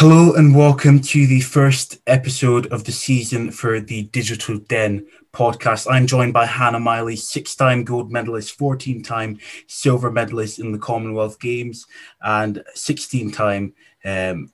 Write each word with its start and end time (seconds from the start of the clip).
Hello 0.00 0.32
and 0.32 0.56
welcome 0.56 0.98
to 0.98 1.26
the 1.26 1.42
first 1.42 2.00
episode 2.06 2.66
of 2.68 2.84
the 2.84 2.90
season 2.90 3.50
for 3.50 3.80
the 3.80 4.04
Digital 4.04 4.56
Den 4.56 5.06
podcast. 5.34 5.86
I'm 5.92 6.06
joined 6.06 6.32
by 6.32 6.46
Hannah 6.46 6.80
Miley, 6.80 7.16
six 7.16 7.54
time 7.54 7.84
gold 7.84 8.10
medalist, 8.10 8.56
14 8.56 9.02
time 9.02 9.38
silver 9.66 10.10
medalist 10.10 10.58
in 10.58 10.72
the 10.72 10.78
Commonwealth 10.78 11.38
Games, 11.38 11.86
and 12.22 12.64
16 12.74 13.30
time 13.30 13.74
um, 14.06 14.50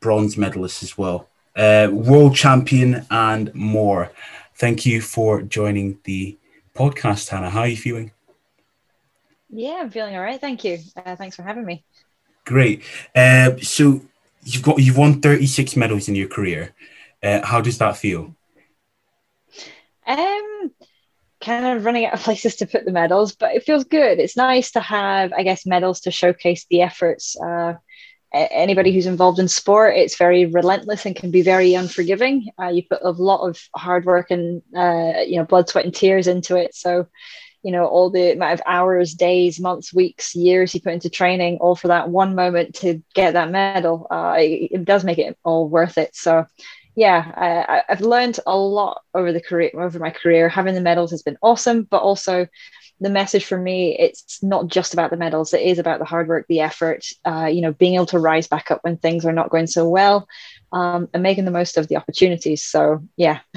bronze 0.00 0.36
medalist 0.36 0.82
as 0.82 0.98
well, 0.98 1.28
uh, 1.54 1.86
world 1.92 2.34
champion, 2.34 3.06
and 3.12 3.54
more. 3.54 4.10
Thank 4.56 4.84
you 4.84 5.00
for 5.00 5.40
joining 5.42 6.00
the 6.02 6.36
podcast, 6.74 7.28
Hannah. 7.28 7.50
How 7.50 7.60
are 7.60 7.68
you 7.68 7.76
feeling? 7.76 8.10
Yeah, 9.50 9.82
I'm 9.82 9.90
feeling 9.90 10.16
all 10.16 10.22
right. 10.22 10.40
Thank 10.40 10.64
you. 10.64 10.80
Uh, 10.96 11.14
thanks 11.14 11.36
for 11.36 11.44
having 11.44 11.64
me. 11.64 11.84
Great. 12.44 12.82
Uh, 13.14 13.56
so, 13.58 14.00
you've 14.42 14.62
got 14.62 14.78
you've 14.78 14.96
won 14.96 15.20
36 15.20 15.76
medals 15.76 16.08
in 16.08 16.14
your 16.14 16.28
career. 16.28 16.74
Uh, 17.22 17.44
how 17.44 17.60
does 17.60 17.78
that 17.78 17.96
feel? 17.96 18.34
Um, 20.06 20.72
kind 21.40 21.66
of 21.66 21.84
running 21.84 22.06
out 22.06 22.14
of 22.14 22.20
places 22.24 22.56
to 22.56 22.66
put 22.66 22.84
the 22.84 22.92
medals, 22.92 23.34
but 23.34 23.54
it 23.54 23.64
feels 23.64 23.84
good. 23.84 24.18
It's 24.18 24.36
nice 24.36 24.72
to 24.72 24.80
have, 24.80 25.32
I 25.32 25.42
guess, 25.42 25.66
medals 25.66 26.00
to 26.00 26.10
showcase 26.10 26.66
the 26.70 26.82
efforts. 26.82 27.36
Uh, 27.40 27.74
anybody 28.32 28.92
who's 28.92 29.06
involved 29.06 29.38
in 29.38 29.48
sport, 29.48 29.96
it's 29.96 30.16
very 30.16 30.46
relentless 30.46 31.04
and 31.04 31.16
can 31.16 31.30
be 31.30 31.42
very 31.42 31.74
unforgiving. 31.74 32.48
Uh, 32.60 32.68
you 32.68 32.82
put 32.88 33.00
a 33.02 33.10
lot 33.10 33.46
of 33.46 33.60
hard 33.74 34.04
work 34.04 34.30
and 34.30 34.62
uh, 34.76 35.20
you 35.26 35.36
know 35.36 35.44
blood, 35.44 35.68
sweat, 35.68 35.84
and 35.84 35.94
tears 35.94 36.26
into 36.26 36.56
it. 36.56 36.74
So 36.74 37.08
you 37.62 37.72
know 37.72 37.86
all 37.86 38.10
the 38.10 38.32
amount 38.32 38.54
of 38.54 38.62
hours 38.66 39.14
days 39.14 39.60
months 39.60 39.92
weeks 39.92 40.34
years 40.34 40.72
he 40.72 40.80
put 40.80 40.92
into 40.92 41.10
training 41.10 41.58
all 41.58 41.76
for 41.76 41.88
that 41.88 42.08
one 42.08 42.34
moment 42.34 42.74
to 42.76 43.02
get 43.14 43.34
that 43.34 43.50
medal. 43.50 44.06
Uh, 44.10 44.36
it, 44.38 44.70
it, 44.72 44.84
does 44.84 45.04
make 45.04 45.18
it 45.18 45.36
all 45.44 45.68
worth 45.68 45.98
it. 45.98 46.14
So 46.14 46.46
yeah 46.96 47.32
I, 47.36 47.82
i've 47.88 48.00
learned 48.00 48.40
a 48.48 48.56
lot 48.56 49.02
over 49.14 49.32
the 49.32 49.40
career 49.40 49.70
over 49.74 49.98
my 49.98 50.10
career. 50.10 50.48
Having 50.48 50.74
the 50.74 50.80
medals 50.80 51.10
has 51.10 51.22
been 51.22 51.38
awesome 51.42 51.82
but 51.82 52.02
also 52.02 52.46
the 53.02 53.10
message 53.10 53.44
for 53.44 53.56
me 53.56 53.96
it's 53.98 54.42
not 54.42 54.66
just 54.66 54.92
about 54.92 55.10
the 55.10 55.16
medals. 55.16 55.54
It 55.54 55.62
is 55.62 55.78
about 55.78 55.98
the 55.98 56.04
hard 56.04 56.28
work 56.28 56.46
the 56.48 56.60
effort 56.60 57.06
uh, 57.24 57.46
you 57.46 57.60
know 57.60 57.72
being 57.72 57.94
able 57.94 58.06
to 58.06 58.18
rise 58.18 58.48
back 58.48 58.70
up 58.70 58.80
when 58.82 58.96
things 58.96 59.24
are 59.24 59.32
not 59.32 59.50
going 59.50 59.66
so 59.66 59.88
well 59.88 60.26
um, 60.72 61.08
and 61.12 61.22
making 61.22 61.44
the 61.44 61.50
most 61.50 61.76
of 61.76 61.88
the 61.88 61.96
opportunities. 61.96 62.62
So 62.62 63.02
yeah. 63.16 63.40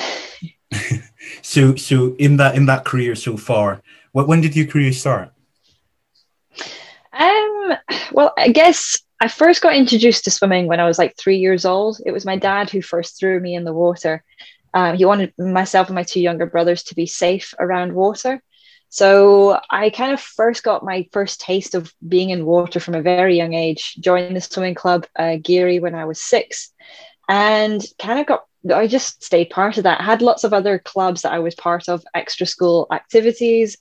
So 1.41 1.75
so 1.75 2.15
in 2.19 2.37
that 2.37 2.55
in 2.55 2.65
that 2.67 2.85
career 2.85 3.15
so 3.15 3.37
far 3.37 3.81
when 4.13 4.41
did 4.41 4.55
your 4.55 4.65
career 4.65 4.91
start 4.93 5.33
um 7.11 7.73
well 8.11 8.33
i 8.37 8.49
guess 8.49 8.99
i 9.19 9.27
first 9.27 9.61
got 9.61 9.75
introduced 9.75 10.23
to 10.23 10.31
swimming 10.31 10.67
when 10.67 10.79
i 10.79 10.85
was 10.85 10.97
like 10.97 11.15
three 11.17 11.37
years 11.37 11.65
old. 11.65 11.99
It 12.05 12.11
was 12.11 12.25
my 12.25 12.37
dad 12.37 12.69
who 12.69 12.81
first 12.81 13.19
threw 13.19 13.39
me 13.39 13.55
in 13.55 13.63
the 13.63 13.73
water. 13.73 14.23
Um, 14.73 14.95
he 14.95 15.05
wanted 15.05 15.33
myself 15.37 15.87
and 15.87 15.95
my 15.95 16.03
two 16.03 16.19
younger 16.21 16.45
brothers 16.47 16.83
to 16.83 16.95
be 16.95 17.05
safe 17.05 17.53
around 17.59 17.93
water. 17.93 18.41
So 18.89 19.59
I 19.69 19.89
kind 19.89 20.11
of 20.11 20.19
first 20.19 20.63
got 20.63 20.85
my 20.85 21.07
first 21.11 21.41
taste 21.41 21.73
of 21.73 21.91
being 22.07 22.29
in 22.29 22.45
water 22.45 22.79
from 22.79 22.95
a 22.95 23.01
very 23.01 23.35
young 23.35 23.53
age. 23.53 23.95
Joined 23.95 24.35
the 24.35 24.41
swimming 24.41 24.75
club 24.75 25.07
uh, 25.17 25.37
Garioch 25.41 25.81
when 25.81 25.95
I 25.95 26.05
was 26.05 26.21
six, 26.21 26.71
and 27.27 27.83
kind 27.99 28.19
of 28.19 28.25
got 28.25 28.45
I 28.73 28.87
just 28.87 29.21
stayed 29.21 29.49
part 29.49 29.77
of 29.77 29.83
that. 29.83 29.99
I 29.99 30.03
had 30.03 30.21
lots 30.21 30.45
of 30.45 30.53
other 30.53 30.79
clubs 30.79 31.23
that 31.23 31.33
I 31.33 31.39
was 31.39 31.53
part 31.53 31.89
of, 31.89 32.05
extra 32.13 32.45
school 32.45 32.87
activities. 32.91 33.77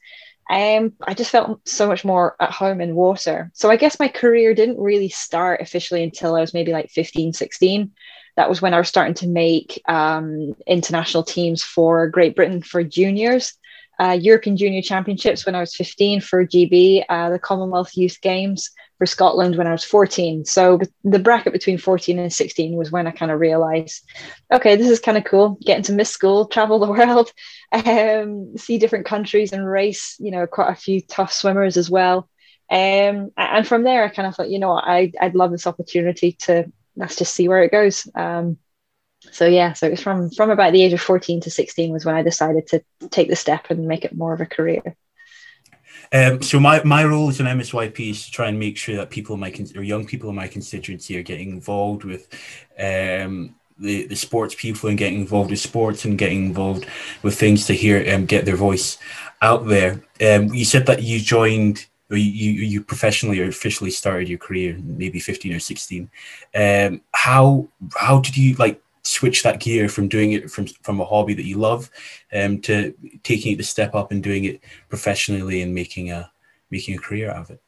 Um, 0.51 0.95
I 1.07 1.15
just 1.15 1.31
felt 1.31 1.67
so 1.69 1.87
much 1.87 2.05
more 2.05 2.35
at 2.41 2.51
home 2.51 2.81
in 2.81 2.97
water. 2.97 3.53
So 3.55 3.71
I 3.71 3.77
guess 3.77 4.01
my 4.01 4.09
career 4.09 4.55
didn't 4.55 4.81
really 4.81 5.09
start 5.09 5.61
officially 5.61 6.03
until 6.03 6.35
I 6.35 6.41
was 6.41 6.53
maybe 6.53 6.73
like 6.73 6.91
15, 6.91 7.33
16. 7.33 7.93
That 8.35 8.49
was 8.49 8.61
when 8.61 8.75
I 8.75 8.79
was 8.79 8.89
starting 8.89 9.15
to 9.15 9.29
make 9.29 9.81
um, 9.87 10.57
international 10.67 11.23
teams 11.23 11.63
for 11.63 12.09
Great 12.09 12.35
Britain 12.35 12.61
for 12.61 12.83
juniors 12.83 13.55
uh, 14.03 14.19
European 14.21 14.57
Junior 14.57 14.83
Championships 14.83 15.47
when 15.47 15.55
I 15.55 15.61
was 15.61 15.77
15 15.77 16.21
for 16.21 16.47
GB, 16.47 17.05
uh, 17.09 17.31
the 17.31 17.39
Commonwealth 17.39 17.97
Youth 17.97 18.21
Games 18.21 18.71
for 19.03 19.07
Scotland 19.07 19.57
when 19.57 19.67
I 19.67 19.73
was 19.73 19.83
14. 19.83 20.45
So 20.45 20.79
the 21.03 21.19
bracket 21.19 21.53
between 21.53 21.77
14 21.77 22.21
and 22.21 22.33
16 22.33 22.77
was 22.77 22.93
when 22.93 23.09
I 23.09 23.11
kind 23.11 23.33
of 23.33 23.41
realized, 23.41 24.09
okay, 24.53 24.77
this 24.77 24.89
is 24.89 25.01
kind 25.01 25.19
of 25.19 25.25
cool. 25.25 25.59
Getting 25.61 25.83
to 25.85 25.93
miss 25.93 26.09
school, 26.09 26.47
travel 26.57 26.79
the 26.79 26.87
world, 26.87 27.33
um, 27.73 28.57
see 28.57 28.79
different 28.79 29.07
countries 29.07 29.53
and 29.53 29.67
race, 29.67 30.15
you 30.21 30.31
know, 30.31 30.47
quite 30.47 30.71
a 30.71 30.77
few 30.77 31.01
tough 31.01 31.33
swimmers 31.33 31.77
as 31.77 31.91
well. 31.91 32.29
Um, 32.71 33.33
and 33.37 33.67
from 33.67 33.83
there, 33.83 34.05
I 34.05 34.09
kind 34.09 34.29
of 34.29 34.37
thought, 34.37 34.51
you 34.51 34.61
know, 34.61 34.71
I, 34.71 35.11
I'd 35.21 35.35
love 35.35 35.51
this 35.51 35.67
opportunity 35.67 36.37
to 36.43 36.71
let's 36.95 37.17
just 37.17 37.35
see 37.35 37.49
where 37.49 37.65
it 37.65 37.73
goes. 37.73 38.09
Um, 38.15 38.59
so 39.31 39.47
yeah 39.47 39.73
so 39.73 39.87
it 39.87 39.91
was 39.91 40.03
from 40.03 40.31
from 40.31 40.51
about 40.51 40.73
the 40.73 40.83
age 40.83 40.93
of 40.93 41.01
14 41.01 41.43
to 41.43 41.49
16 41.49 41.93
was 41.93 42.05
when 42.05 42.17
i 42.17 42.23
decided 42.23 42.67
to 42.67 42.83
take 43.09 43.29
the 43.29 43.37
step 43.37 43.71
and 43.71 43.87
make 43.87 44.05
it 44.05 44.17
more 44.17 44.33
of 44.33 44.41
a 44.41 44.47
career 44.47 44.97
um, 46.13 46.43
so 46.43 46.61
my, 46.61 46.83
my 46.85 47.05
role 47.05 47.29
as 47.29 47.41
an 47.41 47.47
MSYP 47.47 48.11
is 48.11 48.27
to 48.27 48.31
try 48.31 48.49
and 48.49 48.59
make 48.59 48.77
sure 48.77 48.97
that 48.97 49.11
people 49.11 49.35
in 49.35 49.41
my 49.41 49.53
or 49.77 49.83
young 49.83 50.07
people 50.07 50.29
in 50.31 50.37
my 50.37 50.49
constituency 50.49 51.19
are 51.19 51.23
getting 51.23 51.51
involved 51.51 52.05
with 52.05 52.29
um, 52.79 53.55
the, 53.79 54.07
the 54.07 54.17
sports 54.17 54.55
people 54.55 54.89
and 54.89 54.99
getting 54.99 55.21
involved 55.21 55.51
with 55.51 55.59
sports 55.59 56.05
and 56.05 56.19
getting 56.19 56.47
involved 56.47 56.87
with 57.23 57.39
things 57.39 57.67
to 57.67 57.73
hear 57.73 57.99
and 57.99 58.15
um, 58.15 58.27
get 58.27 58.45
their 58.45 58.57
voice 58.57 58.99
out 59.41 59.67
there. 59.67 60.03
Um, 60.21 60.55
you 60.55 60.65
said 60.65 60.87
that 60.87 61.03
you 61.03 61.19
joined 61.19 61.87
or 62.11 62.17
you, 62.19 62.53
you 62.53 62.83
professionally 62.83 63.41
or 63.41 63.49
officially 63.49 63.91
started 63.91 64.29
your 64.29 64.39
career 64.39 64.79
maybe 64.83 65.19
15 65.19 65.55
or 65.55 65.59
16. 65.59 66.11
Um, 66.55 67.01
how 67.13 67.69
how 67.97 68.21
did 68.21 68.37
you 68.37 68.55
like 68.57 68.82
switch 69.03 69.43
that 69.43 69.61
gear 69.61 69.89
from 69.89 70.09
doing 70.09 70.33
it 70.33 70.51
from 70.51 70.67
from 70.83 71.01
a 71.01 71.05
hobby 71.05 71.35
that 71.35 71.45
you 71.45 71.59
love 71.59 71.91
um, 72.33 72.61
to 72.61 72.95
taking 73.23 73.53
it 73.53 73.57
the 73.57 73.65
step 73.65 73.95
up 73.95 74.13
and 74.13 74.23
doing 74.23 74.45
it 74.45 74.61
professionally 74.89 75.63
and 75.63 75.75
making 75.75 76.11
a 76.11 76.31
making 76.71 76.97
a 76.97 76.99
career 76.99 77.31
out 77.31 77.43
of 77.43 77.51
it. 77.51 77.63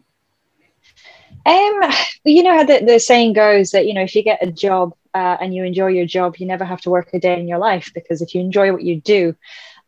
Um 1.47 1.93
you 2.25 2.43
know 2.43 2.57
how 2.57 2.65
the, 2.65 2.85
the 2.85 2.99
saying 2.99 3.35
goes 3.35 3.71
that 3.73 3.87
you 3.87 3.95
know 3.95 4.03
if 4.03 4.15
you 4.15 4.23
get 4.23 4.43
a 4.43 4.51
job 4.51 4.95
uh, 5.13 5.37
and 5.41 5.55
you 5.55 5.63
enjoy 5.65 5.89
your 5.89 6.07
job 6.07 6.37
you 6.39 6.47
never 6.47 6.65
have 6.65 6.81
to 6.81 6.91
work 6.91 7.11
a 7.13 7.21
day 7.21 7.39
in 7.39 7.47
your 7.47 7.59
life 7.59 7.91
because 7.95 8.23
if 8.23 8.35
you 8.35 8.41
enjoy 8.41 8.73
what 8.73 8.83
you 8.83 9.01
do 9.01 9.37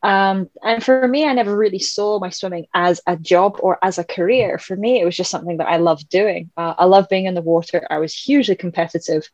um, 0.02 0.48
and 0.62 0.82
for 0.84 1.06
me, 1.08 1.26
I 1.26 1.32
never 1.32 1.56
really 1.56 1.78
saw 1.78 2.18
my 2.18 2.30
swimming 2.30 2.66
as 2.74 3.00
a 3.06 3.16
job 3.16 3.58
or 3.60 3.78
as 3.82 3.98
a 3.98 4.04
career. 4.04 4.58
For 4.58 4.76
me, 4.76 5.00
it 5.00 5.04
was 5.04 5.16
just 5.16 5.30
something 5.30 5.56
that 5.56 5.68
I 5.68 5.78
loved 5.78 6.08
doing. 6.08 6.50
Uh, 6.56 6.74
I 6.76 6.84
love 6.84 7.08
being 7.08 7.24
in 7.26 7.34
the 7.34 7.42
water. 7.42 7.86
I 7.90 7.98
was 7.98 8.14
hugely 8.14 8.56
competitive. 8.56 9.28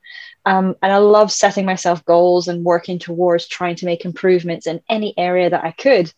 Um, 0.47 0.77
and 0.83 0.93
I 0.93 0.99
love 0.99 1.33
setting 1.33 1.67
myself 1.67 2.05
goals 2.05 2.49
and 2.49 2.65
working 2.65 2.99
towards 2.99 3.47
trying 3.47 3.77
to 3.77 3.87
make 3.87 4.05
improvements 4.05 4.67
in 4.67 4.81
any 4.89 5.15
area 5.19 5.51
that 5.51 5.65
I 5.65 5.73
could. 5.73 6.13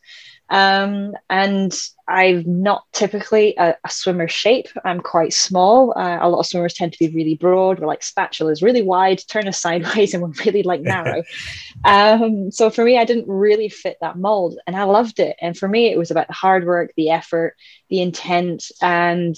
Um, 0.51 1.15
and 1.31 1.75
I'm 2.07 2.63
not 2.63 2.85
typically 2.93 3.55
a, 3.57 3.75
a, 3.83 3.91
swimmer 3.91 4.29
shape. 4.29 4.69
I'm 4.85 5.01
quite 5.01 5.33
small. 5.33 5.95
Uh, 5.97 6.19
a 6.21 6.29
lot 6.29 6.41
of 6.41 6.47
swimmers 6.47 6.75
tend 6.75 6.93
to 6.93 6.99
be 6.99 7.15
really 7.15 7.35
broad. 7.35 7.79
We're 7.79 7.87
like 7.87 8.03
spatulas, 8.03 8.63
really 8.63 8.83
wide, 8.83 9.23
turn 9.27 9.49
us 9.49 9.61
sideways, 9.63 10.13
and 10.13 10.23
we're 10.23 10.45
really 10.45 10.63
like 10.63 10.83
narrow. 10.83 11.23
um, 11.85 12.51
so 12.51 12.69
for 12.69 12.85
me, 12.85 12.99
I 12.99 13.05
didn't 13.05 13.27
really 13.27 13.71
fit 13.71 13.97
that 14.03 14.19
mold, 14.19 14.59
and 14.67 14.77
I 14.77 14.85
loved 14.85 15.19
it. 15.19 15.37
And 15.41 15.57
for 15.57 15.67
me, 15.67 15.91
it 15.91 15.99
was 15.99 16.11
about 16.11 16.27
the 16.27 16.35
hard 16.35 16.67
work, 16.67 16.93
the 16.97 17.11
effort, 17.11 17.57
the 17.89 18.03
intent, 18.03 18.71
and 18.83 19.35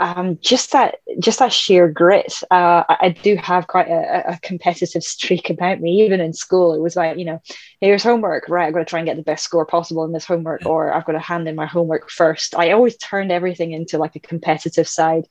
um, 0.00 0.38
just 0.40 0.72
that 0.72 0.96
just 1.18 1.40
that 1.40 1.52
sheer 1.52 1.88
grit. 1.88 2.40
Uh, 2.50 2.84
I 2.88 3.16
do 3.22 3.36
have 3.36 3.66
quite 3.66 3.88
a, 3.88 4.32
a, 4.32 4.38
competitive 4.42 5.02
streak 5.02 5.50
about 5.50 5.80
me. 5.80 6.04
Even 6.04 6.20
in 6.20 6.32
school, 6.32 6.74
it 6.74 6.80
was 6.80 6.94
like 6.94 7.18
you 7.18 7.24
know, 7.24 7.42
here's 7.80 8.04
homework. 8.04 8.48
Right, 8.48 8.66
I've 8.66 8.72
got 8.72 8.80
to 8.80 8.84
try 8.84 9.00
and 9.00 9.06
get 9.06 9.16
the 9.16 9.22
best 9.22 9.44
score 9.44 9.66
possible 9.66 10.04
in 10.04 10.12
this 10.12 10.24
homework, 10.24 10.66
or 10.66 10.92
I've 10.92 11.04
got 11.04 11.12
to 11.12 11.18
hand 11.18 11.48
in 11.48 11.56
my 11.56 11.66
homework 11.66 12.10
first. 12.10 12.54
I 12.54 12.72
always 12.72 12.96
turned 12.96 13.32
everything 13.32 13.72
into 13.72 13.98
like 13.98 14.14
a 14.14 14.20
competitive 14.20 14.88
side, 14.88 15.26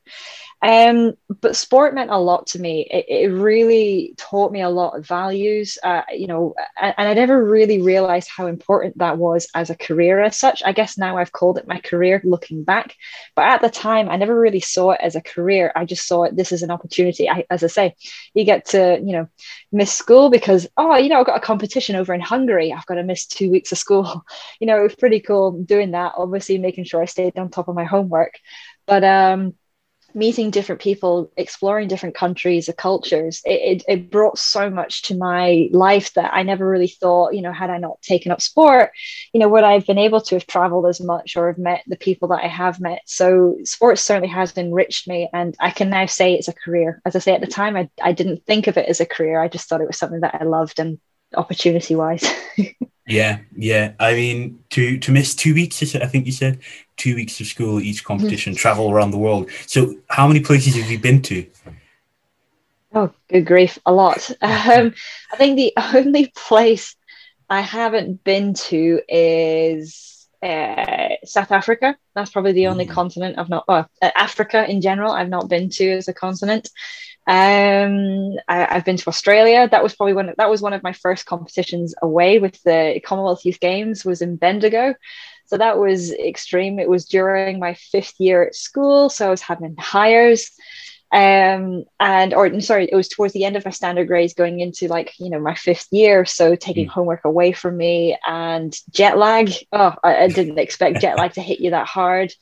um, 0.64 1.14
but 1.42 1.56
sport 1.56 1.94
meant 1.94 2.10
a 2.10 2.18
lot 2.18 2.48
to 2.48 2.60
me. 2.60 2.88
It, 2.90 3.06
it 3.08 3.28
really 3.28 4.16
taught 4.18 4.52
me 4.52 4.62
a 4.62 4.70
lot 4.70 4.98
of 4.98 5.06
values, 5.06 5.78
uh, 5.84 6.02
you 6.12 6.26
know, 6.26 6.56
and, 6.82 6.96
I 6.98 7.14
never 7.14 7.44
really 7.44 7.80
realized 7.82 8.28
how 8.36 8.48
important 8.48 8.98
that 8.98 9.20
was 9.20 9.48
as 9.54 9.70
a 9.70 9.76
career 9.76 10.20
as 10.24 10.36
such. 10.36 10.64
I 10.66 10.72
guess 10.72 10.98
now 10.98 11.18
I've 11.18 11.32
called 11.32 11.60
it 11.60 11.68
my 11.68 11.80
career 11.80 12.22
looking 12.24 12.64
back, 12.64 12.96
but 13.36 13.46
at 13.46 13.62
the 13.62 13.70
time 13.70 14.10
I 14.10 14.18
never 14.18 14.38
really 14.38 14.60
saw 14.60 14.92
it 14.92 15.00
as 15.02 15.16
a 15.16 15.22
career. 15.22 15.72
I 15.76 15.86
just 15.86 16.08
saw 16.08 16.24
it 16.24 16.36
this 16.36 16.52
is 16.52 16.64
an 16.64 16.72
opportunity. 16.72 17.30
I, 17.30 17.46
as 17.52 17.64
I 17.64 17.68
say, 17.68 17.96
you 18.34 18.44
get 18.44 18.66
to, 18.70 19.00
you 19.00 19.14
know, 19.14 19.30
miss 19.72 19.94
school 19.94 20.32
because, 20.32 20.68
oh, 20.76 20.96
you 20.98 21.10
know, 21.10 21.20
I've 21.20 21.28
got 21.28 21.38
a 21.38 21.42
competition 21.42 21.96
over 21.96 22.16
in 22.16 22.22
Hungary. 22.22 22.74
I've 22.74 22.86
got 22.88 22.96
to 22.96 23.04
miss 23.04 23.28
two 23.28 23.52
weeks 23.52 23.72
of 23.72 23.78
school. 23.78 24.26
You 24.60 24.66
know, 24.66 24.80
it 24.80 24.84
was 24.84 24.96
pretty 24.96 25.20
cool 25.20 25.52
doing 25.64 25.92
that, 25.92 26.14
obviously 26.18 26.58
making 26.58 26.86
sure 26.86 27.02
I 27.02 27.06
stayed 27.06 27.38
on 27.38 27.50
top 27.50 27.68
of 27.68 27.76
my 27.76 27.84
homework. 27.84 28.34
But 28.88 29.04
um, 29.04 29.54
meeting 30.18 30.50
different 30.50 30.82
people, 30.82 31.32
exploring 31.38 31.88
different 31.88 32.16
countries, 32.16 32.66
the 32.66 32.74
cultures, 32.74 33.40
it, 33.46 33.84
it, 33.84 33.84
it, 33.88 34.12
brought 34.12 34.40
so 34.40 34.68
much 34.68 35.04
to 35.04 35.16
my 35.16 35.70
life 35.72 36.12
that 36.16 36.34
I 36.34 36.42
never 36.42 36.68
really 36.68 36.88
thought, 36.88 37.36
you 37.36 37.44
know, 37.44 37.54
had 37.54 37.70
I 37.70 37.78
not 37.78 38.02
taken 38.02 38.32
up 38.32 38.42
sport, 38.42 38.90
you 39.32 39.40
know, 39.40 39.48
would 39.48 39.64
I 39.64 39.74
have 39.74 39.86
been 39.86 40.00
able 40.00 40.20
to 40.22 40.36
have 40.36 40.48
traveled 40.48 40.88
as 40.88 41.00
much 41.00 41.38
or 41.38 41.48
have 41.48 41.60
met 41.60 41.84
the 41.86 41.96
people 41.96 42.30
that 42.30 42.44
I 42.44 42.48
have 42.48 42.80
met. 42.80 43.02
So 43.06 43.58
sports 43.64 44.02
certainly 44.02 44.30
has 44.30 44.58
enriched 44.58 45.08
me. 45.08 45.30
And 45.32 45.56
I 45.60 45.70
can 45.70 45.92
now 45.92 46.08
say 46.08 46.34
it's 46.34 46.48
a 46.48 46.54
career. 46.54 47.00
As 47.06 47.16
I 47.16 47.20
say, 47.20 47.36
at 47.36 47.42
the 47.42 47.48
time, 47.48 47.78
I, 47.78 47.88
I 48.02 48.12
didn't 48.12 48.44
think 48.48 48.66
of 48.66 48.78
it 48.78 48.90
as 48.90 49.00
a 49.00 49.06
career. 49.06 49.40
I 49.40 49.48
just 49.48 49.70
thought 49.70 49.82
it 49.82 49.88
was 49.88 50.00
something 50.00 50.22
that 50.22 50.36
I 50.42 50.46
loved 50.46 50.80
and 50.80 50.98
opportunity 51.36 51.96
wise. 51.96 52.26
yeah, 53.08 53.40
yeah. 53.56 53.94
I 54.00 54.14
mean, 54.14 54.60
to 54.72 54.98
to 55.00 55.12
miss 55.12 55.36
two 55.36 55.54
weeks, 55.54 55.96
I 55.96 56.06
think 56.08 56.26
you 56.26 56.32
said 56.32 56.60
two 56.98 57.16
weeks 57.16 57.40
of 57.40 57.48
school, 57.48 57.80
each 57.80 58.04
competition, 58.04 58.54
mm-hmm. 58.54 58.60
travel 58.60 58.92
around 58.92 59.12
the 59.12 59.18
world. 59.18 59.50
So, 59.66 59.96
how 60.10 60.28
many 60.28 60.42
places 60.42 60.76
have 60.76 60.90
you 60.90 61.00
been 61.00 61.22
to? 61.24 61.46
Oh, 62.94 63.12
good 63.30 63.46
grief, 63.46 63.78
a 63.86 63.94
lot. 63.94 64.30
Um, 64.42 64.94
I 65.32 65.38
think 65.38 65.56
the 65.56 65.74
only 65.96 66.32
place 66.36 66.96
I 67.50 67.62
haven't 67.62 68.24
been 68.24 68.54
to 68.56 69.02
is 69.08 70.28
uh, 70.42 71.10
South 71.24 71.52
Africa. 71.52 71.98
That's 72.16 72.32
probably 72.32 72.54
the 72.54 72.68
only 72.68 72.86
mm. 72.86 72.92
continent 72.92 73.38
I've 73.38 73.50
not. 73.50 73.68
Well, 73.68 73.90
uh, 74.02 74.12
Africa 74.16 74.70
in 74.70 74.82
general, 74.82 75.12
I've 75.12 75.30
not 75.30 75.50
been 75.50 75.70
to 75.72 75.92
as 75.92 76.08
a 76.08 76.14
continent. 76.14 76.70
Um, 77.28 78.38
I, 78.48 78.74
have 78.74 78.86
been 78.86 78.96
to 78.96 79.10
Australia. 79.10 79.68
That 79.68 79.84
was 79.84 79.94
probably 79.94 80.14
one. 80.14 80.34
That 80.38 80.50
was 80.50 80.62
one 80.62 80.72
of 80.72 80.82
my 80.82 80.94
first 80.94 81.26
competitions 81.26 81.94
away 82.02 82.40
with 82.40 82.62
the 82.64 83.02
Commonwealth 83.04 83.44
Youth 83.44 83.60
Games. 83.60 84.06
Was 84.06 84.22
in 84.22 84.38
Bendigo, 84.38 84.96
so 85.46 85.58
that 85.58 85.78
was 85.78 86.14
extreme. 86.14 86.80
It 86.80 86.90
was 86.90 87.06
during 87.06 87.60
my 87.60 87.74
fifth 87.74 88.14
year 88.18 88.44
at 88.44 88.56
school, 88.56 89.10
so 89.10 89.28
I 89.28 89.30
was 89.30 89.42
having 89.42 89.76
Highers, 89.76 90.52
um, 91.12 91.84
and 92.00 92.34
or 92.34 92.62
sorry, 92.62 92.88
it 92.90 92.96
was 92.96 93.10
towards 93.10 93.34
the 93.34 93.44
end 93.44 93.58
of 93.58 93.66
my 93.66 93.72
standard 93.72 94.08
grades, 94.08 94.34
going 94.34 94.62
into 94.62 94.88
like 94.88 95.14
you 95.20 95.30
know 95.30 95.40
my 95.40 95.56
fifth 95.56 95.88
year. 95.92 96.24
So 96.24 96.56
taking 96.56 96.86
mm. 96.86 96.92
homework 96.92 97.26
away 97.26 97.52
from 97.52 97.76
me 97.76 98.18
and 98.26 98.74
jet 98.90 99.18
lag. 99.18 99.52
Oh, 99.74 99.94
I, 100.02 100.24
I 100.24 100.28
didn't 100.30 100.60
expect 100.60 101.02
jet 101.02 101.18
lag 101.18 101.34
to 101.34 101.42
hit 101.42 101.60
you 101.60 101.72
that 101.72 101.88
hard 101.88 102.34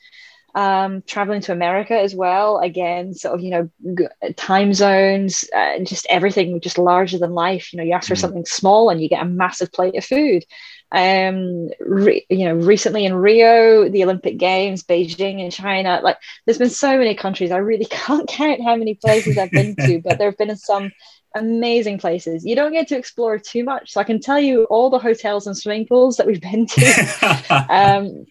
um, 0.56 1.02
traveling 1.02 1.42
to 1.42 1.52
America 1.52 1.92
as 1.92 2.14
well. 2.14 2.58
Again, 2.58 3.12
sort 3.12 3.34
of, 3.34 3.40
you 3.42 3.50
know, 3.50 4.08
time 4.36 4.72
zones 4.72 5.44
uh, 5.54 5.58
and 5.58 5.86
just 5.86 6.06
everything 6.08 6.58
just 6.62 6.78
larger 6.78 7.18
than 7.18 7.32
life. 7.32 7.72
You 7.72 7.76
know, 7.76 7.84
you 7.84 7.92
ask 7.92 8.08
for 8.08 8.14
mm. 8.14 8.20
something 8.20 8.46
small 8.46 8.88
and 8.88 9.00
you 9.00 9.08
get 9.10 9.22
a 9.22 9.26
massive 9.28 9.70
plate 9.70 9.96
of 9.96 10.04
food. 10.04 10.44
Um, 10.92 11.68
re- 11.80 12.24
you 12.30 12.46
know, 12.46 12.54
recently 12.54 13.04
in 13.04 13.12
Rio, 13.12 13.90
the 13.90 14.02
Olympic 14.02 14.38
Games, 14.38 14.82
Beijing 14.82 15.40
in 15.40 15.50
China, 15.50 16.00
like 16.02 16.16
there's 16.46 16.58
been 16.58 16.70
so 16.70 16.96
many 16.96 17.14
countries. 17.14 17.50
I 17.50 17.58
really 17.58 17.84
can't 17.90 18.26
count 18.26 18.62
how 18.62 18.76
many 18.76 18.94
places 18.94 19.36
I've 19.36 19.50
been 19.50 19.76
to, 19.76 20.00
but 20.00 20.16
there 20.16 20.30
have 20.30 20.38
been 20.38 20.56
some 20.56 20.90
amazing 21.34 21.98
places. 21.98 22.46
You 22.46 22.56
don't 22.56 22.72
get 22.72 22.88
to 22.88 22.96
explore 22.96 23.38
too 23.38 23.62
much. 23.62 23.92
So 23.92 24.00
I 24.00 24.04
can 24.04 24.20
tell 24.20 24.40
you 24.40 24.64
all 24.64 24.88
the 24.88 24.98
hotels 24.98 25.46
and 25.46 25.54
swimming 25.54 25.86
pools 25.86 26.16
that 26.16 26.26
we've 26.26 26.40
been 26.40 26.66
to. 26.66 27.66
um, 27.68 28.24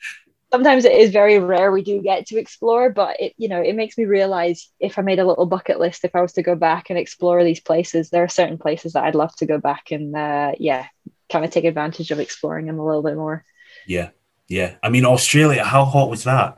sometimes 0.56 0.86
it 0.86 0.94
is 0.94 1.12
very 1.12 1.38
rare 1.38 1.70
we 1.70 1.84
do 1.84 2.02
get 2.02 2.26
to 2.26 2.38
explore 2.38 2.90
but 2.90 3.20
it 3.20 3.34
you 3.38 3.50
know 3.50 3.62
it 3.62 3.76
makes 3.76 3.98
me 3.98 4.06
realize 4.06 4.70
if 4.80 4.98
i 4.98 5.02
made 5.02 5.20
a 5.20 5.26
little 5.26 5.46
bucket 5.46 5.82
list 5.82 6.06
if 6.06 6.16
i 6.16 6.22
was 6.22 6.32
to 6.32 6.42
go 6.42 6.56
back 6.56 6.90
and 6.90 6.98
explore 6.98 7.44
these 7.44 7.60
places 7.60 8.10
there 8.10 8.24
are 8.24 8.30
certain 8.30 8.58
places 8.58 8.94
that 8.94 9.04
i'd 9.04 9.16
love 9.16 9.36
to 9.36 9.46
go 9.46 9.58
back 9.58 9.92
and 9.92 10.16
uh, 10.16 10.54
yeah 10.58 10.86
kind 11.30 11.44
of 11.44 11.52
take 11.52 11.66
advantage 11.66 12.10
of 12.10 12.22
exploring 12.22 12.68
them 12.68 12.80
a 12.80 12.86
little 12.86 13.04
bit 13.04 13.18
more 13.18 13.44
yeah 13.86 14.12
yeah 14.48 14.76
i 14.82 14.88
mean 14.88 15.06
australia 15.06 15.62
how 15.62 15.84
hot 15.84 16.10
was 16.10 16.24
that 16.24 16.56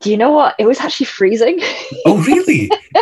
do 0.00 0.10
you 0.10 0.16
know 0.16 0.32
what? 0.32 0.56
It 0.58 0.66
was 0.66 0.80
actually 0.80 1.06
freezing. 1.06 1.60
Oh, 2.04 2.20
really? 2.24 2.68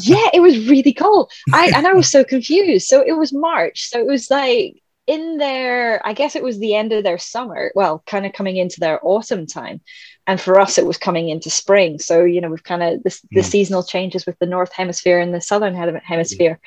yeah, 0.00 0.28
it 0.34 0.42
was 0.42 0.68
really 0.68 0.92
cold. 0.92 1.30
I 1.52 1.70
and 1.76 1.86
I 1.86 1.92
was 1.92 2.10
so 2.10 2.24
confused. 2.24 2.88
So 2.88 3.04
it 3.06 3.12
was 3.12 3.32
March. 3.32 3.88
So 3.88 4.00
it 4.00 4.06
was 4.06 4.28
like 4.28 4.82
in 5.10 5.38
their, 5.38 6.06
I 6.06 6.12
guess 6.12 6.36
it 6.36 6.42
was 6.44 6.60
the 6.60 6.76
end 6.76 6.92
of 6.92 7.02
their 7.02 7.18
summer, 7.18 7.72
well, 7.74 8.00
kind 8.06 8.24
of 8.24 8.32
coming 8.32 8.56
into 8.56 8.78
their 8.78 9.00
autumn 9.02 9.44
time. 9.44 9.80
And 10.28 10.40
for 10.40 10.60
us, 10.60 10.78
it 10.78 10.86
was 10.86 10.98
coming 10.98 11.30
into 11.30 11.50
spring. 11.50 11.98
So, 11.98 12.22
you 12.22 12.40
know, 12.40 12.48
we've 12.48 12.62
kind 12.62 12.80
of 12.80 13.02
the, 13.02 13.20
the 13.32 13.40
mm. 13.40 13.44
seasonal 13.44 13.82
changes 13.82 14.24
with 14.24 14.38
the 14.38 14.46
North 14.46 14.72
Hemisphere 14.72 15.18
and 15.18 15.34
the 15.34 15.40
Southern 15.40 15.74
Hemisphere. 15.74 16.60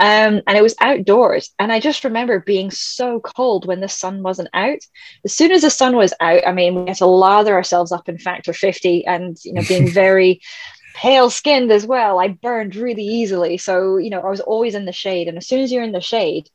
Um, 0.00 0.42
and 0.44 0.58
it 0.58 0.62
was 0.62 0.74
outdoors. 0.80 1.52
And 1.60 1.70
I 1.70 1.78
just 1.78 2.02
remember 2.02 2.40
being 2.40 2.72
so 2.72 3.20
cold 3.20 3.64
when 3.64 3.78
the 3.78 3.88
sun 3.88 4.24
wasn't 4.24 4.48
out. 4.54 4.80
As 5.24 5.32
soon 5.32 5.52
as 5.52 5.62
the 5.62 5.70
sun 5.70 5.94
was 5.94 6.12
out, 6.18 6.44
I 6.44 6.50
mean, 6.50 6.74
we 6.74 6.88
had 6.88 6.96
to 6.96 7.06
lather 7.06 7.54
ourselves 7.54 7.92
up 7.92 8.08
in 8.08 8.18
factor 8.18 8.52
50 8.52 9.06
and, 9.06 9.38
you 9.44 9.52
know, 9.52 9.62
being 9.68 9.88
very 9.92 10.40
pale 10.94 11.30
skinned 11.30 11.70
as 11.70 11.86
well. 11.86 12.18
I 12.18 12.28
burned 12.28 12.74
really 12.74 13.04
easily. 13.04 13.56
So, 13.58 13.98
you 13.98 14.10
know, 14.10 14.20
I 14.20 14.30
was 14.30 14.40
always 14.40 14.74
in 14.74 14.84
the 14.84 14.92
shade. 14.92 15.28
And 15.28 15.36
as 15.38 15.46
soon 15.46 15.60
as 15.60 15.70
you're 15.70 15.84
in 15.84 15.92
the 15.92 16.00
shade, 16.00 16.48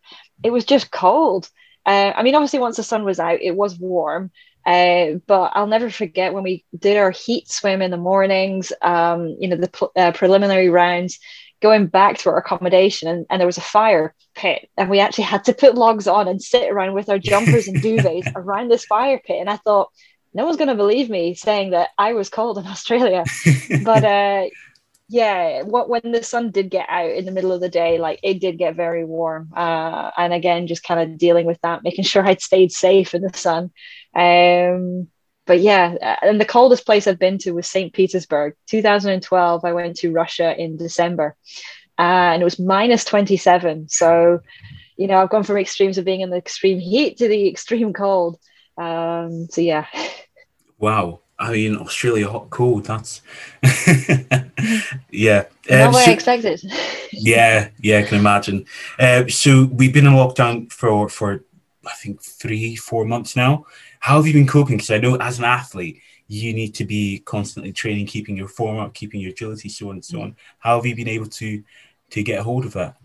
it 0.44 0.52
was 0.52 0.66
just 0.66 0.92
cold. 0.92 1.50
Uh, 1.86 2.12
I 2.16 2.24
mean, 2.24 2.36
obviously, 2.36 2.60
once 2.60 2.78
the 2.78 2.84
sun 2.84 3.04
was 3.04 3.20
out, 3.20 3.42
it 3.42 3.56
was 3.56 3.80
warm. 3.80 4.32
Uh, 4.66 5.14
but 5.26 5.54
I'll 5.56 5.68
never 5.68 5.90
forget 5.90 6.34
when 6.34 6.44
we 6.44 6.66
did 6.78 6.98
our 6.98 7.12
heat 7.12 7.50
swim 7.50 7.82
in 7.82 7.92
the 7.92 7.98
mornings, 7.98 8.72
um, 8.82 9.36
you 9.40 9.48
know, 9.48 9.56
the 9.56 9.70
pl- 9.70 9.92
uh, 9.96 10.12
preliminary 10.12 10.70
rounds, 10.70 11.18
going 11.62 11.88
back 11.88 12.18
to 12.20 12.30
our 12.30 12.38
accommodation, 12.38 13.08
and, 13.08 13.26
and, 13.30 13.40
there 13.40 13.48
was 13.48 13.58
a 13.58 13.62
fire 13.62 14.14
pit, 14.36 14.70
and 14.78 14.90
we 14.90 15.00
actually 15.00 15.24
had 15.24 15.46
to 15.46 15.54
put 15.54 15.76
logs 15.76 16.08
on 16.08 16.28
and 16.28 16.42
sit 16.42 16.70
around 16.70 16.94
with 16.94 17.10
our 17.10 17.18
jumpers 17.18 17.68
and 17.68 17.78
duvets 17.82 18.32
around 18.36 18.70
this 18.70 18.86
fire 18.86 19.20
pit. 19.26 19.40
And 19.40 19.50
I 19.50 19.58
thought, 19.58 19.90
no 20.34 20.46
one's 20.46 20.58
going 20.58 20.70
to 20.70 20.76
believe 20.76 21.10
me 21.10 21.34
saying 21.34 21.72
that 21.72 21.90
I 21.98 22.14
was 22.14 22.30
cold 22.30 22.58
in 22.58 22.68
Australia. 22.68 23.24
but 23.84 24.04
uh, 24.04 24.46
yeah, 25.10 25.64
what 25.64 25.90
when 25.90 26.12
the 26.12 26.22
sun 26.22 26.52
did 26.52 26.70
get 26.70 26.86
out 26.88 27.10
in 27.10 27.26
the 27.26 27.32
middle 27.32 27.52
of 27.52 27.62
the 27.62 27.68
day, 27.68 27.98
like 27.98 28.20
it 28.22 28.40
did 28.40 28.60
get 28.60 28.76
very 28.76 29.04
warm. 29.04 29.52
Uh, 29.58 30.12
and 30.16 30.32
again, 30.32 30.68
just 30.68 30.84
kind 30.84 31.00
of 31.00 31.18
dealing 31.18 31.48
with 31.48 31.60
that, 31.62 31.84
making 31.84 32.04
sure 32.06 32.24
I'd 32.24 32.42
stayed 32.42 32.72
safe 32.72 33.16
in 33.16 33.24
the 33.24 33.36
sun. 33.36 33.72
Um, 34.16 35.08
but 35.48 35.62
yeah, 35.62 35.96
uh, 36.00 36.28
and 36.28 36.40
the 36.40 36.46
coldest 36.46 36.86
place 36.86 37.08
I've 37.08 37.18
been 37.18 37.40
to 37.40 37.54
was 37.54 37.68
St. 37.68 37.92
Petersburg. 37.92 38.54
2012, 38.68 39.66
I 39.66 39.74
went 39.74 39.98
to 39.98 40.12
Russia 40.12 40.56
in 40.56 40.78
December, 40.78 41.36
uh, 41.98 42.02
and 42.34 42.44
it 42.44 42.46
was 42.46 42.60
minus 42.60 43.04
27. 43.04 43.90
So, 43.90 44.42
you 44.96 45.08
know, 45.08 45.18
I've 45.18 45.32
gone 45.32 45.44
from 45.44 45.58
extremes 45.58 45.98
of 45.98 46.06
being 46.06 46.22
in 46.22 46.30
the 46.30 46.38
extreme 46.38 46.80
heat 46.80 47.18
to 47.18 47.28
the 47.28 47.48
extreme 47.50 47.94
cold. 47.94 48.40
Um, 48.78 49.48
so 49.50 49.62
yeah. 49.62 49.88
Wow. 50.82 51.20
I 51.40 51.52
mean, 51.54 51.78
Australia 51.78 52.30
hot 52.30 52.50
cold. 52.50 52.86
That's 52.86 53.22
yeah. 55.10 55.46
Not 55.70 55.82
um, 55.82 55.94
what 55.94 56.04
so, 56.04 56.12
I 56.12 56.14
expected. 56.14 56.62
yeah, 57.14 57.70
yeah, 57.80 58.00
I 58.00 58.04
can 58.04 58.20
imagine. 58.20 58.66
Uh, 59.00 59.28
so 59.28 59.66
we've 59.72 59.94
been 59.94 60.06
in 60.06 60.14
lockdown 60.14 60.72
for 60.72 61.08
for 61.08 61.46
I 61.86 61.94
think 61.94 62.22
three, 62.22 62.76
four 62.76 63.06
months 63.06 63.36
now. 63.36 63.66
How 64.02 64.18
have 64.18 64.28
you 64.28 64.34
been 64.34 64.48
coping? 64.48 64.78
Because 64.78 64.92
I 64.92 64.98
know 64.98 65.16
as 65.16 65.40
an 65.40 65.46
athlete, 65.46 66.02
you 66.28 66.54
need 66.54 66.76
to 66.76 66.86
be 66.86 67.20
constantly 67.20 67.72
training, 67.72 68.06
keeping 68.06 68.36
your 68.36 68.48
form 68.50 68.78
up, 68.78 68.94
keeping 68.94 69.22
your 69.22 69.32
agility, 69.32 69.70
so 69.70 69.90
on 69.90 69.96
and 69.96 70.06
so 70.06 70.22
on. 70.22 70.36
How 70.60 70.76
have 70.76 70.86
you 70.86 70.96
been 70.96 71.08
able 71.08 71.28
to 71.28 71.64
to 72.12 72.24
get 72.24 72.40
a 72.40 72.44
hold 72.44 72.66
of 72.66 72.74
that? 72.74 72.98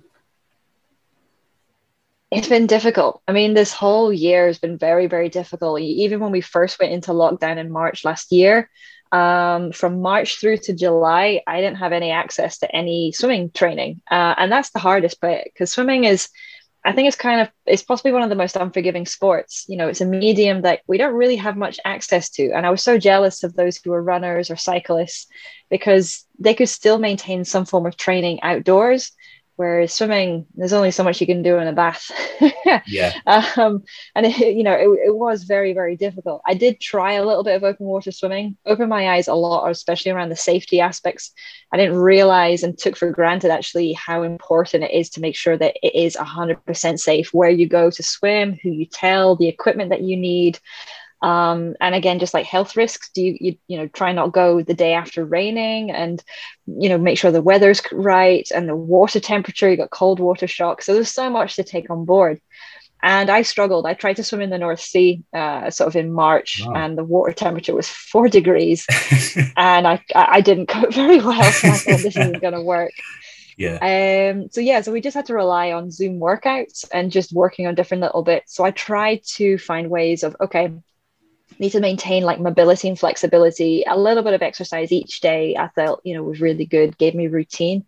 It's 2.34 2.48
been 2.48 2.66
difficult. 2.66 3.22
I 3.28 3.32
mean, 3.32 3.54
this 3.54 3.72
whole 3.72 4.12
year 4.12 4.48
has 4.48 4.58
been 4.58 4.76
very, 4.76 5.06
very 5.06 5.28
difficult. 5.28 5.80
Even 5.80 6.20
when 6.20 6.32
we 6.32 6.40
first 6.40 6.80
went 6.80 6.92
into 6.92 7.12
lockdown 7.12 7.58
in 7.58 7.70
March 7.70 8.04
last 8.04 8.32
year, 8.32 8.68
um, 9.12 9.70
from 9.70 10.02
March 10.02 10.40
through 10.40 10.56
to 10.58 10.74
July, 10.74 11.42
I 11.46 11.60
didn't 11.60 11.76
have 11.76 11.92
any 11.92 12.10
access 12.10 12.58
to 12.58 12.74
any 12.74 13.12
swimming 13.12 13.50
training. 13.50 14.02
Uh, 14.10 14.34
and 14.36 14.50
that's 14.50 14.70
the 14.70 14.80
hardest 14.80 15.20
bit 15.20 15.44
because 15.44 15.70
swimming 15.70 16.02
is, 16.02 16.28
I 16.84 16.92
think 16.92 17.06
it's 17.06 17.16
kind 17.16 17.40
of, 17.40 17.48
it's 17.66 17.84
possibly 17.84 18.12
one 18.12 18.22
of 18.22 18.30
the 18.30 18.34
most 18.34 18.56
unforgiving 18.56 19.06
sports. 19.06 19.64
You 19.68 19.76
know, 19.76 19.86
it's 19.86 20.00
a 20.00 20.06
medium 20.06 20.62
that 20.62 20.80
we 20.88 20.98
don't 20.98 21.14
really 21.14 21.36
have 21.36 21.56
much 21.56 21.78
access 21.84 22.28
to. 22.30 22.50
And 22.50 22.66
I 22.66 22.70
was 22.70 22.82
so 22.82 22.98
jealous 22.98 23.44
of 23.44 23.54
those 23.54 23.78
who 23.78 23.92
were 23.92 24.02
runners 24.02 24.50
or 24.50 24.56
cyclists 24.56 25.28
because 25.70 26.26
they 26.40 26.54
could 26.54 26.68
still 26.68 26.98
maintain 26.98 27.44
some 27.44 27.64
form 27.64 27.86
of 27.86 27.96
training 27.96 28.42
outdoors 28.42 29.12
Whereas 29.56 29.94
swimming, 29.94 30.46
there's 30.56 30.72
only 30.72 30.90
so 30.90 31.04
much 31.04 31.20
you 31.20 31.28
can 31.28 31.42
do 31.42 31.58
in 31.58 31.68
a 31.68 31.72
bath. 31.72 32.10
yeah. 32.86 33.12
Um, 33.26 33.84
and 34.14 34.26
it, 34.26 34.56
you 34.56 34.64
know, 34.64 34.72
it, 34.72 35.08
it 35.08 35.14
was 35.14 35.44
very, 35.44 35.72
very 35.72 35.96
difficult. 35.96 36.42
I 36.44 36.54
did 36.54 36.80
try 36.80 37.12
a 37.12 37.24
little 37.24 37.44
bit 37.44 37.54
of 37.54 37.62
open 37.62 37.86
water 37.86 38.10
swimming, 38.10 38.56
opened 38.66 38.88
my 38.88 39.10
eyes 39.10 39.28
a 39.28 39.34
lot, 39.34 39.70
especially 39.70 40.10
around 40.10 40.30
the 40.30 40.36
safety 40.36 40.80
aspects. 40.80 41.32
I 41.72 41.76
didn't 41.76 41.96
realize 41.96 42.64
and 42.64 42.76
took 42.76 42.96
for 42.96 43.10
granted 43.10 43.52
actually 43.52 43.92
how 43.92 44.22
important 44.22 44.84
it 44.84 44.90
is 44.90 45.08
to 45.10 45.20
make 45.20 45.36
sure 45.36 45.56
that 45.56 45.76
it 45.82 45.94
is 45.94 46.16
100% 46.16 46.98
safe 46.98 47.32
where 47.32 47.50
you 47.50 47.68
go 47.68 47.90
to 47.90 48.02
swim, 48.02 48.58
who 48.60 48.70
you 48.70 48.86
tell, 48.86 49.36
the 49.36 49.48
equipment 49.48 49.90
that 49.90 50.02
you 50.02 50.16
need. 50.16 50.58
Um, 51.24 51.74
and 51.80 51.94
again, 51.94 52.18
just 52.18 52.34
like 52.34 52.44
health 52.44 52.76
risks, 52.76 53.08
do 53.14 53.22
you, 53.22 53.36
you 53.40 53.56
you 53.66 53.78
know 53.78 53.88
try 53.88 54.12
not 54.12 54.32
go 54.32 54.60
the 54.60 54.74
day 54.74 54.92
after 54.92 55.24
raining, 55.24 55.90
and 55.90 56.22
you 56.66 56.90
know 56.90 56.98
make 56.98 57.16
sure 57.16 57.32
the 57.32 57.40
weather's 57.40 57.80
right 57.92 58.46
and 58.54 58.68
the 58.68 58.76
water 58.76 59.20
temperature. 59.20 59.70
You 59.70 59.78
got 59.78 59.88
cold 59.88 60.20
water 60.20 60.46
shock, 60.46 60.82
so 60.82 60.92
there's 60.92 61.10
so 61.10 61.30
much 61.30 61.56
to 61.56 61.64
take 61.64 61.88
on 61.88 62.04
board. 62.04 62.42
And 63.02 63.30
I 63.30 63.40
struggled. 63.40 63.86
I 63.86 63.94
tried 63.94 64.16
to 64.16 64.24
swim 64.24 64.42
in 64.42 64.50
the 64.50 64.58
North 64.58 64.80
Sea, 64.80 65.22
uh, 65.32 65.70
sort 65.70 65.88
of 65.88 65.96
in 65.96 66.12
March, 66.12 66.62
wow. 66.62 66.74
and 66.74 66.98
the 66.98 67.04
water 67.04 67.32
temperature 67.32 67.74
was 67.74 67.88
four 67.88 68.28
degrees, 68.28 68.86
and 69.56 69.88
I 69.88 70.04
I 70.14 70.42
didn't 70.42 70.66
cope 70.66 70.92
very 71.02 71.20
well. 71.20 71.42
So 71.52 71.68
I 71.68 71.78
thought 71.78 72.02
this 72.02 72.16
isn't 72.18 72.42
going 72.42 72.54
to 72.54 72.62
work. 72.62 72.92
Yeah. 73.56 74.32
Um. 74.32 74.48
So 74.50 74.60
yeah. 74.60 74.80
So 74.80 74.90
we 74.90 75.00
just 75.00 75.14
had 75.14 75.26
to 75.26 75.34
rely 75.34 75.70
on 75.70 75.92
Zoom 75.92 76.18
workouts 76.18 76.84
and 76.92 77.12
just 77.12 77.32
working 77.32 77.68
on 77.68 77.76
different 77.76 78.02
little 78.02 78.24
bits. 78.24 78.52
So 78.52 78.64
I 78.64 78.72
tried 78.72 79.22
to 79.36 79.58
find 79.58 79.90
ways 79.90 80.24
of 80.24 80.34
okay, 80.40 80.72
need 81.58 81.70
to 81.70 81.80
maintain 81.80 82.24
like 82.24 82.40
mobility 82.40 82.88
and 82.88 82.98
flexibility. 82.98 83.84
A 83.86 83.98
little 83.98 84.22
bit 84.22 84.34
of 84.34 84.42
exercise 84.42 84.92
each 84.92 85.20
day. 85.20 85.56
I 85.56 85.68
felt 85.68 86.00
you 86.04 86.14
know 86.14 86.22
was 86.22 86.40
really 86.40 86.66
good. 86.66 86.98
Gave 86.98 87.14
me 87.14 87.28
routine. 87.28 87.84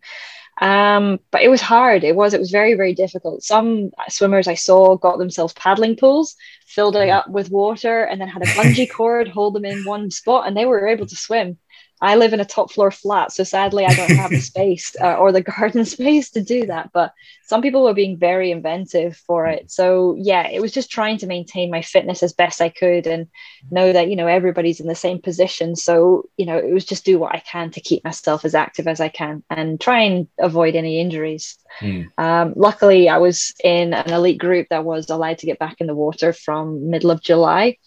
Um, 0.59 1.19
but 1.29 1.43
it 1.43 1.49
was 1.49 1.61
hard. 1.61 2.03
It 2.03 2.15
was. 2.15 2.33
It 2.33 2.39
was 2.39 2.51
very 2.51 2.73
very 2.73 2.93
difficult. 2.93 3.43
Some 3.43 3.91
swimmers 4.09 4.47
I 4.47 4.55
saw 4.55 4.97
got 4.97 5.17
themselves 5.19 5.53
paddling 5.53 5.95
pools, 5.95 6.35
filled 6.65 6.95
it 6.95 7.09
mm. 7.09 7.13
up 7.13 7.29
with 7.29 7.51
water, 7.51 8.03
and 8.03 8.19
then 8.19 8.27
had 8.27 8.41
a 8.41 8.47
bungee 8.47 8.89
cord 8.93 9.27
hold 9.27 9.53
them 9.53 9.65
in 9.65 9.83
one 9.83 10.09
spot, 10.09 10.47
and 10.47 10.57
they 10.57 10.65
were 10.65 10.87
able 10.87 11.05
to 11.05 11.15
swim. 11.15 11.57
I 11.99 12.15
live 12.15 12.33
in 12.33 12.39
a 12.39 12.45
top 12.45 12.71
floor 12.71 12.91
flat, 12.91 13.31
so 13.31 13.43
sadly 13.43 13.85
I 13.85 13.93
don't 13.93 14.11
have 14.11 14.29
the 14.29 14.41
space 14.53 14.95
uh, 15.01 15.15
or 15.15 15.31
the 15.31 15.41
garden 15.41 15.85
space 15.97 16.29
to 16.31 16.41
do 16.41 16.67
that. 16.67 16.91
But 16.93 17.13
some 17.45 17.61
people 17.61 17.83
were 17.83 17.93
being 17.93 18.17
very 18.17 18.51
inventive 18.51 19.15
for 19.15 19.47
it. 19.47 19.71
So 19.71 20.15
yeah, 20.19 20.47
it 20.47 20.61
was 20.61 20.71
just 20.71 20.91
trying 20.91 21.17
to 21.19 21.27
maintain 21.27 21.71
my 21.71 21.81
fitness 21.81 22.21
as 22.21 22.33
best 22.33 22.61
I 22.61 22.69
could 22.69 23.07
and 23.07 23.27
know 23.71 23.93
that 23.93 24.09
you 24.09 24.15
know 24.15 24.27
everybody's 24.27 24.79
in 24.79 24.87
the 24.87 24.95
same 24.95 25.21
position. 25.21 25.75
So 25.75 26.23
you 26.37 26.45
know 26.45 26.57
it 26.57 26.73
was 26.73 26.85
just 26.85 27.05
do 27.05 27.17
what 27.17 27.33
I 27.33 27.39
can 27.39 27.71
to 27.71 27.81
keep 27.81 28.03
myself 28.03 28.45
as 28.45 28.53
active 28.53 28.87
as 28.87 28.99
I 28.99 29.09
can 29.09 29.43
and 29.49 29.79
try 29.79 30.01
and 30.01 30.27
avoid 30.39 30.75
any 30.75 30.99
injuries. 30.99 31.57
Mm. 31.79 32.07
Um, 32.17 32.53
luckily, 32.55 33.09
I 33.09 33.17
was 33.17 33.53
in 33.63 33.93
an 33.93 34.11
elite 34.11 34.39
group 34.39 34.67
that 34.69 34.85
was 34.85 35.09
allowed 35.09 35.39
to 35.39 35.45
get 35.45 35.59
back 35.59 35.77
in 35.79 35.87
the 35.87 35.95
water 35.95 36.33
from 36.33 36.89
middle 36.89 37.11
of 37.11 37.21
July. 37.21 37.77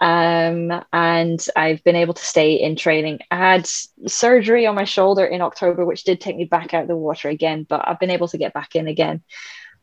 Um, 0.00 0.72
and 0.92 1.44
I've 1.54 1.84
been 1.84 1.96
able 1.96 2.14
to 2.14 2.24
stay 2.24 2.54
in 2.54 2.74
training. 2.74 3.20
I 3.30 3.36
had 3.36 3.68
surgery 4.06 4.66
on 4.66 4.74
my 4.74 4.84
shoulder 4.84 5.26
in 5.26 5.42
October, 5.42 5.84
which 5.84 6.04
did 6.04 6.20
take 6.20 6.36
me 6.36 6.44
back 6.44 6.72
out 6.72 6.82
of 6.82 6.88
the 6.88 6.96
water 6.96 7.28
again, 7.28 7.66
but 7.68 7.86
I've 7.86 8.00
been 8.00 8.10
able 8.10 8.28
to 8.28 8.38
get 8.38 8.54
back 8.54 8.74
in 8.74 8.88
again. 8.88 9.22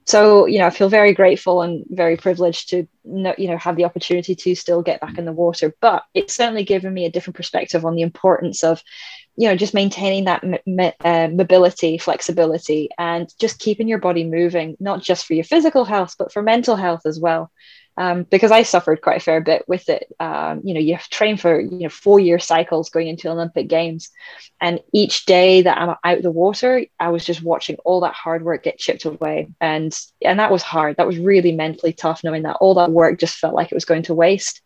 So, 0.07 0.45
you 0.45 0.57
know, 0.59 0.65
I 0.65 0.69
feel 0.69 0.87
very 0.87 1.13
grateful 1.13 1.61
and 1.61 1.85
very 1.89 2.15
privileged 2.15 2.69
to, 2.69 2.87
you 3.03 3.47
know, 3.49 3.57
have 3.57 3.75
the 3.75 3.83
opportunity 3.83 4.35
to 4.35 4.55
still 4.55 4.81
get 4.81 5.01
back 5.01 5.17
in 5.17 5.25
the 5.25 5.33
water. 5.33 5.75
But 5.81 6.03
it's 6.13 6.33
certainly 6.33 6.63
given 6.63 6.93
me 6.93 7.05
a 7.05 7.11
different 7.11 7.35
perspective 7.35 7.85
on 7.85 7.93
the 7.93 8.03
importance 8.03 8.63
of, 8.63 8.81
you 9.35 9.49
know, 9.49 9.55
just 9.55 9.73
maintaining 9.73 10.23
that 10.23 10.43
m- 10.43 10.93
uh, 11.03 11.27
mobility, 11.27 11.97
flexibility, 11.97 12.89
and 12.97 13.31
just 13.37 13.59
keeping 13.59 13.89
your 13.89 13.99
body 13.99 14.23
moving, 14.23 14.77
not 14.79 15.03
just 15.03 15.25
for 15.25 15.33
your 15.33 15.43
physical 15.43 15.83
health, 15.83 16.15
but 16.17 16.31
for 16.31 16.41
mental 16.41 16.77
health 16.77 17.01
as 17.05 17.19
well 17.19 17.51
um, 17.97 18.23
because 18.23 18.51
I 18.51 18.63
suffered 18.63 19.01
quite 19.01 19.17
a 19.17 19.23
fair 19.23 19.41
bit 19.41 19.65
with 19.67 19.89
it. 19.89 20.07
Um, 20.19 20.61
you 20.63 20.73
know, 20.73 20.79
you 20.79 20.97
train 21.09 21.35
for 21.35 21.59
you 21.59 21.79
know 21.79 21.89
four 21.89 22.19
year 22.19 22.39
cycles 22.39 22.89
going 22.89 23.07
into 23.07 23.29
Olympic 23.29 23.67
Games, 23.67 24.09
and 24.61 24.79
each 24.93 25.25
day 25.25 25.63
that 25.63 25.77
I'm 25.77 25.95
out 26.03 26.21
the 26.21 26.31
water, 26.31 26.85
I 26.99 27.09
was 27.09 27.25
just 27.25 27.41
watching 27.41 27.77
all 27.83 28.01
that 28.01 28.13
hard 28.13 28.43
work 28.43 28.63
get 28.63 28.77
chipped 28.77 29.05
away, 29.05 29.47
and 29.59 29.97
and 30.23 30.39
that 30.39 30.51
was 30.51 30.61
hard. 30.61 30.97
That 30.97 31.07
was 31.07 31.17
really 31.17 31.51
mentally 31.51 31.93
tough, 31.93 32.23
knowing 32.23 32.43
that 32.43 32.57
all 32.57 32.75
that 32.75 32.91
work 32.91 33.19
just 33.19 33.37
felt 33.37 33.55
like 33.55 33.71
it 33.71 33.75
was 33.75 33.85
going 33.85 34.03
to 34.03 34.13
waste. 34.13 34.61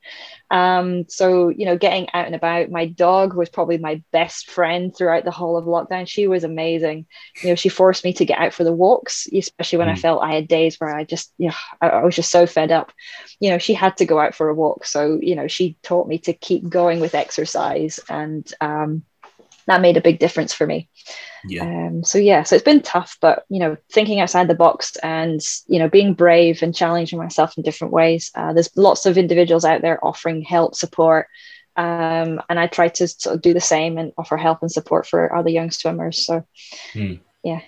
Um, 0.51 1.07
so, 1.07 1.47
you 1.47 1.65
know, 1.65 1.77
getting 1.77 2.09
out 2.13 2.25
and 2.25 2.35
about, 2.35 2.69
my 2.69 2.85
dog 2.85 3.33
was 3.33 3.49
probably 3.49 3.77
my 3.77 4.03
best 4.11 4.51
friend 4.51 4.93
throughout 4.95 5.23
the 5.23 5.31
whole 5.31 5.57
of 5.57 5.65
lockdown. 5.65 6.07
She 6.07 6.27
was 6.27 6.43
amazing. 6.43 7.05
You 7.41 7.49
know, 7.49 7.55
she 7.55 7.69
forced 7.69 8.03
me 8.03 8.11
to 8.13 8.25
get 8.25 8.37
out 8.37 8.53
for 8.53 8.65
the 8.65 8.73
walks, 8.73 9.27
especially 9.33 9.79
when 9.79 9.87
mm. 9.87 9.93
I 9.93 9.95
felt 9.95 10.21
I 10.21 10.33
had 10.33 10.49
days 10.49 10.75
where 10.75 10.93
I 10.93 11.05
just, 11.05 11.33
you 11.37 11.47
know, 11.47 11.55
I, 11.79 11.89
I 11.89 12.03
was 12.03 12.15
just 12.15 12.31
so 12.31 12.45
fed 12.45 12.69
up. 12.69 12.91
You 13.39 13.49
know, 13.49 13.57
she 13.59 13.73
had 13.73 13.95
to 13.97 14.05
go 14.05 14.19
out 14.19 14.35
for 14.35 14.49
a 14.49 14.53
walk. 14.53 14.85
So, 14.85 15.19
you 15.21 15.35
know, 15.35 15.47
she 15.47 15.77
taught 15.83 16.09
me 16.09 16.19
to 16.19 16.33
keep 16.33 16.67
going 16.67 16.99
with 16.99 17.15
exercise 17.15 18.01
and, 18.09 18.51
um, 18.59 19.03
that 19.67 19.81
made 19.81 19.97
a 19.97 20.01
big 20.01 20.19
difference 20.19 20.53
for 20.53 20.65
me. 20.65 20.89
Yeah. 21.45 21.63
Um, 21.63 22.03
so 22.03 22.17
yeah, 22.17 22.43
so 22.43 22.55
it's 22.55 22.63
been 22.63 22.81
tough, 22.81 23.17
but 23.21 23.45
you 23.49 23.59
know, 23.59 23.77
thinking 23.91 24.19
outside 24.19 24.47
the 24.47 24.55
box 24.55 24.95
and 24.97 25.39
you 25.67 25.79
know, 25.79 25.89
being 25.89 26.13
brave 26.13 26.61
and 26.61 26.75
challenging 26.75 27.19
myself 27.19 27.57
in 27.57 27.63
different 27.63 27.93
ways. 27.93 28.31
Uh, 28.35 28.53
there's 28.53 28.75
lots 28.77 29.05
of 29.05 29.17
individuals 29.17 29.65
out 29.65 29.81
there 29.81 30.03
offering 30.05 30.41
help, 30.41 30.75
support, 30.75 31.27
um, 31.75 32.41
and 32.49 32.59
I 32.59 32.67
try 32.67 32.89
to 32.89 33.07
sort 33.07 33.35
of 33.35 33.41
do 33.41 33.53
the 33.53 33.61
same 33.61 33.97
and 33.97 34.11
offer 34.17 34.37
help 34.37 34.61
and 34.61 34.71
support 34.71 35.07
for 35.07 35.33
other 35.33 35.49
young 35.49 35.71
swimmers. 35.71 36.25
So 36.25 36.45
hmm. 36.93 37.13
yeah, 37.43 37.61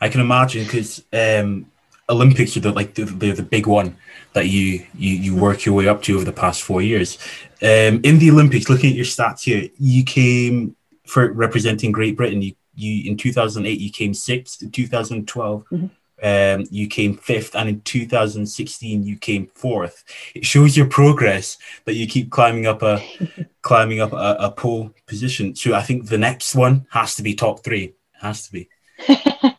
I 0.00 0.08
can 0.08 0.20
imagine 0.20 0.64
because 0.64 1.04
um, 1.12 1.70
Olympics 2.08 2.56
are 2.56 2.60
the, 2.60 2.72
like 2.72 2.94
the, 2.94 3.04
the, 3.04 3.32
the 3.32 3.42
big 3.42 3.66
one 3.66 3.96
that 4.32 4.48
you 4.48 4.86
you 4.94 5.14
you 5.16 5.34
hmm. 5.34 5.40
work 5.40 5.64
your 5.64 5.74
way 5.74 5.88
up 5.88 6.02
to 6.02 6.14
over 6.16 6.24
the 6.24 6.32
past 6.32 6.62
four 6.62 6.80
years. 6.80 7.18
Um, 7.62 8.00
in 8.02 8.18
the 8.18 8.30
Olympics, 8.30 8.68
looking 8.68 8.90
at 8.90 8.96
your 8.96 9.04
stats 9.04 9.42
here, 9.44 9.68
you 9.78 10.04
came 10.04 10.76
for 11.06 11.32
representing 11.32 11.92
Great 11.92 12.16
Britain. 12.16 12.42
You, 12.42 12.54
you 12.74 13.10
in 13.10 13.16
2008 13.16 13.78
you 13.78 13.90
came 13.90 14.14
sixth. 14.14 14.62
In 14.62 14.70
2012 14.70 15.64
mm-hmm. 15.72 15.86
um, 16.22 16.66
you 16.70 16.88
came 16.88 17.16
fifth, 17.16 17.54
and 17.54 17.68
in 17.68 17.80
2016 17.82 19.02
you 19.02 19.16
came 19.16 19.46
fourth. 19.54 20.04
It 20.34 20.44
shows 20.44 20.76
your 20.76 20.86
progress 20.86 21.58
that 21.84 21.94
you 21.94 22.06
keep 22.06 22.30
climbing 22.30 22.66
up 22.66 22.82
a 22.82 23.02
climbing 23.62 24.00
up 24.00 24.12
a, 24.12 24.36
a 24.40 24.50
pole 24.50 24.92
position. 25.06 25.54
So 25.54 25.74
I 25.74 25.82
think 25.82 26.08
the 26.08 26.18
next 26.18 26.54
one 26.54 26.86
has 26.90 27.14
to 27.16 27.22
be 27.22 27.34
top 27.34 27.64
three. 27.64 27.84
It 27.84 27.96
has 28.20 28.46
to 28.46 28.52
be. 28.52 28.68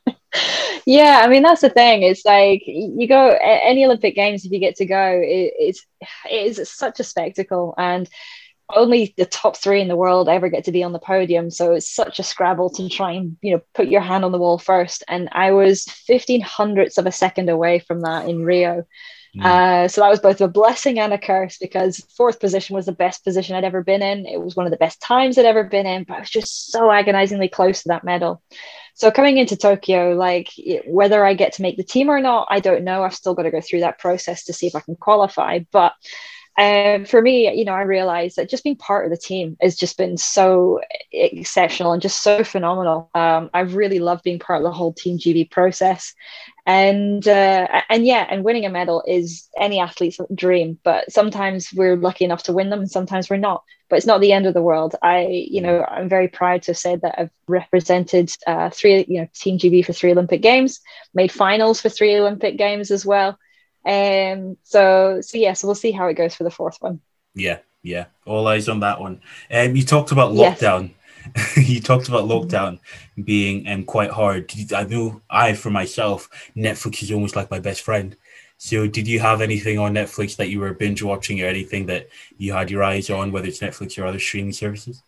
yeah 0.85 1.21
i 1.23 1.27
mean 1.27 1.41
that's 1.41 1.61
the 1.61 1.69
thing 1.69 2.03
it's 2.03 2.25
like 2.25 2.61
you 2.65 3.07
go 3.07 3.37
any 3.41 3.83
olympic 3.85 4.15
games 4.15 4.45
if 4.45 4.51
you 4.51 4.59
get 4.59 4.75
to 4.75 4.85
go 4.85 5.19
it, 5.23 5.53
it's 5.57 5.85
it 6.29 6.57
is 6.57 6.69
such 6.69 6.99
a 6.99 7.03
spectacle 7.03 7.73
and 7.77 8.07
only 8.74 9.13
the 9.17 9.25
top 9.25 9.57
three 9.57 9.81
in 9.81 9.88
the 9.88 9.95
world 9.95 10.27
ever 10.27 10.50
get 10.50 10.63
to 10.65 10.72
be 10.72 10.84
on 10.84 10.93
the 10.93 11.00
podium. 11.00 11.51
So 11.51 11.74
it's 11.74 11.89
such 11.89 12.19
a 12.19 12.24
scrabble 12.24 12.69
to 12.72 12.89
try 12.89 13.12
and, 13.12 13.38
you 13.41 13.53
know, 13.53 13.62
put 13.74 13.88
your 13.88 14.01
hand 14.01 14.25
on 14.25 14.31
the 14.31 14.38
wall 14.38 14.57
first. 14.57 15.03
And 15.07 15.29
I 15.31 15.51
was 15.51 15.84
15 15.84 16.41
hundredths 16.41 16.98
of 16.98 17.05
a 17.05 17.12
second 17.12 17.50
away 17.50 17.79
from 17.79 18.01
that 18.01 18.27
in 18.27 18.43
Rio. 18.43 18.86
Mm. 19.36 19.45
Uh, 19.45 19.88
so 19.88 20.01
that 20.01 20.10
was 20.10 20.19
both 20.19 20.39
a 20.41 20.48
blessing 20.48 21.00
and 21.00 21.13
a 21.13 21.17
curse 21.17 21.57
because 21.57 22.00
fourth 22.15 22.39
position 22.39 22.75
was 22.75 22.86
the 22.86 22.91
best 22.91 23.24
position 23.24 23.55
I'd 23.55 23.65
ever 23.65 23.84
been 23.84 24.01
in. 24.01 24.25
It 24.25 24.41
was 24.41 24.55
one 24.55 24.65
of 24.65 24.72
the 24.72 24.77
best 24.77 25.01
times 25.01 25.38
I'd 25.38 25.45
ever 25.45 25.63
been 25.63 25.86
in, 25.86 26.03
but 26.03 26.15
I 26.15 26.19
was 26.22 26.29
just 26.29 26.72
so 26.72 26.89
agonizingly 26.89 27.50
close 27.50 27.84
to 27.84 27.89
that 27.89 28.03
medal. 28.03 28.41
So 28.93 29.12
coming 29.12 29.38
into 29.38 29.57
Tokyo, 29.57 30.13
like 30.13 30.50
whether 30.88 31.25
I 31.25 31.34
get 31.34 31.53
to 31.53 31.62
make 31.62 31.75
the 31.75 31.84
team 31.84 32.10
or 32.10 32.22
not, 32.22 32.48
I 32.50 32.62
don't 32.62 32.86
know. 32.86 33.03
I've 33.03 33.13
still 33.13 33.34
got 33.34 33.43
to 33.43 33.51
go 33.51 33.60
through 33.60 33.81
that 33.81 34.00
process 34.00 34.45
to 34.45 34.53
see 34.53 34.67
if 34.67 34.75
I 34.75 34.79
can 34.79 34.95
qualify. 34.95 35.60
But 35.69 35.93
um, 36.57 37.03
for 37.03 37.21
me, 37.21 37.53
you 37.53 37.65
know, 37.65 37.74
I 37.74 37.81
realized 37.81 38.38
that 38.38 38.50
just 38.50 38.63
being 38.63 38.77
part 38.77 39.03
of 39.05 39.12
the 39.12 39.17
team 39.17 39.57
has 39.62 39.75
just 39.75 39.97
been 39.97 40.17
so 40.17 40.79
exceptional 41.12 41.91
and 41.91 42.01
just 42.01 42.24
so 42.24 42.45
phenomenal. 42.45 43.09
Um, 43.13 43.50
I 43.53 43.62
really 43.62 44.00
love 44.00 44.21
being 44.24 44.39
part 44.39 44.59
of 44.59 44.63
the 44.63 44.71
whole 44.71 44.93
Team 44.93 45.17
GB 45.17 45.51
process, 45.51 46.13
and 46.65 47.27
uh, 47.27 47.81
and 47.89 48.05
yeah, 48.05 48.25
and 48.29 48.45
winning 48.45 48.65
a 48.65 48.69
medal 48.69 49.03
is 49.05 49.50
any 49.59 49.79
athlete's 49.81 50.17
dream. 50.33 50.79
But 50.83 51.12
sometimes 51.12 51.74
we're 51.74 51.97
lucky 51.97 52.24
enough 52.24 52.43
to 52.43 52.53
win 52.53 52.69
them, 52.69 52.79
and 52.79 52.91
sometimes 52.91 53.29
we're 53.29 53.38
not. 53.38 53.63
But 53.89 53.97
it's 53.97 54.07
not 54.07 54.21
the 54.21 54.31
end 54.31 54.45
of 54.47 54.53
the 54.53 54.63
world. 54.63 54.95
I, 55.03 55.27
you 55.27 55.62
know, 55.62 55.83
I'm 55.83 56.07
very 56.07 56.29
proud 56.29 56.63
to 56.63 56.71
have 56.71 56.77
said 56.77 57.01
that 57.01 57.15
I've 57.19 57.31
represented 57.47 58.31
uh, 58.47 58.69
three, 58.69 59.05
you 59.07 59.21
know, 59.21 59.27
Team 59.35 59.59
GB 59.59 59.85
for 59.85 59.93
three 59.93 60.12
Olympic 60.13 60.41
Games, 60.41 60.79
made 61.13 61.31
finals 61.31 61.81
for 61.81 61.89
three 61.89 62.15
Olympic 62.15 62.57
Games 62.57 62.91
as 62.91 63.05
well. 63.05 63.38
Um, 63.85 64.57
so 64.63 65.21
so 65.21 65.37
yeah, 65.37 65.53
so 65.53 65.67
we'll 65.67 65.75
see 65.75 65.91
how 65.91 66.07
it 66.07 66.15
goes 66.15 66.35
for 66.35 66.43
the 66.43 66.51
fourth 66.51 66.77
one. 66.79 67.01
Yeah, 67.35 67.59
yeah, 67.83 68.05
all 68.25 68.47
eyes 68.47 68.67
on 68.67 68.79
that 68.79 68.99
one. 68.99 69.21
Um, 69.51 69.75
you 69.75 69.83
talked 69.83 70.11
about 70.11 70.33
lockdown. 70.33 70.91
Yes. 71.35 71.57
you 71.57 71.81
talked 71.81 72.07
about 72.07 72.25
lockdown 72.25 72.79
being 73.23 73.67
um, 73.67 73.83
quite 73.83 74.11
hard. 74.11 74.51
I 74.75 74.83
know 74.83 75.21
I, 75.29 75.53
for 75.53 75.71
myself, 75.71 76.29
Netflix 76.55 77.01
is 77.01 77.11
almost 77.11 77.35
like 77.35 77.49
my 77.49 77.59
best 77.59 77.81
friend. 77.81 78.15
So, 78.57 78.87
did 78.87 79.07
you 79.07 79.19
have 79.19 79.41
anything 79.41 79.79
on 79.79 79.93
Netflix 79.93 80.35
that 80.37 80.49
you 80.49 80.59
were 80.59 80.73
binge 80.73 81.03
watching, 81.03 81.41
or 81.41 81.47
anything 81.47 81.87
that 81.87 82.09
you 82.37 82.53
had 82.53 82.71
your 82.71 82.83
eyes 82.83 83.09
on, 83.09 83.31
whether 83.31 83.47
it's 83.47 83.59
Netflix 83.59 84.01
or 84.01 84.05
other 84.05 84.19
streaming 84.19 84.53
services? 84.53 85.01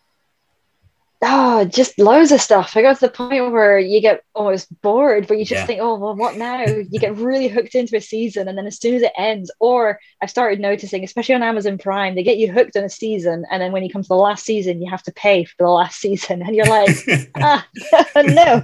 Oh, 1.22 1.64
just 1.64 1.98
loads 1.98 2.30
of 2.32 2.40
stuff. 2.40 2.76
I 2.76 2.82
got 2.82 2.94
to 2.98 3.06
the 3.06 3.12
point 3.12 3.50
where 3.50 3.78
you 3.78 4.00
get 4.00 4.22
almost 4.34 4.68
bored, 4.82 5.26
but 5.26 5.38
you 5.38 5.44
just 5.44 5.60
yeah. 5.60 5.66
think, 5.66 5.80
oh, 5.80 5.96
well, 5.96 6.14
what 6.14 6.36
now? 6.36 6.64
you 6.64 6.98
get 6.98 7.16
really 7.16 7.48
hooked 7.48 7.74
into 7.74 7.96
a 7.96 8.00
season, 8.00 8.48
and 8.48 8.56
then 8.56 8.66
as 8.66 8.78
soon 8.78 8.94
as 8.94 9.02
it 9.02 9.12
ends, 9.16 9.50
or 9.58 9.98
I've 10.22 10.30
started 10.30 10.60
noticing, 10.60 11.02
especially 11.04 11.34
on 11.34 11.42
Amazon 11.42 11.78
Prime, 11.78 12.14
they 12.14 12.22
get 12.22 12.38
you 12.38 12.52
hooked 12.52 12.76
on 12.76 12.84
a 12.84 12.88
season, 12.88 13.44
and 13.50 13.60
then 13.60 13.72
when 13.72 13.82
you 13.82 13.90
come 13.90 14.02
to 14.02 14.08
the 14.08 14.14
last 14.14 14.44
season, 14.44 14.80
you 14.80 14.90
have 14.90 15.02
to 15.04 15.12
pay 15.12 15.44
for 15.44 15.56
the 15.58 15.68
last 15.68 16.00
season, 16.00 16.42
and 16.42 16.54
you're 16.54 16.66
like, 16.66 16.96
ah, 17.36 17.66
no. 18.16 18.62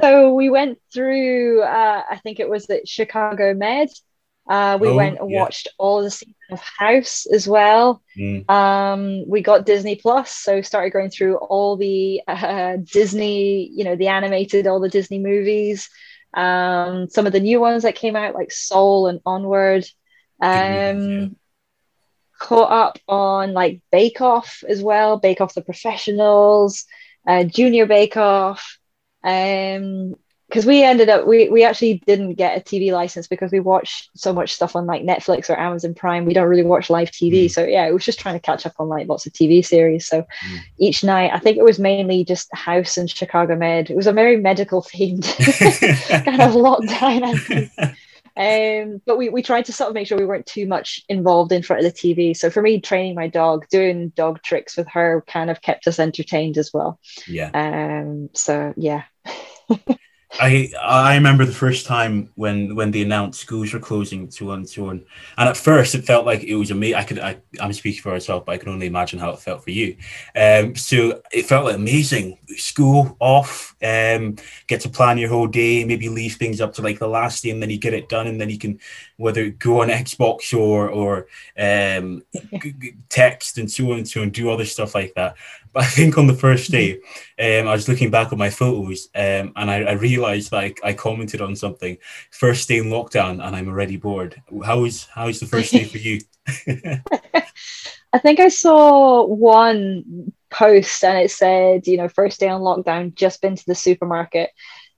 So 0.00 0.34
we 0.34 0.50
went 0.50 0.78
through, 0.92 1.62
uh, 1.62 2.02
I 2.10 2.16
think 2.18 2.38
it 2.38 2.50
was 2.50 2.68
at 2.68 2.86
Chicago 2.86 3.54
Med, 3.54 3.88
uh, 4.48 4.78
we 4.80 4.88
oh, 4.88 4.94
went 4.94 5.18
and 5.18 5.30
yeah. 5.30 5.40
watched 5.40 5.68
all 5.78 6.02
the 6.02 6.10
season 6.10 6.34
of 6.50 6.60
House 6.60 7.26
as 7.26 7.48
well. 7.48 8.02
Mm. 8.16 8.48
Um, 8.48 9.28
we 9.28 9.42
got 9.42 9.66
Disney 9.66 9.96
Plus, 9.96 10.30
so 10.30 10.62
started 10.62 10.90
going 10.90 11.10
through 11.10 11.36
all 11.36 11.76
the 11.76 12.22
uh, 12.28 12.76
Disney, 12.76 13.68
you 13.72 13.84
know, 13.84 13.96
the 13.96 14.08
animated, 14.08 14.66
all 14.66 14.80
the 14.80 14.88
Disney 14.88 15.18
movies. 15.18 15.88
Um, 16.34 17.08
some 17.08 17.26
of 17.26 17.32
the 17.32 17.40
new 17.40 17.60
ones 17.60 17.82
that 17.82 17.96
came 17.96 18.14
out, 18.14 18.34
like 18.34 18.52
Soul 18.52 19.08
and 19.08 19.20
Onward. 19.26 19.86
Um, 20.40 21.36
caught 22.38 22.70
up 22.70 22.98
on 23.08 23.52
like 23.52 23.80
Bake 23.90 24.20
Off 24.20 24.62
as 24.68 24.82
well, 24.82 25.18
Bake 25.18 25.40
Off 25.40 25.54
the 25.54 25.62
Professionals, 25.62 26.84
uh, 27.26 27.44
Junior 27.44 27.86
Bake 27.86 28.16
Off. 28.16 28.78
Um, 29.24 30.14
because 30.48 30.64
we 30.64 30.82
ended 30.82 31.08
up 31.08 31.26
we 31.26 31.48
we 31.48 31.64
actually 31.64 32.02
didn't 32.06 32.34
get 32.34 32.56
a 32.56 32.60
TV 32.60 32.92
license 32.92 33.26
because 33.26 33.50
we 33.50 33.60
watched 33.60 34.10
so 34.14 34.32
much 34.32 34.54
stuff 34.54 34.76
on 34.76 34.86
like 34.86 35.02
Netflix 35.02 35.50
or 35.50 35.58
Amazon 35.58 35.94
Prime. 35.94 36.24
We 36.24 36.34
don't 36.34 36.48
really 36.48 36.62
watch 36.62 36.88
live 36.88 37.10
TV, 37.10 37.46
mm. 37.46 37.50
so 37.50 37.64
yeah, 37.64 37.86
it 37.86 37.92
was 37.92 38.04
just 38.04 38.20
trying 38.20 38.36
to 38.36 38.40
catch 38.40 38.64
up 38.64 38.74
on 38.78 38.88
like 38.88 39.08
lots 39.08 39.26
of 39.26 39.32
TV 39.32 39.64
series. 39.64 40.06
So 40.06 40.22
mm. 40.22 40.58
each 40.78 41.02
night, 41.02 41.32
I 41.32 41.38
think 41.38 41.56
it 41.56 41.64
was 41.64 41.78
mainly 41.78 42.24
just 42.24 42.48
House 42.54 42.96
and 42.96 43.10
Chicago 43.10 43.56
Med. 43.56 43.90
It 43.90 43.96
was 43.96 44.06
a 44.06 44.12
very 44.12 44.36
medical 44.36 44.82
themed 44.82 45.24
kind 46.24 46.42
of 46.42 46.52
lockdown. 46.52 47.94
Um, 48.38 49.00
but 49.06 49.16
we, 49.16 49.30
we 49.30 49.42
tried 49.42 49.64
to 49.64 49.72
sort 49.72 49.88
of 49.88 49.94
make 49.94 50.06
sure 50.06 50.18
we 50.18 50.26
weren't 50.26 50.44
too 50.44 50.66
much 50.66 51.00
involved 51.08 51.52
in 51.52 51.62
front 51.62 51.84
of 51.84 51.90
the 51.90 51.98
TV. 51.98 52.36
So 52.36 52.50
for 52.50 52.60
me, 52.60 52.80
training 52.80 53.14
my 53.14 53.28
dog, 53.28 53.66
doing 53.70 54.10
dog 54.10 54.42
tricks 54.42 54.76
with 54.76 54.86
her 54.88 55.24
kind 55.26 55.50
of 55.50 55.62
kept 55.62 55.86
us 55.86 55.98
entertained 55.98 56.58
as 56.58 56.70
well. 56.72 57.00
Yeah. 57.26 57.50
Um, 57.54 58.28
so 58.34 58.74
yeah. 58.76 59.04
I 60.32 60.70
I 60.82 61.14
remember 61.14 61.44
the 61.44 61.52
first 61.52 61.86
time 61.86 62.30
when 62.34 62.74
when 62.74 62.90
they 62.90 63.02
announced 63.02 63.40
schools 63.40 63.72
were 63.72 63.78
closing 63.78 64.28
to 64.28 64.52
and 64.52 64.68
so 64.68 64.88
on, 64.88 65.04
and 65.38 65.48
at 65.48 65.56
first 65.56 65.94
it 65.94 66.04
felt 66.04 66.26
like 66.26 66.42
it 66.42 66.56
was 66.56 66.70
amazing. 66.70 66.96
I 66.96 67.04
could 67.04 67.18
I 67.20 67.36
I'm 67.60 67.72
speaking 67.72 68.02
for 68.02 68.12
myself, 68.12 68.44
but 68.44 68.52
I 68.52 68.58
can 68.58 68.68
only 68.68 68.86
imagine 68.86 69.18
how 69.18 69.30
it 69.30 69.38
felt 69.38 69.62
for 69.64 69.70
you. 69.70 69.96
Um, 70.34 70.74
so 70.74 71.22
it 71.32 71.46
felt 71.46 71.64
like 71.64 71.76
amazing. 71.76 72.38
School 72.56 73.16
off, 73.20 73.76
um, 73.82 74.36
get 74.66 74.80
to 74.82 74.88
plan 74.88 75.18
your 75.18 75.28
whole 75.28 75.46
day, 75.46 75.84
maybe 75.84 76.08
leave 76.08 76.34
things 76.34 76.60
up 76.60 76.74
to 76.74 76.82
like 76.82 76.98
the 76.98 77.08
last 77.08 77.42
day, 77.42 77.50
and 77.50 77.62
then 77.62 77.70
you 77.70 77.78
get 77.78 77.94
it 77.94 78.08
done, 78.08 78.26
and 78.26 78.40
then 78.40 78.50
you 78.50 78.58
can 78.58 78.80
whether 79.16 79.50
go 79.50 79.82
on 79.82 79.88
Xbox 79.88 80.56
or 80.56 80.88
or 80.88 81.26
um, 81.58 82.22
text 83.08 83.58
and 83.58 83.70
so 83.70 83.92
on 83.92 83.98
and 83.98 84.08
so 84.08 84.22
on, 84.22 84.30
do 84.30 84.50
other 84.50 84.64
stuff 84.64 84.94
like 84.94 85.14
that. 85.14 85.36
But 85.72 85.84
I 85.84 85.86
think 85.86 86.16
on 86.16 86.26
the 86.26 86.34
first 86.34 86.70
day, 86.70 86.94
um, 87.38 87.68
I 87.68 87.72
was 87.72 87.88
looking 87.88 88.10
back 88.10 88.32
at 88.32 88.38
my 88.38 88.50
photos 88.50 89.08
um, 89.14 89.52
and 89.56 89.70
I, 89.70 89.82
I 89.82 89.92
realized 89.92 90.50
that 90.50 90.60
I, 90.60 90.74
I, 90.82 90.92
commented 90.94 91.42
on 91.42 91.54
something 91.54 91.98
first 92.30 92.66
day 92.66 92.78
in 92.78 92.86
lockdown 92.86 93.46
and 93.46 93.54
I'm 93.54 93.68
already 93.68 93.98
bored. 93.98 94.40
How 94.64 94.84
is 94.84 95.04
how 95.04 95.28
is 95.28 95.38
the 95.38 95.46
first 95.46 95.72
day 95.72 95.84
for 95.84 95.98
you? 95.98 96.20
I 98.12 98.18
think 98.18 98.40
I 98.40 98.48
saw 98.48 99.26
one 99.26 100.32
post 100.50 101.04
and 101.04 101.18
it 101.18 101.30
said, 101.30 101.86
you 101.86 101.98
know, 101.98 102.08
first 102.08 102.40
day 102.40 102.48
on 102.48 102.62
lockdown, 102.62 103.14
just 103.14 103.42
been 103.42 103.56
to 103.56 103.66
the 103.66 103.74
supermarket, 103.74 104.50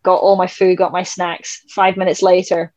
got 0.04 0.20
all 0.20 0.36
my 0.36 0.46
food, 0.46 0.78
got 0.78 0.92
my 0.92 1.02
snacks. 1.02 1.64
Five 1.70 1.96
minutes 1.96 2.22
later, 2.22 2.72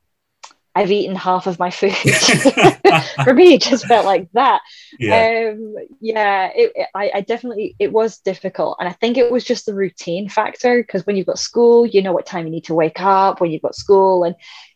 I've 0.74 0.92
eaten 0.92 1.16
half 1.16 1.48
of 1.48 1.60
my 1.60 1.70
food. 1.70 1.96
For 3.24 3.34
me, 3.34 3.56
it 3.56 3.62
just 3.62 3.86
felt 3.86 4.06
like 4.06 4.30
that. 4.34 4.62
Yeah, 5.00 5.52
um, 5.54 5.76
yeah. 6.00 6.50
It, 6.56 6.72
it, 6.76 6.88
I, 6.96 7.12
I 7.16 7.22
definitely 7.22 7.76
it 7.78 7.92
was 7.92 8.20
difficult, 8.20 8.78
and 8.80 8.88
I 8.88 8.94
think 8.94 9.18
it 9.18 9.32
was 9.32 9.44
just 9.44 9.66
the 9.66 9.74
routine 9.74 10.30
factor 10.30 10.82
because 10.82 11.06
when 11.06 11.16
you've 11.18 11.28
got 11.28 11.40
school, 11.40 11.86
you 11.86 12.02
know 12.02 12.14
what 12.14 12.26
time 12.26 12.46
you 12.46 12.52
need 12.52 12.66
to 12.66 12.74
wake 12.74 13.02
up. 13.02 13.42
When 13.42 13.52
you've 13.52 13.62
got 13.62 13.76
school, 13.76 14.24
and 14.24 14.36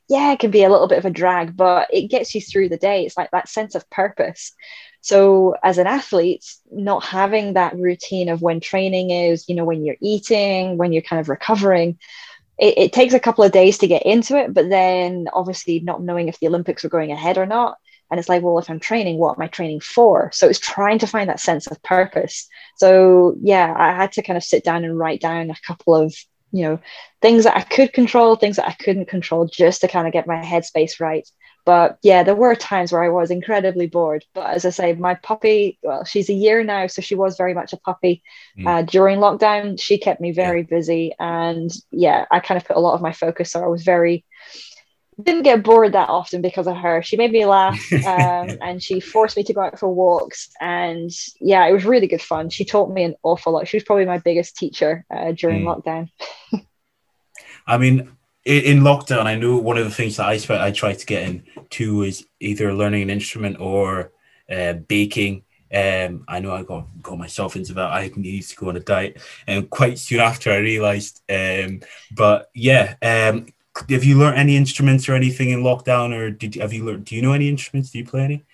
yeah, 0.10 0.34
it 0.34 0.40
can 0.40 0.52
be 0.52 0.64
a 0.64 0.70
little 0.70 0.88
bit 0.88 0.98
of 0.98 1.06
a 1.06 1.10
drag, 1.10 1.56
but 1.56 1.88
it 1.92 2.10
gets 2.10 2.36
you 2.36 2.42
through 2.42 2.70
the 2.70 2.78
day. 2.78 3.06
It's 3.06 3.18
like 3.18 3.32
that 3.32 3.50
sense 3.50 3.74
of 3.74 3.90
purpose. 3.90 4.54
So, 5.02 5.56
as 5.64 5.78
an 5.78 5.88
athlete, 5.88 6.46
not 6.72 7.04
having 7.04 7.54
that 7.54 7.76
routine 7.76 8.28
of 8.28 8.42
when 8.42 8.60
training 8.60 9.12
is, 9.12 9.48
you 9.48 9.56
know, 9.56 9.64
when 9.64 9.86
you're 9.86 9.98
eating, 10.02 10.78
when 10.78 10.92
you're 10.92 11.04
kind 11.04 11.20
of 11.20 11.30
recovering 11.30 12.00
it, 12.58 12.78
it, 12.78 12.94
takes 12.94 13.14
a 13.14 13.20
couple 13.20 13.44
of 13.44 13.52
days 13.52 13.78
to 13.80 13.88
get 13.88 14.06
into 14.06 14.38
it, 14.38 14.54
but 14.54 14.70
then 14.70 15.28
obviously 15.34 15.80
not 15.82 16.02
knowing 16.02 16.28
if 16.28 16.40
the 16.40 16.48
Olympics 16.48 16.84
were 16.84 16.90
going 16.90 17.12
ahead 17.12 17.38
or 17.38 17.46
not. 17.46 17.78
And 18.10 18.20
it's 18.20 18.30
like, 18.30 18.44
well, 18.44 18.60
if 18.60 18.70
I'm 18.70 18.80
training, 18.80 19.18
what 19.18 19.38
am 19.38 19.42
I 19.42 19.48
training 19.48 19.80
for? 19.80 20.30
So 20.34 20.48
it's 20.48 20.60
trying 20.60 21.00
to 21.00 21.08
find 21.08 21.30
that 21.30 21.40
sense 21.40 21.68
of 21.68 21.82
purpose. 21.82 22.48
So 22.78 23.36
yeah, 23.42 23.74
I 23.76 23.92
had 23.94 24.12
to 24.14 24.22
kind 24.22 24.38
of 24.38 24.44
sit 24.44 24.64
down 24.64 24.86
and 24.86 24.98
write 24.98 25.22
down 25.22 25.50
a 25.50 25.56
couple 25.66 25.96
of, 25.96 26.16
you 26.52 26.64
know, 26.64 26.80
things 27.22 27.46
that 27.46 27.58
I 27.58 27.62
could 27.62 27.94
control, 27.94 28.36
things 28.36 28.58
that 28.58 28.68
I 28.68 28.74
couldn't 28.74 29.08
control, 29.08 29.48
just 29.48 29.82
to 29.82 29.88
kind 29.88 30.08
of 30.08 30.14
get 30.14 30.28
my 30.28 30.36
headspace 30.36 31.00
right. 31.00 31.28
But 31.66 31.98
yeah, 32.04 32.22
there 32.22 32.36
were 32.36 32.56
times 32.56 32.92
where 32.92 33.04
I 33.04 33.10
was 33.10 33.32
incredibly 33.32 33.88
bored. 33.88 34.24
But 34.36 34.56
as 34.56 34.66
I 34.66 34.70
say, 34.70 34.94
my 34.94 35.16
puppy, 35.16 35.80
well, 35.82 36.06
she's 36.06 36.30
a 36.30 36.34
year 36.34 36.64
now, 36.64 36.86
so 36.86 37.02
she 37.02 37.16
was 37.16 37.38
very 37.38 37.56
much 37.56 37.74
a 37.74 37.78
puppy. 37.78 38.22
Mm. 38.58 38.68
Uh, 38.68 38.82
during 38.84 39.18
lockdown, 39.18 39.82
she 39.82 39.98
kept 39.98 40.22
me 40.22 40.32
very 40.32 40.62
yeah. 40.62 40.68
busy. 40.70 41.14
And 41.20 41.72
yeah, 41.90 42.26
I 42.30 42.40
kind 42.40 42.62
of 42.62 42.68
put 42.68 42.78
a 42.78 42.80
lot 42.80 42.94
of 42.94 43.02
my 43.02 43.14
focus. 43.14 43.52
So 43.52 43.64
I 43.64 43.68
was 43.68 43.84
very, 43.84 44.24
didn't 45.22 45.42
get 45.42 45.64
bored 45.64 45.94
that 45.94 46.10
often 46.10 46.44
because 46.44 46.68
of 46.68 46.78
her. 46.78 47.02
She 47.02 47.18
made 47.18 47.32
me 47.32 47.46
laugh 47.46 47.80
um, 48.06 48.58
and 48.62 48.84
she 48.84 49.00
forced 49.00 49.36
me 49.36 49.44
to 49.46 49.54
go 49.54 49.62
out 49.62 49.80
for 49.80 49.92
walks. 49.92 50.52
And 50.62 51.10
yeah, 51.42 51.66
it 51.66 51.74
was 51.74 51.84
really 51.84 52.08
good 52.08 52.22
fun. 52.22 52.52
She 52.52 52.64
taught 52.64 52.92
me 52.92 53.04
an 53.04 53.16
awful 53.24 53.54
lot. 53.54 53.68
She 53.68 53.78
was 53.78 53.84
probably 53.84 54.06
my 54.06 54.20
biggest 54.20 54.56
teacher 54.56 55.04
uh, 55.12 55.32
during 55.32 55.64
mm. 55.64 55.84
lockdown. 55.84 56.10
I 57.68 57.80
mean, 57.80 58.12
in 58.46 58.82
lockdown, 58.82 59.26
I 59.26 59.36
know 59.36 59.58
one 59.58 59.78
of 59.78 59.86
the 59.86 59.92
things 59.92 60.18
that 60.18 60.28
I 60.28 60.38
spent, 60.38 60.62
I 60.62 60.72
tried 60.72 61.00
to 61.00 61.06
get 61.06 61.28
into 61.28 62.04
is 62.04 62.26
either 62.40 62.74
learning 62.74 63.02
an 63.04 63.10
instrument 63.10 63.60
or 63.60 64.12
uh, 64.50 64.74
baking. 64.74 65.44
Um, 65.74 66.24
I 66.28 66.40
know 66.40 66.54
I 66.54 66.64
got 66.64 66.88
got 67.02 67.18
myself 67.18 67.56
into 67.56 67.74
that. 67.74 67.92
I 67.92 68.12
needed 68.16 68.48
to 68.48 68.56
go 68.56 68.70
on 68.70 68.78
a 68.78 68.80
diet, 68.80 69.20
and 69.48 69.70
quite 69.70 69.98
soon 69.98 70.20
after 70.20 70.52
I 70.52 70.58
realized. 70.58 71.22
Um, 71.30 71.82
but 72.12 72.50
yeah, 72.54 72.96
um, 73.02 73.48
have 73.90 74.04
you 74.04 74.18
learned 74.18 74.38
any 74.38 74.56
instruments 74.56 75.10
or 75.10 75.16
anything 75.16 75.50
in 75.50 75.64
lockdown, 75.64 76.14
or 76.14 76.30
did 76.30 76.56
have 76.56 76.72
you 76.72 76.86
learned? 76.86 77.06
Do 77.06 77.16
you 77.16 77.22
know 77.24 77.34
any 77.34 77.50
instruments? 77.50 77.90
Do 77.90 77.98
you 77.98 78.06
play 78.06 78.24
any? 78.24 78.46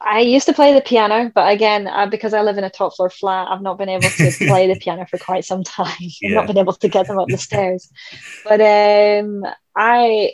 I 0.00 0.20
used 0.20 0.46
to 0.46 0.54
play 0.54 0.72
the 0.72 0.80
piano, 0.80 1.30
but 1.34 1.52
again, 1.52 1.86
uh, 1.86 2.06
because 2.06 2.32
I 2.32 2.40
live 2.40 2.56
in 2.56 2.64
a 2.64 2.70
top 2.70 2.96
floor 2.96 3.10
flat, 3.10 3.48
I've 3.50 3.60
not 3.60 3.76
been 3.76 3.90
able 3.90 4.08
to 4.08 4.32
play 4.46 4.66
the 4.66 4.78
piano 4.80 5.06
for 5.06 5.18
quite 5.18 5.44
some 5.44 5.62
time. 5.62 5.86
I've 6.24 6.30
not 6.30 6.46
been 6.46 6.58
able 6.58 6.72
to 6.72 6.88
get 6.88 7.06
them 7.06 7.18
up 7.18 7.28
the 7.28 7.36
stairs. 7.36 7.90
But 8.42 8.60
um, 8.60 9.44
I, 9.76 10.32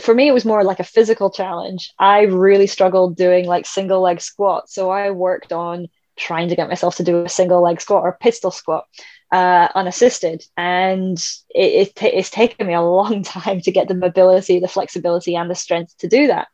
for 0.00 0.14
me, 0.14 0.28
it 0.28 0.34
was 0.34 0.44
more 0.44 0.62
like 0.62 0.78
a 0.78 0.84
physical 0.84 1.30
challenge. 1.30 1.92
I 1.98 2.22
really 2.22 2.68
struggled 2.68 3.16
doing 3.16 3.46
like 3.46 3.66
single 3.66 4.00
leg 4.00 4.20
squats. 4.20 4.74
So 4.74 4.90
I 4.90 5.10
worked 5.10 5.52
on 5.52 5.88
trying 6.16 6.48
to 6.48 6.56
get 6.56 6.68
myself 6.68 6.96
to 6.96 7.02
do 7.02 7.24
a 7.24 7.28
single 7.28 7.62
leg 7.62 7.80
squat 7.80 8.04
or 8.04 8.16
pistol 8.20 8.52
squat 8.52 8.84
uh, 9.32 9.68
unassisted. 9.74 10.44
And 10.56 11.18
it, 11.50 11.88
it 11.88 11.94
t- 11.96 12.06
it's 12.06 12.30
taken 12.30 12.68
me 12.68 12.74
a 12.74 12.80
long 12.80 13.22
time 13.24 13.60
to 13.62 13.72
get 13.72 13.88
the 13.88 13.94
mobility, 13.94 14.60
the 14.60 14.68
flexibility, 14.68 15.34
and 15.34 15.50
the 15.50 15.56
strength 15.56 15.96
to 15.98 16.08
do 16.08 16.28
that. 16.28 16.46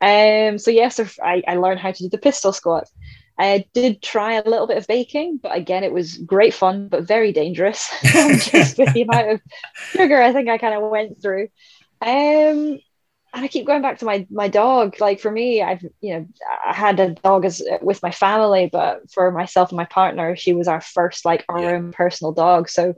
Um, 0.00 0.58
so 0.58 0.70
yes, 0.70 1.00
I, 1.22 1.42
I 1.46 1.56
learned 1.56 1.80
how 1.80 1.92
to 1.92 2.02
do 2.02 2.08
the 2.08 2.18
pistol 2.18 2.52
squat. 2.52 2.88
I 3.38 3.66
did 3.74 4.02
try 4.02 4.34
a 4.34 4.48
little 4.48 4.66
bit 4.66 4.78
of 4.78 4.86
baking, 4.86 5.40
but 5.42 5.54
again, 5.54 5.84
it 5.84 5.92
was 5.92 6.16
great 6.18 6.54
fun, 6.54 6.88
but 6.88 7.04
very 7.04 7.32
dangerous 7.32 7.90
just 8.04 8.78
with 8.78 8.92
the 8.94 9.02
amount 9.02 9.30
of 9.30 9.40
sugar 9.90 10.22
I 10.22 10.32
think 10.32 10.48
I 10.48 10.58
kind 10.58 10.74
of 10.74 10.90
went 10.90 11.20
through. 11.20 11.48
Um, 12.00 12.78
and 13.34 13.44
I 13.44 13.48
keep 13.48 13.66
going 13.66 13.82
back 13.82 13.98
to 13.98 14.06
my 14.06 14.26
my 14.30 14.48
dog. 14.48 14.98
Like 14.98 15.20
for 15.20 15.30
me, 15.30 15.60
I've 15.60 15.82
you 16.00 16.14
know 16.14 16.26
I 16.66 16.72
had 16.72 16.98
a 16.98 17.10
dog 17.10 17.44
as 17.44 17.62
with 17.82 18.02
my 18.02 18.10
family, 18.10 18.70
but 18.72 19.10
for 19.10 19.30
myself 19.30 19.70
and 19.70 19.76
my 19.76 19.84
partner, 19.84 20.36
she 20.36 20.54
was 20.54 20.68
our 20.68 20.80
first 20.80 21.26
like 21.26 21.44
our 21.48 21.60
yeah. 21.60 21.70
own 21.72 21.92
personal 21.92 22.32
dog. 22.32 22.70
So 22.70 22.94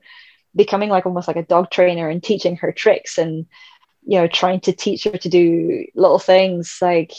becoming 0.55 0.91
like 0.91 1.07
almost 1.07 1.27
like 1.27 1.37
a 1.37 1.43
dog 1.43 1.71
trainer 1.71 2.09
and 2.09 2.23
teaching 2.23 2.57
her 2.57 2.71
tricks 2.71 3.19
and 3.19 3.47
you 4.09 4.19
know 4.19 4.27
trying 4.27 4.59
to 4.59 4.73
teach 4.73 5.05
her 5.05 5.19
to 5.19 5.29
do 5.29 5.85
little 5.95 6.19
things 6.19 6.79
like 6.81 7.13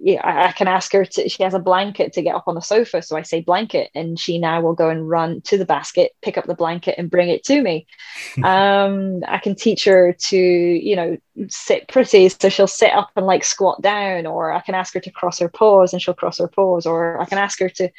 yeah, 0.00 0.20
I, 0.24 0.46
I 0.48 0.52
can 0.52 0.68
ask 0.68 0.90
her 0.92 1.04
to 1.04 1.28
she 1.28 1.42
has 1.42 1.52
a 1.52 1.58
blanket 1.58 2.14
to 2.14 2.22
get 2.22 2.34
up 2.34 2.44
on 2.48 2.54
the 2.54 2.62
sofa 2.62 3.02
so 3.02 3.14
i 3.14 3.22
say 3.22 3.42
blanket 3.42 3.90
and 3.94 4.18
she 4.18 4.38
now 4.38 4.62
will 4.62 4.72
go 4.72 4.88
and 4.88 5.06
run 5.06 5.42
to 5.42 5.58
the 5.58 5.66
basket 5.66 6.12
pick 6.22 6.38
up 6.38 6.46
the 6.46 6.54
blanket 6.54 6.94
and 6.96 7.10
bring 7.10 7.28
it 7.28 7.44
to 7.44 7.62
me. 7.62 7.86
Um 8.42 9.22
i 9.28 9.38
can 9.38 9.54
teach 9.54 9.84
her 9.84 10.14
to 10.30 10.36
you 10.38 10.96
know 10.96 11.18
sit 11.48 11.88
pretty 11.88 12.30
so 12.30 12.48
she'll 12.48 12.66
sit 12.66 12.92
up 12.92 13.10
and 13.16 13.26
like 13.26 13.44
squat 13.44 13.82
down 13.82 14.24
or 14.26 14.50
i 14.50 14.60
can 14.60 14.74
ask 14.74 14.94
her 14.94 15.00
to 15.00 15.10
cross 15.10 15.38
her 15.40 15.50
paws 15.50 15.92
and 15.92 16.00
she'll 16.00 16.14
cross 16.14 16.38
her 16.38 16.48
paws 16.48 16.86
or 16.86 17.20
i 17.20 17.26
can 17.26 17.38
ask 17.38 17.60
her 17.60 17.68
to 17.68 17.90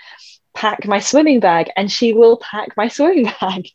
pack 0.55 0.87
my 0.87 0.99
swimming 0.99 1.41
bag 1.41 1.69
and 1.75 1.91
she 1.91 2.13
will 2.13 2.37
pack 2.37 2.75
my 2.77 2.87
swimming 2.87 3.25
bag. 3.41 3.67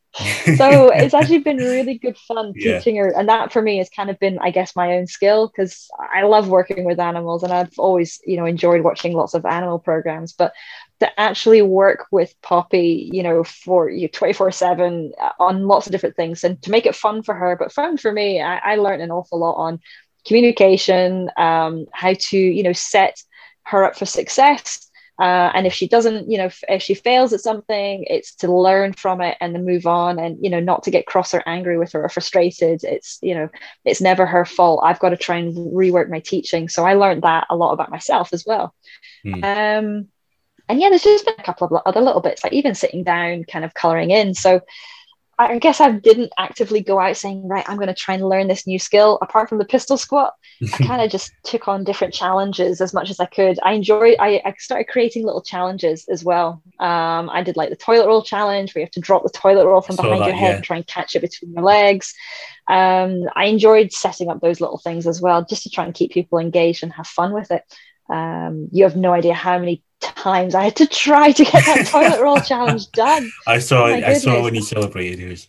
So 0.57 0.89
it's 0.89 1.13
actually 1.19 1.39
been 1.39 1.59
really 1.59 1.99
good 1.99 2.17
fun 2.17 2.55
teaching 2.55 2.97
yeah. 2.97 3.03
her. 3.03 3.09
And 3.17 3.29
that 3.29 3.53
for 3.53 3.61
me 3.61 3.77
has 3.79 3.91
kind 3.91 4.11
of 4.11 4.19
been 4.19 4.39
i 4.41 4.51
guess 4.51 4.75
my 4.75 4.95
own 4.95 5.07
skill 5.07 5.47
because 5.47 5.89
i 6.13 6.23
love 6.23 6.49
working 6.49 6.85
with 6.85 6.99
animals 6.99 7.43
and 7.43 7.53
i've 7.53 7.79
always 7.79 8.21
you 8.27 8.37
know 8.37 8.47
enjoyed 8.47 8.83
watching 8.83 9.13
lots 9.13 9.35
of 9.35 9.45
animal 9.45 9.79
programs. 9.79 10.33
But 10.33 10.53
to 11.01 11.21
actually 11.21 11.63
work 11.63 12.07
with 12.11 12.35
poppy 12.43 13.11
you 13.13 13.23
know 13.23 13.45
for 13.45 13.91
you 13.91 14.09
24 14.09 14.51
7 14.51 15.13
uh, 15.21 15.31
on 15.39 15.67
lots 15.67 15.87
of 15.87 15.93
different 15.93 16.17
things 16.17 16.43
and 16.45 16.61
to 16.63 16.71
make 16.71 16.87
it 16.87 16.97
fun 16.97 17.23
for 17.23 17.35
her. 17.35 17.57
But 17.57 17.73
fun 17.73 17.99
for 17.99 18.11
me 18.11 18.41
i, 18.41 18.57
I 18.73 18.77
learned 18.77 19.03
an 19.03 19.11
awful 19.11 19.39
lot 19.39 19.55
on 19.55 19.81
communication 20.27 21.31
um, 21.37 21.87
how 21.93 22.15
to 22.15 22.39
you 22.39 22.63
know 22.63 22.73
set 22.73 23.23
her 23.65 23.85
up 23.85 23.97
for 23.97 24.07
success 24.07 24.90
Uh, 25.21 25.51
and 25.53 25.67
if 25.67 25.75
she 25.75 25.87
doesn't, 25.87 26.31
you 26.31 26.39
know, 26.39 26.47
if, 26.47 26.65
if, 26.67 26.83
she 26.83 26.95
fails 26.95 27.35
at 27.35 27.41
something, 27.41 28.05
it's 28.09 28.35
to 28.35 28.51
learn 28.51 28.95
from 28.95 29.21
it 29.21 29.37
and 29.41 29.55
then 29.55 29.67
move 29.67 29.87
on 29.87 30.19
and, 30.19 30.39
you 30.43 30.49
know, 30.49 30.61
not 30.61 30.83
to 30.83 30.91
get 30.91 31.05
cross 31.05 31.35
or 31.35 31.43
angry 31.45 31.77
with 31.77 31.93
her 31.93 32.03
or 32.03 32.09
frustrated. 32.09 32.83
It's, 32.85 33.19
you 33.21 33.35
know, 33.35 33.51
it's 33.85 34.01
never 34.01 34.25
her 34.25 34.47
fault. 34.47 34.81
I've 34.83 34.99
got 34.99 35.11
to 35.11 35.19
try 35.19 35.37
and 35.37 35.55
rework 35.75 36.09
my 36.09 36.21
teaching. 36.21 36.71
So 36.71 36.87
I 36.87 36.95
learned 36.95 37.23
that 37.23 37.47
a 37.51 37.57
lot 37.57 37.73
about 37.73 37.91
myself 37.91 38.33
as 38.33 38.47
well. 38.47 38.75
Mm. 39.27 39.45
Um, 39.45 40.09
and 40.71 40.81
yeah, 40.81 40.89
there's 40.89 41.03
just 41.03 41.27
been 41.27 41.35
a 41.37 41.43
couple 41.43 41.67
of 41.67 41.83
other 41.85 42.01
little 42.01 42.23
bits, 42.23 42.43
like 42.43 42.55
even 42.55 42.75
sitting 42.75 43.05
down, 43.05 43.45
kind 43.45 43.65
of 43.65 43.75
coloring 43.75 44.11
in. 44.11 44.33
So 44.33 44.63
I 45.41 45.59
guess 45.59 45.81
I 45.81 45.91
didn't 45.93 46.33
actively 46.37 46.83
go 46.83 47.01
out 47.01 47.17
saying, 47.17 47.49
right, 47.49 47.65
I'm 47.67 47.77
going 47.77 47.89
to 47.89 47.95
try 47.95 48.15
and 48.15 48.29
learn 48.29 48.47
this 48.47 48.67
new 48.67 48.79
skill. 48.79 49.19
Apart 49.23 49.49
from 49.49 49.57
the 49.59 49.65
pistol 49.65 49.97
squat, 49.97 50.35
I 50.75 50.77
kind 50.85 51.01
of 51.01 51.11
just 51.11 51.33
took 51.45 51.67
on 51.67 51.83
different 51.83 52.13
challenges 52.13 52.81
as 52.81 52.93
much 52.93 53.09
as 53.09 53.19
I 53.21 53.25
could. 53.25 53.59
I 53.63 53.73
enjoyed, 53.73 54.17
I, 54.21 54.43
I 54.45 54.55
started 54.59 54.89
creating 54.89 55.25
little 55.25 55.41
challenges 55.41 56.07
as 56.09 56.23
well. 56.23 56.63
Um, 56.79 57.31
I 57.31 57.43
did 57.43 57.57
like 57.57 57.71
the 57.71 57.77
toilet 57.77 58.07
roll 58.07 58.23
challenge 58.23 58.75
where 58.75 58.81
you 58.81 58.87
have 58.87 58.93
to 58.93 59.01
drop 59.01 59.23
the 59.23 59.31
toilet 59.31 59.67
roll 59.67 59.81
from 59.81 59.97
behind 59.97 60.21
that, 60.21 60.27
your 60.27 60.37
head 60.37 60.49
yeah. 60.49 60.57
and 60.57 60.65
try 60.65 60.77
and 60.77 60.87
catch 60.87 61.17
it 61.17 61.21
between 61.21 61.55
your 61.55 61.63
legs. 61.63 62.15
Um, 62.69 63.25
I 63.35 63.47
enjoyed 63.47 63.93
setting 63.93 64.29
up 64.29 64.41
those 64.41 64.61
little 64.61 64.79
things 64.79 65.07
as 65.07 65.23
well, 65.23 65.45
just 65.45 65.63
to 65.63 65.71
try 65.71 65.87
and 65.87 65.95
keep 65.95 66.13
people 66.13 66.39
engaged 66.39 66.83
and 66.83 66.93
have 66.93 67.07
fun 67.07 67.33
with 67.33 67.51
it. 67.51 67.65
Um, 68.11 68.69
you 68.73 68.85
have 68.85 68.97
no 68.97 69.13
idea 69.13 69.35
how 69.35 69.59
many 69.59 69.83
times 70.01 70.55
I 70.55 70.65
had 70.65 70.77
to 70.77 70.87
try 70.87 71.33
to 71.33 71.45
get 71.45 71.65
that 71.65 71.87
toilet 71.91 72.21
roll 72.21 72.41
challenge 72.41 72.91
done. 72.93 73.31
I 73.47 73.59
saw 73.59 73.87
oh 73.87 73.95
I 73.95 74.15
saw 74.15 74.43
when 74.43 74.55
you 74.55 74.63
celebrated 74.63 75.21
it. 75.21 75.31
Was... 75.31 75.49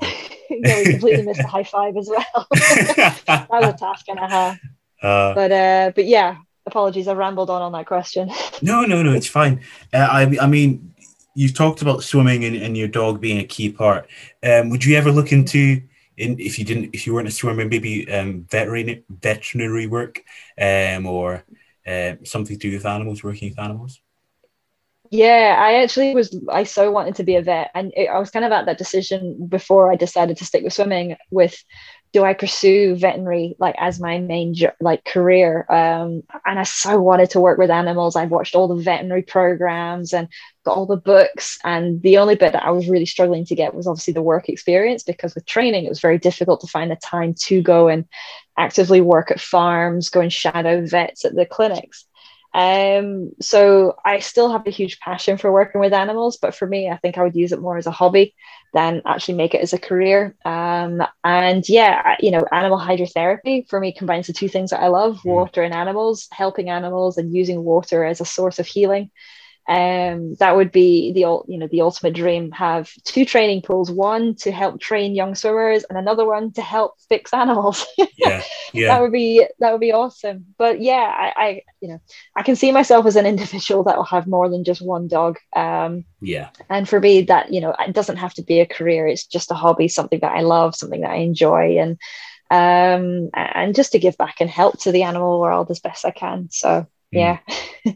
yeah, 0.50 0.78
we 0.78 0.92
completely 0.92 1.22
missed 1.24 1.40
the 1.40 1.46
high 1.46 1.64
five 1.64 1.96
as 1.96 2.08
well. 2.08 2.46
that 2.50 3.46
was 3.50 3.74
a 3.74 3.76
task 3.76 4.08
and 4.08 4.18
a 4.18 4.28
half. 4.28 4.58
Uh, 5.02 5.34
but 5.34 5.52
uh, 5.52 5.92
but 5.94 6.06
yeah, 6.06 6.36
apologies, 6.66 7.08
I 7.08 7.14
rambled 7.14 7.50
on 7.50 7.62
on 7.62 7.72
that 7.72 7.86
question. 7.86 8.30
no, 8.62 8.82
no, 8.82 9.02
no, 9.02 9.12
it's 9.12 9.28
fine. 9.28 9.60
Uh, 9.92 10.08
I 10.10 10.36
I 10.40 10.46
mean, 10.46 10.94
you've 11.34 11.54
talked 11.54 11.82
about 11.82 12.02
swimming 12.02 12.44
and, 12.44 12.56
and 12.56 12.76
your 12.76 12.88
dog 12.88 13.20
being 13.20 13.38
a 13.38 13.44
key 13.44 13.70
part. 13.70 14.08
Um, 14.42 14.70
would 14.70 14.84
you 14.84 14.96
ever 14.96 15.12
look 15.12 15.32
into 15.32 15.82
in 16.18 16.38
if 16.38 16.58
you 16.58 16.64
didn't 16.64 16.90
if 16.92 17.06
you 17.06 17.14
weren't 17.14 17.28
a 17.28 17.32
swimmer, 17.32 17.64
maybe 17.64 18.10
um, 18.12 18.46
veterinary 18.50 19.04
veterinary 19.08 19.86
work, 19.86 20.22
um, 20.60 21.06
or 21.06 21.44
uh, 21.86 22.14
something 22.24 22.58
to 22.58 22.70
do 22.70 22.76
with 22.76 22.86
animals, 22.86 23.24
working 23.24 23.50
with 23.50 23.58
animals? 23.58 24.00
Yeah, 25.10 25.56
I 25.58 25.82
actually 25.82 26.14
was. 26.14 26.38
I 26.50 26.64
so 26.64 26.90
wanted 26.90 27.14
to 27.16 27.24
be 27.24 27.36
a 27.36 27.42
vet, 27.42 27.70
and 27.74 27.92
it, 27.96 28.08
I 28.08 28.18
was 28.18 28.30
kind 28.30 28.44
of 28.44 28.52
at 28.52 28.66
that 28.66 28.78
decision 28.78 29.46
before 29.46 29.90
I 29.90 29.96
decided 29.96 30.36
to 30.36 30.44
stick 30.44 30.64
with 30.64 30.74
swimming. 30.74 31.16
With 31.30 31.56
do 32.12 32.24
I 32.24 32.34
pursue 32.34 32.96
veterinary 32.96 33.54
like 33.58 33.74
as 33.78 34.00
my 34.00 34.18
main 34.18 34.54
like 34.80 35.04
career? 35.04 35.66
Um, 35.68 36.22
and 36.46 36.58
I 36.58 36.62
so 36.62 37.00
wanted 37.00 37.30
to 37.30 37.40
work 37.40 37.58
with 37.58 37.70
animals. 37.70 38.16
I've 38.16 38.30
watched 38.30 38.54
all 38.54 38.68
the 38.68 38.82
veterinary 38.82 39.22
programs 39.22 40.12
and 40.14 40.28
got 40.64 40.76
all 40.76 40.86
the 40.86 40.96
books. 40.96 41.58
And 41.64 42.00
the 42.02 42.18
only 42.18 42.34
bit 42.34 42.52
that 42.52 42.64
I 42.64 42.70
was 42.70 42.88
really 42.88 43.06
struggling 43.06 43.44
to 43.46 43.54
get 43.54 43.74
was 43.74 43.86
obviously 43.86 44.14
the 44.14 44.22
work 44.22 44.48
experience 44.48 45.02
because 45.02 45.34
with 45.34 45.46
training 45.46 45.84
it 45.84 45.90
was 45.90 46.00
very 46.00 46.18
difficult 46.18 46.60
to 46.62 46.66
find 46.66 46.90
the 46.90 46.96
time 46.96 47.34
to 47.44 47.62
go 47.62 47.88
and 47.88 48.06
actively 48.56 49.00
work 49.00 49.30
at 49.30 49.40
farms, 49.40 50.08
go 50.08 50.20
and 50.20 50.32
shadow 50.32 50.84
vets 50.84 51.24
at 51.24 51.34
the 51.34 51.46
clinics. 51.46 52.04
Um, 52.54 53.32
so 53.40 53.96
I 54.04 54.20
still 54.20 54.50
have 54.50 54.66
a 54.66 54.70
huge 54.70 55.00
passion 55.00 55.36
for 55.36 55.52
working 55.52 55.80
with 55.80 55.92
animals, 55.92 56.38
but 56.38 56.54
for 56.54 56.66
me, 56.66 56.88
I 56.88 56.96
think 56.96 57.18
I 57.18 57.22
would 57.22 57.36
use 57.36 57.52
it 57.52 57.60
more 57.60 57.76
as 57.76 57.86
a 57.86 57.90
hobby 57.90 58.34
than 58.74 59.02
actually 59.06 59.34
make 59.34 59.54
it 59.54 59.60
as 59.60 59.72
a 59.72 59.78
career. 59.78 60.34
Um, 60.44 61.02
and 61.24 61.68
yeah, 61.68 62.16
you 62.20 62.30
know, 62.30 62.44
animal 62.50 62.78
hydrotherapy 62.78 63.68
for 63.68 63.78
me 63.78 63.92
combines 63.92 64.26
the 64.26 64.32
two 64.32 64.48
things 64.48 64.70
that 64.70 64.82
I 64.82 64.88
love: 64.88 65.20
hmm. 65.20 65.30
water 65.30 65.62
and 65.62 65.74
animals, 65.74 66.28
helping 66.32 66.70
animals, 66.70 67.18
and 67.18 67.34
using 67.34 67.62
water 67.62 68.04
as 68.04 68.20
a 68.20 68.24
source 68.24 68.58
of 68.58 68.66
healing 68.66 69.10
um, 69.68 70.34
that 70.36 70.56
would 70.56 70.72
be 70.72 71.12
the 71.12 71.20
you 71.20 71.58
know 71.58 71.68
the 71.68 71.82
ultimate 71.82 72.14
dream. 72.14 72.50
Have 72.52 72.90
two 73.04 73.26
training 73.26 73.60
pools 73.60 73.90
one 73.90 74.34
to 74.36 74.50
help 74.50 74.80
train 74.80 75.14
young 75.14 75.34
swimmers 75.34 75.84
and 75.84 75.98
another 75.98 76.24
one 76.24 76.52
to 76.52 76.62
help 76.62 76.94
fix 77.10 77.34
animals. 77.34 77.84
Yeah, 78.16 78.42
yeah. 78.72 78.88
that 78.88 79.02
would 79.02 79.12
be 79.12 79.46
that 79.58 79.72
would 79.72 79.80
be 79.80 79.92
awesome. 79.92 80.46
But 80.56 80.80
yeah 80.80 81.12
I, 81.14 81.32
I 81.36 81.62
you 81.80 81.88
know 81.88 82.00
i 82.34 82.42
can 82.42 82.56
see 82.56 82.72
myself 82.72 83.06
as 83.06 83.16
an 83.16 83.26
individual 83.26 83.84
that 83.84 83.96
will 83.96 84.04
have 84.04 84.26
more 84.26 84.48
than 84.48 84.64
just 84.64 84.80
one 84.80 85.06
dog. 85.06 85.36
Um, 85.54 86.04
yeah. 86.20 86.48
and 86.70 86.88
for 86.88 86.98
me 86.98 87.22
that 87.22 87.52
you 87.52 87.60
know 87.60 87.74
it 87.78 87.94
doesn't 87.94 88.16
have 88.16 88.32
to 88.34 88.42
be 88.42 88.60
a 88.60 88.66
career. 88.66 89.06
It's 89.06 89.26
just 89.26 89.50
a 89.50 89.54
hobby 89.54 89.88
something 89.88 90.20
that 90.20 90.32
i 90.32 90.40
love 90.40 90.74
something 90.74 91.02
that 91.02 91.10
i 91.10 91.16
enjoy 91.16 91.78
and 91.78 91.98
um 92.50 93.28
and 93.34 93.74
just 93.74 93.92
to 93.92 93.98
give 93.98 94.16
back 94.16 94.36
and 94.40 94.48
help 94.48 94.80
to 94.80 94.92
the 94.92 95.02
animal 95.02 95.40
world 95.40 95.70
as 95.70 95.80
best 95.80 96.06
i 96.06 96.10
can. 96.10 96.48
So 96.50 96.68
mm. 96.68 96.86
yeah. 97.12 97.38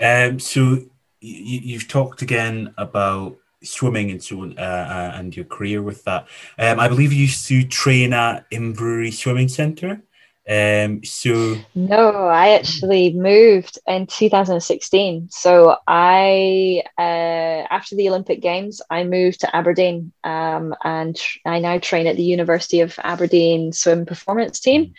Um 0.00 0.40
so 0.40 0.78
you, 1.22 1.78
have 1.78 1.88
talked 1.88 2.22
again 2.22 2.74
about 2.76 3.36
swimming 3.62 4.10
and 4.10 4.22
so 4.22 4.42
on, 4.42 4.58
uh, 4.58 4.62
uh, 4.62 5.18
and 5.18 5.34
your 5.34 5.44
career 5.44 5.82
with 5.82 6.04
that. 6.04 6.26
Um, 6.58 6.80
I 6.80 6.88
believe 6.88 7.12
you 7.12 7.22
used 7.22 7.46
to 7.48 7.64
train 7.64 8.12
at 8.12 8.50
Inverurie 8.50 9.12
Swimming 9.12 9.48
Centre. 9.48 10.02
Um, 10.48 11.04
so 11.04 11.56
no, 11.76 12.10
I 12.26 12.50
actually 12.50 13.12
moved 13.12 13.78
in 13.86 14.08
2016. 14.08 15.28
So 15.30 15.76
I, 15.86 16.82
uh, 16.98 17.66
after 17.70 17.94
the 17.94 18.08
Olympic 18.08 18.42
Games, 18.42 18.82
I 18.90 19.04
moved 19.04 19.40
to 19.40 19.56
Aberdeen, 19.56 20.12
um, 20.24 20.74
and 20.82 21.16
I 21.46 21.60
now 21.60 21.78
train 21.78 22.08
at 22.08 22.16
the 22.16 22.24
University 22.24 22.80
of 22.80 22.98
Aberdeen 23.04 23.72
swim 23.72 24.04
performance 24.04 24.58
team. 24.58 24.94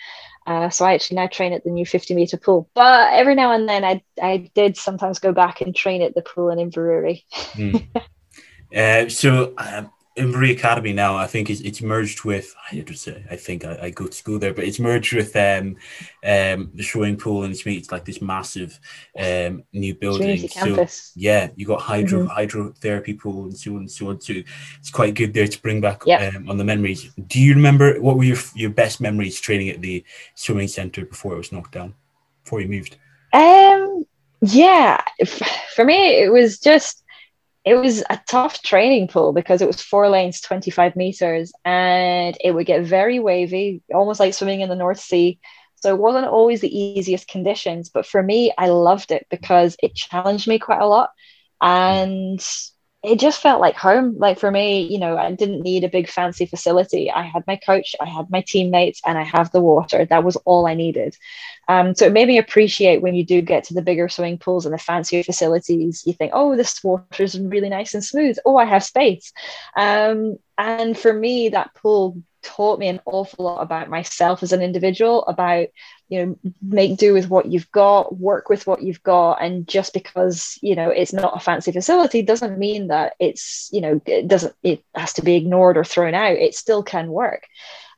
Uh, 0.46 0.70
so 0.70 0.86
I 0.86 0.94
actually 0.94 1.16
now 1.18 1.28
train 1.28 1.54
at 1.54 1.64
the 1.64 1.70
new 1.70 1.86
50 1.86 2.14
meter 2.16 2.38
pool. 2.38 2.70
But 2.74 3.14
every 3.14 3.36
now 3.36 3.52
and 3.52 3.68
then 3.68 3.84
I, 3.84 4.04
I 4.22 4.52
did 4.54 4.78
sometimes 4.78 5.20
go 5.20 5.32
back 5.32 5.62
and 5.62 5.76
train 5.76 6.02
at 6.02 6.16
the 6.16 6.22
pool 6.22 6.50
in 6.50 6.60
Inverurie. 6.60 7.24
mm. 7.54 7.88
uh, 8.76 9.10
so 9.10 9.54
um, 9.58 9.92
Inverurie 10.16 10.52
Academy 10.52 10.94
now, 10.94 11.18
I 11.18 11.26
think 11.26 11.50
it's, 11.50 11.62
it's 11.62 11.82
merged 11.82 12.24
with. 12.24 12.54
I 12.72 12.80
just 12.82 13.04
say 13.04 13.26
I 13.32 13.36
think 13.36 13.66
I, 13.66 13.80
I, 13.84 13.90
go 13.90 14.06
to 14.06 14.14
school 14.14 14.38
there, 14.38 14.54
but 14.54 14.64
it's 14.64 14.80
merged 14.80 15.14
with 15.14 15.36
um, 15.36 15.76
um, 16.24 16.70
the 16.76 16.84
swimming 16.84 17.18
pool, 17.18 17.44
and 17.44 17.52
it's 17.52 17.66
made 17.66 17.80
it's 17.80 17.92
like 17.92 18.06
this 18.06 18.22
massive 18.22 18.80
um, 19.18 19.64
new 19.74 19.96
building. 19.96 20.48
So 20.48 20.86
yeah, 21.16 21.50
you 21.56 21.66
got 21.66 21.82
hydro 21.82 22.28
mm-hmm. 22.28 22.38
hydrotherapy 22.38 23.20
pool 23.20 23.46
and 23.46 23.58
so 23.58 23.72
on 23.72 23.78
and 23.78 23.92
so 23.92 24.10
on. 24.10 24.22
So 24.22 24.34
it's 24.78 24.92
quite 24.92 25.16
good 25.16 25.34
there 25.34 25.48
to 25.48 25.62
bring 25.64 25.82
back 25.82 26.04
yep. 26.06 26.36
um, 26.36 26.48
on 26.48 26.58
the 26.58 26.64
memories. 26.64 27.10
Do 27.28 27.42
you 27.42 27.56
remember 27.56 28.00
what 28.00 28.16
were 28.16 28.24
your 28.24 28.38
your 28.54 28.70
best 28.70 29.02
memories 29.02 29.42
training 29.42 29.70
at 29.70 29.82
the 29.82 30.04
swimming 30.36 30.68
center 30.68 31.06
before 31.06 31.34
it 31.34 31.38
was 31.38 31.52
knocked 31.52 31.72
down, 31.72 31.96
before 32.44 32.62
you 32.62 32.68
moved? 32.68 32.98
Um, 33.34 34.06
yeah, 34.42 35.02
for 35.74 35.86
me 35.86 36.22
it 36.22 36.32
was 36.32 36.60
just 36.60 37.03
it 37.66 37.76
was 37.76 38.04
a 38.10 38.20
tough 38.28 38.62
training 38.62 39.08
pool 39.08 39.32
because 39.32 39.62
it 39.62 39.68
was 39.68 39.82
four 39.82 40.10
lanes, 40.10 40.42
25 40.42 40.96
meters, 40.96 41.54
and 41.64 42.38
it 42.44 42.52
would 42.52 42.66
get 42.66 42.84
very 42.84 43.20
wavy, 43.20 43.82
almost 43.94 44.20
like 44.20 44.34
swimming 44.34 44.62
in 44.62 44.70
the 44.70 44.76
North 44.76 45.00
Sea. 45.00 45.40
So 45.76 45.94
it 45.94 46.00
wasn't 46.00 46.28
always 46.28 46.62
the 46.62 46.78
easiest 46.78 47.28
conditions, 47.28 47.90
but 47.90 48.06
for 48.06 48.22
me, 48.22 48.54
I 48.58 48.68
loved 48.68 49.12
it 49.12 49.28
because 49.30 49.76
it 49.82 49.96
challenged 49.96 50.48
me 50.48 50.60
quite 50.60 50.82
a 50.82 50.88
lot. 50.88 51.10
Hmm. 51.62 51.70
And 51.70 52.48
it 53.04 53.20
just 53.20 53.42
felt 53.42 53.60
like 53.60 53.76
home. 53.76 54.16
Like 54.18 54.40
for 54.40 54.50
me, 54.50 54.82
you 54.82 54.98
know, 54.98 55.18
I 55.18 55.32
didn't 55.32 55.62
need 55.62 55.84
a 55.84 55.90
big 55.90 56.10
fancy 56.10 56.46
facility. 56.46 57.12
I 57.12 57.24
had 57.24 57.46
my 57.46 57.58
coach, 57.58 57.96
I 58.00 58.06
had 58.06 58.30
my 58.32 58.44
teammates, 58.48 59.02
and 59.06 59.18
I 59.18 59.24
have 59.24 59.52
the 59.52 59.62
water. 59.62 60.06
That 60.06 60.24
was 60.24 60.38
all 60.38 60.66
I 60.66 60.74
needed. 60.74 61.18
Um, 61.68 61.96
so 61.96 62.06
it 62.06 62.14
made 62.14 62.28
me 62.28 62.38
appreciate 62.38 63.02
when 63.02 63.14
you 63.14 63.26
do 63.26 63.42
get 63.42 63.66
to 63.66 63.74
the 63.74 63.82
bigger 63.82 64.08
swimming 64.08 64.38
pools 64.38 64.66
and 64.66 64.74
the 64.74 64.80
fancier 64.80 65.24
facilities, 65.24 66.04
you 66.06 66.14
think, 66.14 66.32
oh, 66.34 66.56
this 66.56 66.82
water 66.84 67.24
is 67.24 67.40
really 67.40 67.70
nice 67.70 67.94
and 67.94 68.04
smooth. 68.04 68.38
Oh, 68.46 68.58
I 68.58 68.66
have 68.66 68.84
space. 68.84 69.34
Um, 69.76 70.38
and 70.58 70.98
for 70.98 71.14
me, 71.14 71.50
that 71.50 71.74
pool 71.76 72.22
taught 72.44 72.80
me 72.80 72.88
an 72.88 73.00
awful 73.06 73.46
lot 73.46 73.62
about 73.62 73.90
myself 73.90 74.44
as 74.44 74.54
an 74.54 74.62
individual, 74.62 75.26
about, 75.26 75.68
you 76.10 76.26
know, 76.26 76.38
make 76.62 76.98
do 76.98 77.14
with 77.14 77.30
what 77.30 77.48
you've 77.48 77.72
got, 77.72 78.18
work 78.18 78.50
with 78.50 78.68
what 78.68 78.84
you've 78.84 79.02
got. 79.04 79.42
And 79.42 79.68
just 79.68 79.94
because, 79.94 80.60
you 80.62 80.76
know, 80.76 80.90
it's 80.90 81.14
not 81.14 81.36
a 81.36 81.40
fancy 81.40 81.72
facility 81.72 82.22
doesn't 82.22 82.60
mean 82.60 82.88
that 82.88 83.14
it's, 83.20 83.70
you 83.72 83.82
know, 83.82 84.02
it 84.06 84.28
doesn't, 84.28 84.54
it 84.62 84.84
has 84.94 85.14
to 85.14 85.24
be 85.24 85.36
ignored 85.36 85.78
or 85.78 85.84
thrown 85.84 86.14
out. 86.14 86.38
It 86.38 86.56
still 86.56 86.84
can 86.84 87.10
work. 87.10 87.48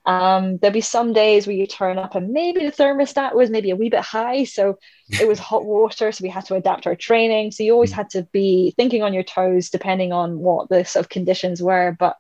Um, 0.06 0.58
there'll 0.58 0.74
be 0.74 0.82
some 0.82 1.14
days 1.14 1.48
where 1.48 1.56
you 1.56 1.66
turn 1.66 1.98
up 1.98 2.14
and 2.14 2.30
maybe 2.30 2.64
the 2.64 2.72
thermostat 2.72 3.34
was 3.34 3.50
maybe 3.50 3.72
a 3.72 3.76
wee 3.76 3.90
bit 3.90 4.02
high. 4.02 4.44
So 4.44 4.78
it 5.10 5.28
was 5.28 5.40
hot 5.40 5.66
water. 5.66 6.12
So 6.12 6.22
we 6.22 6.30
had 6.30 6.46
to 6.46 6.56
adapt 6.56 6.86
our 6.86 6.96
training. 6.96 7.52
So 7.52 7.64
you 7.64 7.74
always 7.74 7.92
mm. 7.92 7.96
had 7.96 8.12
to 8.12 8.22
be 8.32 8.74
thinking 8.78 9.02
on 9.02 9.14
your 9.14 9.24
toes 9.24 9.70
depending 9.70 10.14
on 10.14 10.38
what 10.38 10.70
the 10.70 10.86
sort 10.86 11.06
of 11.06 11.10
conditions 11.10 11.62
were. 11.62 11.96
But 11.98 12.18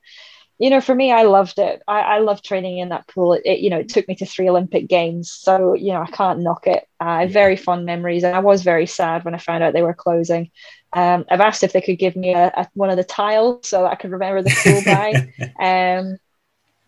you 0.58 0.70
know, 0.70 0.80
for 0.80 0.96
me, 0.96 1.12
I 1.12 1.24
loved 1.24 1.60
it. 1.60 1.82
I, 1.88 2.00
I 2.00 2.20
love 2.20 2.42
training 2.42 2.78
in 2.78 2.90
that 2.90 3.08
pool. 3.08 3.34
It, 3.34 3.42
it, 3.46 3.60
you 3.60 3.70
know, 3.70 3.80
it 3.80 3.90
took 3.90 4.08
me 4.08 4.16
to 4.16 4.26
three 4.26 4.50
Olympic 4.50 4.88
games, 4.88 5.32
so 5.32 5.74
you 5.74 5.92
know, 5.92 6.02
I 6.02 6.10
can't 6.12 6.40
knock 6.40 6.66
it. 6.68 6.88
I 7.00 7.22
have 7.22 7.32
very 7.32 7.58
fond 7.58 7.86
memories, 7.86 8.24
and 8.24 8.36
I 8.36 8.40
was 8.40 8.64
very 8.64 8.86
sad 8.86 9.26
when 9.26 9.36
I 9.36 9.38
found 9.38 9.64
out 9.64 9.74
they 9.74 9.82
were 9.82 9.94
closing. 9.94 10.52
Um, 10.94 11.26
I've 11.30 11.42
asked 11.42 11.64
if 11.64 11.74
they 11.74 11.82
could 11.82 12.00
give 12.00 12.16
me 12.16 12.34
a, 12.34 12.48
a, 12.56 12.70
one 12.74 12.90
of 12.90 12.96
the 12.96 13.04
tiles 13.04 13.68
so 13.68 13.86
I 13.86 13.96
could 13.96 14.12
remember 14.12 14.42
the 14.42 14.56
pool 14.64 14.82
by. 14.86 15.98
um, 16.00 16.18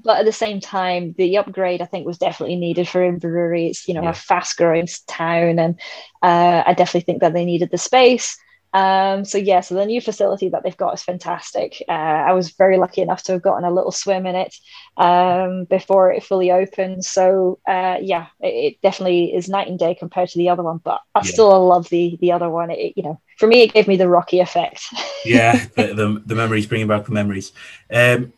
but 0.03 0.19
at 0.19 0.25
the 0.25 0.31
same 0.31 0.61
time, 0.61 1.13
the 1.17 1.37
upgrade 1.37 1.81
I 1.81 1.85
think 1.85 2.05
was 2.05 2.17
definitely 2.17 2.55
needed 2.55 2.87
for 2.87 3.01
Inverurie. 3.01 3.69
It's 3.69 3.87
you 3.87 3.93
know 3.93 4.03
yeah. 4.03 4.11
a 4.11 4.13
fast 4.13 4.55
growing 4.55 4.87
town, 5.07 5.59
and 5.59 5.79
uh, 6.21 6.63
I 6.65 6.73
definitely 6.73 7.01
think 7.01 7.19
that 7.19 7.33
they 7.33 7.43
needed 7.43 7.71
the 7.71 7.77
space. 7.77 8.37
Um, 8.73 9.23
so 9.25 9.37
yeah, 9.37 9.61
so 9.61 9.75
the 9.75 9.85
new 9.85 10.01
facility 10.01 10.49
that 10.49 10.63
they've 10.63 10.75
got 10.75 10.93
is 10.93 11.03
fantastic. 11.03 11.81
Uh, 11.87 11.91
I 11.91 12.33
was 12.33 12.51
very 12.51 12.77
lucky 12.77 13.01
enough 13.01 13.23
to 13.23 13.33
have 13.33 13.41
gotten 13.41 13.63
a 13.63 13.71
little 13.71 13.91
swim 13.91 14.25
in 14.25 14.35
it 14.35 14.55
um, 14.97 15.65
before 15.65 16.11
it 16.11 16.23
fully 16.23 16.51
opened. 16.51 17.05
So 17.05 17.59
uh, 17.67 17.97
yeah, 18.01 18.27
it, 18.39 18.47
it, 18.47 18.81
definitely 18.81 19.33
is 19.33 19.49
night 19.49 19.67
and 19.67 19.79
day 19.79 19.95
compared 19.95 20.29
to 20.29 20.37
the 20.37 20.49
other 20.49 20.63
one. 20.63 20.79
But 20.83 21.01
I 21.15 21.19
yeah. 21.19 21.31
still 21.31 21.67
love 21.67 21.89
the 21.89 22.17
the 22.19 22.31
other 22.31 22.49
one. 22.49 22.69
It, 22.69 22.93
you 22.95 23.03
know, 23.03 23.21
for 23.37 23.47
me, 23.47 23.61
it 23.61 23.73
gave 23.73 23.87
me 23.87 23.95
the 23.95 24.09
Rocky 24.09 24.39
effect. 24.39 24.83
yeah, 25.25 25.65
the, 25.75 25.93
the, 25.93 26.23
the 26.25 26.35
memories, 26.35 26.67
bringing 26.67 26.87
back 26.87 27.05
the 27.05 27.11
memories. 27.11 27.53
Um, 27.91 28.33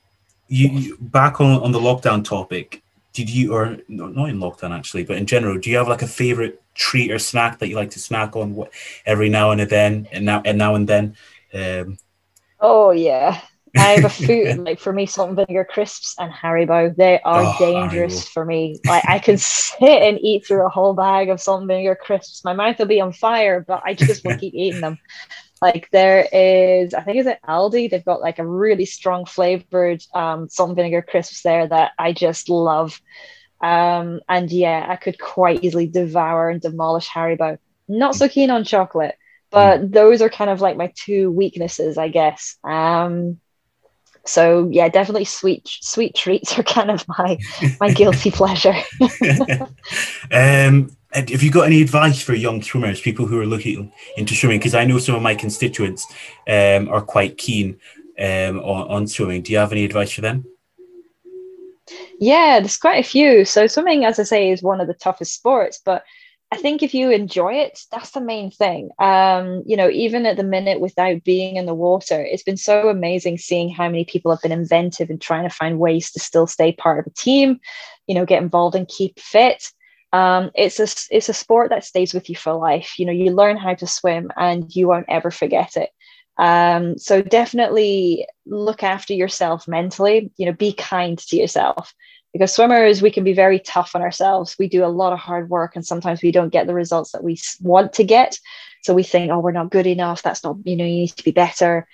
you, 0.47 0.69
you 0.69 0.97
back 0.99 1.41
on 1.41 1.61
on 1.61 1.71
the 1.71 1.79
lockdown 1.79 2.23
topic. 2.23 2.81
Did 3.13 3.29
you 3.29 3.53
or 3.53 3.77
not 3.87 4.29
in 4.29 4.39
lockdown 4.39 4.71
actually, 4.77 5.03
but 5.03 5.17
in 5.17 5.25
general, 5.25 5.57
do 5.57 5.69
you 5.69 5.77
have 5.77 5.87
like 5.87 6.03
a 6.03 6.07
favorite 6.07 6.61
treat 6.79 7.11
or 7.11 7.19
snack 7.19 7.59
that 7.59 7.67
you 7.67 7.75
like 7.75 7.91
to 7.91 7.99
snack 7.99 8.35
on 8.35 8.65
every 9.05 9.29
now 9.29 9.51
and 9.51 9.61
then 9.61 10.07
and 10.11 10.25
now 10.25 10.41
and 10.45 10.57
now 10.57 10.75
and 10.75 10.87
then? 10.87 11.15
Um, 11.53 11.97
oh 12.59 12.91
yeah, 12.91 13.41
I 13.75 13.79
have 13.79 14.05
a 14.05 14.09
food 14.25 14.57
like 14.59 14.79
for 14.79 14.93
me, 14.93 15.05
salt 15.05 15.29
and 15.29 15.35
vinegar 15.35 15.65
crisps 15.65 16.15
and 16.17 16.31
Haribo. 16.31 16.95
They 16.95 17.19
are 17.21 17.43
oh, 17.43 17.55
dangerous 17.59 18.25
Haribo. 18.25 18.29
for 18.29 18.45
me. 18.45 18.79
Like 18.85 19.03
I 19.07 19.19
can 19.19 19.37
sit 19.37 19.81
and 19.81 20.19
eat 20.21 20.47
through 20.47 20.65
a 20.65 20.69
whole 20.69 20.93
bag 20.93 21.29
of 21.29 21.41
salt 21.41 21.59
and 21.61 21.67
vinegar 21.67 21.95
crisps. 21.95 22.43
My 22.43 22.53
mouth 22.53 22.79
will 22.79 22.87
be 22.87 23.01
on 23.01 23.13
fire, 23.13 23.63
but 23.67 23.81
I 23.85 23.93
just 23.93 24.25
will 24.25 24.37
keep 24.37 24.53
eating 24.53 24.81
them. 24.81 24.97
Like 25.61 25.89
there 25.91 26.25
is, 26.31 26.93
I 26.93 27.01
think 27.01 27.17
is 27.17 27.27
it 27.27 27.39
Aldi. 27.47 27.89
They've 27.89 28.05
got 28.05 28.21
like 28.21 28.39
a 28.39 28.47
really 28.47 28.85
strong 28.85 29.25
flavored 29.25 30.01
um, 30.13 30.47
salt 30.47 30.69
and 30.69 30.75
vinegar 30.77 31.01
crisps 31.01 31.41
there 31.41 31.67
that 31.67 31.91
I 31.99 32.13
just 32.13 32.49
love. 32.49 33.01
Um, 33.61 34.21
and 34.29 34.51
yeah, 34.51 34.85
I 34.87 34.95
could 34.95 35.19
quite 35.19 35.63
easily 35.63 35.87
devour 35.87 36.49
and 36.49 36.61
demolish 36.61 37.09
Haribo. 37.09 37.57
Not 37.87 38.15
so 38.15 38.29
keen 38.29 38.49
on 38.49 38.63
chocolate, 38.63 39.15
but 39.49 39.81
mm. 39.81 39.91
those 39.91 40.21
are 40.21 40.29
kind 40.29 40.49
of 40.49 40.61
like 40.61 40.77
my 40.77 40.91
two 40.95 41.31
weaknesses, 41.31 41.97
I 41.97 42.09
guess. 42.09 42.57
Um, 42.63 43.39
so 44.25 44.69
yeah, 44.71 44.89
definitely 44.89 45.25
sweet 45.25 45.67
sweet 45.67 46.15
treats 46.15 46.57
are 46.57 46.63
kind 46.77 46.91
of 46.91 47.05
my 47.07 47.37
my 47.79 47.89
guilty 47.89 48.31
pleasure. 48.39 48.75
um, 50.31 50.95
and 51.11 51.27
have 51.29 51.41
you 51.41 51.49
got 51.49 51.65
any 51.65 51.81
advice 51.81 52.21
for 52.21 52.35
young 52.35 52.61
swimmers, 52.61 53.01
people 53.01 53.25
who 53.25 53.39
are 53.39 53.45
looking 53.45 53.91
into 54.15 54.35
swimming? 54.35 54.59
Because 54.59 54.75
I 54.75 54.85
know 54.85 54.99
some 54.99 55.15
of 55.15 55.23
my 55.23 55.33
constituents 55.33 56.05
um, 56.47 56.87
are 56.89 57.01
quite 57.01 57.39
keen 57.39 57.79
um, 58.19 58.59
on, 58.59 58.87
on 58.91 59.07
swimming. 59.07 59.41
Do 59.41 59.51
you 59.51 59.57
have 59.57 59.71
any 59.71 59.85
advice 59.85 60.11
for 60.11 60.21
them? 60.21 60.45
Yeah, 62.19 62.59
there's 62.59 62.77
quite 62.77 62.99
a 63.03 63.07
few. 63.07 63.45
So 63.45 63.67
swimming, 63.67 64.05
as 64.05 64.19
I 64.19 64.23
say, 64.23 64.49
is 64.51 64.61
one 64.61 64.81
of 64.81 64.87
the 64.87 64.93
toughest 64.93 65.33
sports, 65.33 65.79
but 65.83 66.03
I 66.51 66.57
think 66.57 66.81
if 66.81 66.93
you 66.95 67.11
enjoy 67.11 67.53
it, 67.55 67.79
that's 67.91 68.11
the 68.11 68.21
main 68.21 68.49
thing. 68.51 68.89
Um, 68.99 69.63
you 69.67 69.77
know, 69.77 69.89
even 69.89 70.25
at 70.25 70.35
the 70.35 70.43
minute 70.43 70.79
without 70.81 71.23
being 71.23 71.57
in 71.57 71.65
the 71.67 71.75
water, 71.75 72.21
it's 72.23 72.43
been 72.43 72.57
so 72.57 72.89
amazing 72.89 73.37
seeing 73.37 73.69
how 73.69 73.85
many 73.87 74.03
people 74.03 74.31
have 74.31 74.41
been 74.41 74.51
inventive 74.51 75.09
in 75.11 75.19
trying 75.19 75.47
to 75.47 75.53
find 75.55 75.79
ways 75.79 76.11
to 76.11 76.19
still 76.19 76.47
stay 76.47 76.71
part 76.73 76.99
of 76.99 77.07
a 77.07 77.11
team, 77.15 77.59
you 78.07 78.15
know, 78.15 78.25
get 78.25 78.41
involved 78.41 78.75
and 78.75 78.87
keep 78.87 79.19
fit. 79.19 79.63
Um, 80.11 80.49
it's 80.55 80.79
a 80.79 80.87
it's 81.15 81.29
a 81.29 81.33
sport 81.33 81.69
that 81.69 81.85
stays 81.85 82.15
with 82.15 82.29
you 82.29 82.35
for 82.35 82.53
life. 82.53 82.97
You 82.97 83.05
know, 83.05 83.11
you 83.11 83.31
learn 83.31 83.57
how 83.57 83.75
to 83.75 83.85
swim 83.87 84.31
and 84.35 84.75
you 84.75 84.87
won't 84.87 85.05
ever 85.07 85.29
forget 85.29 85.77
it. 85.77 85.91
Um, 86.39 86.97
so 86.97 87.21
definitely 87.21 88.25
look 88.45 88.81
after 88.81 89.13
yourself 89.13 89.67
mentally. 89.67 90.31
You 90.37 90.47
know, 90.47 90.53
be 90.53 90.73
kind 90.73 91.17
to 91.17 91.35
yourself 91.35 91.93
because 92.33 92.53
swimmers 92.53 93.01
we 93.01 93.11
can 93.11 93.23
be 93.23 93.33
very 93.33 93.59
tough 93.59 93.91
on 93.95 94.01
ourselves. 94.01 94.55
We 94.57 94.69
do 94.69 94.85
a 94.85 94.87
lot 94.87 95.13
of 95.13 95.19
hard 95.19 95.49
work 95.49 95.75
and 95.75 95.85
sometimes 95.85 96.21
we 96.23 96.31
don't 96.31 96.53
get 96.53 96.65
the 96.65 96.73
results 96.73 97.11
that 97.11 97.23
we 97.23 97.37
want 97.61 97.93
to 97.93 98.03
get. 98.03 98.39
So 98.83 98.93
we 98.93 99.03
think, 99.03 99.31
oh, 99.31 99.39
we're 99.39 99.51
not 99.51 99.71
good 99.71 99.87
enough. 99.87 100.23
That's 100.23 100.43
not 100.43 100.57
you 100.63 100.77
know 100.77 100.85
you 100.85 100.91
need 100.91 101.17
to 101.17 101.23
be 101.23 101.31
better 101.31 101.87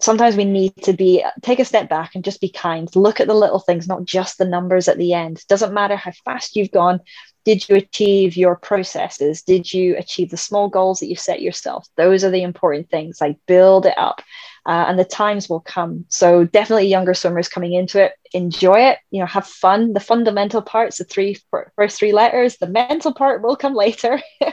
sometimes 0.00 0.36
we 0.36 0.44
need 0.44 0.74
to 0.82 0.92
be 0.92 1.24
take 1.42 1.60
a 1.60 1.64
step 1.64 1.88
back 1.88 2.14
and 2.14 2.24
just 2.24 2.40
be 2.40 2.48
kind 2.48 2.94
look 2.96 3.20
at 3.20 3.26
the 3.26 3.34
little 3.34 3.60
things 3.60 3.86
not 3.86 4.04
just 4.04 4.38
the 4.38 4.44
numbers 4.44 4.88
at 4.88 4.98
the 4.98 5.12
end 5.12 5.40
doesn't 5.48 5.74
matter 5.74 5.96
how 5.96 6.10
fast 6.24 6.56
you've 6.56 6.70
gone 6.70 7.00
did 7.44 7.68
you 7.68 7.76
achieve 7.76 8.36
your 8.36 8.56
processes? 8.56 9.42
Did 9.42 9.72
you 9.72 9.96
achieve 9.96 10.30
the 10.30 10.36
small 10.36 10.68
goals 10.68 11.00
that 11.00 11.08
you 11.08 11.16
set 11.16 11.42
yourself? 11.42 11.86
Those 11.96 12.24
are 12.24 12.30
the 12.30 12.42
important 12.42 12.90
things 12.90 13.20
like 13.20 13.38
build 13.46 13.86
it 13.86 13.96
up 13.98 14.22
uh, 14.66 14.86
and 14.88 14.98
the 14.98 15.04
times 15.04 15.48
will 15.48 15.60
come. 15.60 16.06
So 16.08 16.44
definitely 16.44 16.88
younger 16.88 17.14
swimmers 17.14 17.48
coming 17.48 17.74
into 17.74 18.02
it 18.02 18.12
enjoy 18.32 18.80
it 18.80 18.98
you 19.10 19.20
know 19.20 19.26
have 19.26 19.46
fun. 19.46 19.92
The 19.92 20.00
fundamental 20.00 20.60
parts 20.60 20.98
the 20.98 21.04
three 21.04 21.36
first 21.76 21.98
three 21.98 22.12
letters 22.12 22.56
the 22.56 22.66
mental 22.66 23.14
part 23.14 23.42
will 23.42 23.56
come 23.56 23.74
later. 23.74 24.20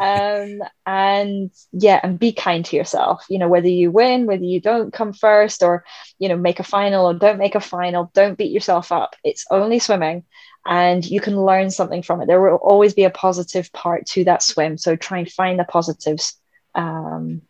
Um, 0.00 0.60
and 0.86 1.50
yeah 1.72 2.00
and 2.02 2.18
be 2.18 2.32
kind 2.32 2.64
to 2.64 2.76
yourself. 2.76 3.24
You 3.28 3.38
know 3.38 3.48
whether 3.48 3.68
you 3.68 3.90
win 3.90 4.26
whether 4.26 4.44
you 4.44 4.60
don't 4.60 4.92
come 4.92 5.12
first 5.12 5.62
or 5.62 5.84
you 6.18 6.28
know 6.28 6.36
make 6.36 6.60
a 6.60 6.64
final 6.64 7.06
or 7.06 7.14
don't 7.14 7.38
make 7.38 7.54
a 7.54 7.60
final 7.60 8.10
don't 8.14 8.38
beat 8.38 8.52
yourself 8.52 8.92
up. 8.92 9.16
It's 9.22 9.44
only 9.50 9.78
swimming 9.78 10.24
and 10.66 11.04
you 11.04 11.20
can 11.20 11.40
learn 11.40 11.70
something 11.70 12.02
from 12.02 12.20
it. 12.20 12.26
There 12.26 12.40
will 12.40 12.56
always 12.56 12.94
be 12.94 13.04
a 13.04 13.10
positive 13.10 13.72
part 13.72 14.06
to 14.08 14.24
that 14.24 14.42
swim. 14.42 14.78
So 14.78 14.96
try 14.96 15.18
and 15.18 15.30
find 15.30 15.58
the 15.58 15.64
positives. 15.64 16.36
Um, 16.74 17.42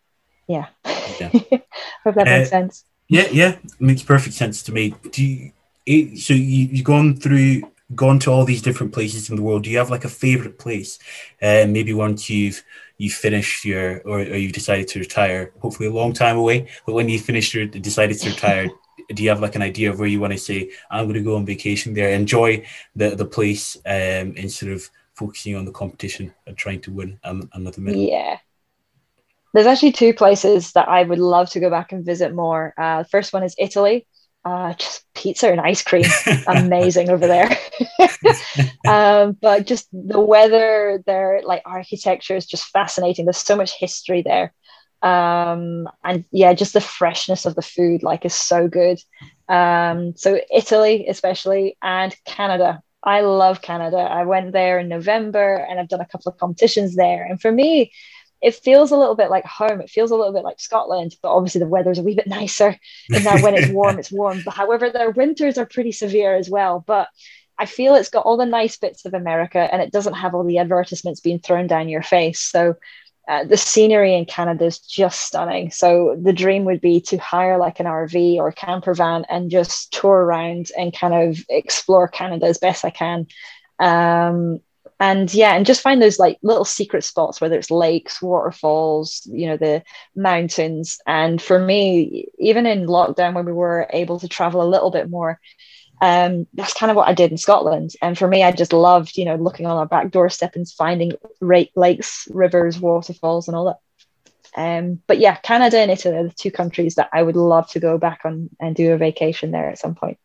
yeah. 0.47 0.67
yeah. 1.19 1.29
Hope 2.03 2.15
that 2.15 2.27
uh, 2.27 2.37
makes 2.37 2.49
sense. 2.49 2.85
Yeah, 3.07 3.27
yeah, 3.31 3.57
it 3.63 3.81
makes 3.81 4.03
perfect 4.03 4.35
sense 4.35 4.63
to 4.63 4.71
me. 4.71 4.95
Do 5.11 5.23
you, 5.23 5.51
it, 5.85 6.19
so 6.19 6.33
you, 6.33 6.67
you've 6.71 6.85
gone 6.85 7.17
through, 7.17 7.63
gone 7.93 8.19
to 8.19 8.31
all 8.31 8.45
these 8.45 8.61
different 8.61 8.93
places 8.93 9.29
in 9.29 9.35
the 9.35 9.41
world. 9.41 9.63
Do 9.63 9.69
you 9.69 9.77
have 9.79 9.89
like 9.89 10.05
a 10.05 10.09
favorite 10.09 10.57
place? 10.57 10.97
Uh, 11.41 11.65
maybe 11.67 11.93
once 11.93 12.29
you've 12.29 12.63
you 12.97 13.09
finished 13.09 13.65
your 13.65 13.99
or, 14.01 14.19
or 14.19 14.35
you've 14.35 14.53
decided 14.53 14.87
to 14.89 14.99
retire, 14.99 15.51
hopefully 15.59 15.89
a 15.89 15.91
long 15.91 16.13
time 16.13 16.37
away. 16.37 16.67
But 16.85 16.93
when 16.93 17.09
you 17.09 17.19
finished 17.19 17.53
your 17.53 17.65
decided 17.65 18.19
to 18.19 18.29
retire, 18.29 18.69
do 19.13 19.23
you 19.23 19.29
have 19.29 19.41
like 19.41 19.55
an 19.55 19.61
idea 19.61 19.89
of 19.89 19.99
where 19.99 20.07
you 20.07 20.19
want 20.19 20.33
to 20.33 20.39
say 20.39 20.69
i'm 20.89 21.05
going 21.05 21.15
to 21.15 21.21
go 21.21 21.35
on 21.35 21.45
vacation 21.45 21.93
there 21.93 22.09
enjoy 22.09 22.65
the 22.95 23.15
the 23.15 23.25
place 23.25 23.77
um 23.85 24.33
instead 24.35 24.69
of 24.69 24.89
focusing 25.13 25.55
on 25.55 25.65
the 25.65 25.71
competition 25.71 26.33
and 26.47 26.57
trying 26.57 26.81
to 26.81 26.91
win 26.91 27.19
another 27.23 27.81
medal? 27.81 28.01
Yeah. 28.01 28.37
There's 29.53 29.67
actually 29.67 29.91
two 29.91 30.13
places 30.13 30.71
that 30.73 30.87
i 30.87 31.03
would 31.03 31.19
love 31.19 31.49
to 31.51 31.59
go 31.59 31.69
back 31.69 31.91
and 31.91 32.05
visit 32.05 32.33
more. 32.33 32.73
Uh, 32.77 33.03
the 33.03 33.09
first 33.09 33.33
one 33.33 33.43
is 33.43 33.55
italy. 33.57 34.07
Uh, 34.43 34.73
just 34.73 35.05
pizza 35.13 35.51
and 35.51 35.61
ice 35.61 35.83
cream. 35.83 36.05
Amazing 36.47 37.09
over 37.09 37.27
there. 37.27 37.49
Um, 38.87 39.37
but 39.39 39.67
just 39.67 39.87
the 39.93 40.19
weather 40.19 41.01
their 41.05 41.41
like 41.45 41.61
architecture 41.65 42.35
is 42.35 42.45
just 42.45 42.65
fascinating. 42.65 43.25
There's 43.25 43.37
so 43.37 43.55
much 43.55 43.77
history 43.77 44.21
there 44.23 44.53
um, 45.01 45.89
and 46.03 46.25
yeah 46.31 46.53
just 46.53 46.73
the 46.73 46.81
freshness 46.81 47.45
of 47.45 47.55
the 47.55 47.61
food 47.61 48.03
like 48.03 48.25
is 48.25 48.35
so 48.35 48.67
good. 48.67 48.99
Um, 49.47 50.15
so 50.15 50.39
italy 50.53 51.07
especially 51.07 51.77
and 51.81 52.15
canada. 52.25 52.81
I 53.03 53.21
love 53.21 53.61
canada. 53.61 53.97
I 53.97 54.25
went 54.25 54.51
there 54.51 54.79
in 54.79 54.87
november 54.87 55.55
and 55.55 55.79
i've 55.79 55.89
done 55.89 56.01
a 56.01 56.05
couple 56.05 56.31
of 56.31 56.37
competitions 56.37 56.95
there. 56.95 57.23
And 57.25 57.41
for 57.41 57.51
me 57.51 57.91
it 58.41 58.55
feels 58.55 58.89
a 58.89 58.97
little 58.97 59.15
bit 59.15 59.29
like 59.29 59.45
home. 59.45 59.81
It 59.81 59.89
feels 59.91 60.09
a 60.09 60.15
little 60.15 60.33
bit 60.33 60.43
like 60.43 60.59
scotland 60.59 61.15
but 61.21 61.33
obviously 61.33 61.59
the 61.59 61.67
weather's 61.67 61.99
a 61.99 62.03
wee 62.03 62.15
bit 62.15 62.27
nicer 62.39 62.77
and 63.13 63.25
that 63.25 63.41
when 63.41 63.55
it's 63.55 63.71
warm 63.71 63.99
it's 63.99 64.11
warm. 64.11 64.41
But 64.45 64.53
however 64.53 64.89
their 64.89 65.11
winters 65.11 65.57
are 65.57 65.65
pretty 65.65 65.91
severe 65.91 66.35
as 66.35 66.49
well. 66.49 66.83
But 66.85 67.07
I 67.61 67.67
feel 67.67 67.93
it's 67.93 68.09
got 68.09 68.25
all 68.25 68.37
the 68.37 68.45
nice 68.47 68.77
bits 68.77 69.05
of 69.05 69.13
America 69.13 69.59
and 69.59 69.83
it 69.83 69.91
doesn't 69.91 70.15
have 70.15 70.33
all 70.33 70.43
the 70.43 70.57
advertisements 70.57 71.19
being 71.19 71.37
thrown 71.37 71.67
down 71.67 71.89
your 71.89 72.01
face. 72.01 72.39
So 72.39 72.75
uh, 73.31 73.45
the 73.45 73.55
scenery 73.55 74.13
in 74.13 74.25
Canada 74.25 74.65
is 74.65 74.79
just 74.79 75.21
stunning. 75.21 75.71
So 75.71 76.17
the 76.21 76.33
dream 76.33 76.65
would 76.65 76.81
be 76.81 76.99
to 77.01 77.17
hire 77.17 77.57
like 77.57 77.79
an 77.79 77.85
RV 77.85 78.35
or 78.35 78.51
camper 78.51 78.93
van 78.93 79.25
and 79.29 79.49
just 79.49 79.93
tour 79.93 80.17
around 80.17 80.69
and 80.77 80.93
kind 80.93 81.13
of 81.13 81.39
explore 81.47 82.09
Canada 82.09 82.47
as 82.47 82.57
best 82.57 82.83
I 82.83 82.89
can. 82.89 83.27
Um, 83.79 84.59
and 84.99 85.33
yeah, 85.33 85.55
and 85.55 85.65
just 85.65 85.79
find 85.79 86.01
those 86.01 86.19
like 86.19 86.39
little 86.43 86.65
secret 86.65 87.05
spots, 87.05 87.39
whether 87.39 87.57
it's 87.57 87.71
lakes, 87.71 88.21
waterfalls, 88.21 89.21
you 89.31 89.47
know, 89.47 89.55
the 89.55 89.81
mountains. 90.13 90.99
And 91.07 91.41
for 91.41 91.57
me, 91.57 92.27
even 92.37 92.65
in 92.65 92.85
lockdown, 92.85 93.33
when 93.33 93.45
we 93.45 93.53
were 93.53 93.87
able 93.93 94.19
to 94.19 94.27
travel 94.27 94.61
a 94.61 94.67
little 94.67 94.91
bit 94.91 95.09
more, 95.09 95.39
um, 96.01 96.47
that's 96.55 96.73
kind 96.73 96.89
of 96.89 96.97
what 96.97 97.07
I 97.07 97.13
did 97.13 97.31
in 97.31 97.37
Scotland. 97.37 97.93
And 98.01 98.17
for 98.17 98.27
me, 98.27 98.43
I 98.43 98.51
just 98.51 98.73
loved, 98.73 99.17
you 99.17 99.25
know, 99.25 99.35
looking 99.35 99.67
on 99.67 99.77
our 99.77 99.85
back 99.85 100.09
doorstep 100.09 100.55
and 100.55 100.67
finding 100.67 101.13
lakes, 101.39 102.27
rivers, 102.31 102.79
waterfalls, 102.79 103.47
and 103.47 103.55
all 103.55 103.65
that. 103.65 103.77
Um, 104.57 104.99
but 105.07 105.19
yeah, 105.19 105.35
Canada 105.35 105.77
and 105.77 105.91
Italy 105.91 106.17
are 106.17 106.23
the 106.23 106.33
two 106.33 106.51
countries 106.51 106.95
that 106.95 107.09
I 107.13 107.21
would 107.21 107.35
love 107.35 107.69
to 107.69 107.79
go 107.79 107.99
back 107.99 108.21
on 108.25 108.49
and 108.59 108.75
do 108.75 108.91
a 108.91 108.97
vacation 108.97 109.51
there 109.51 109.69
at 109.69 109.77
some 109.77 109.95
point. 109.95 110.17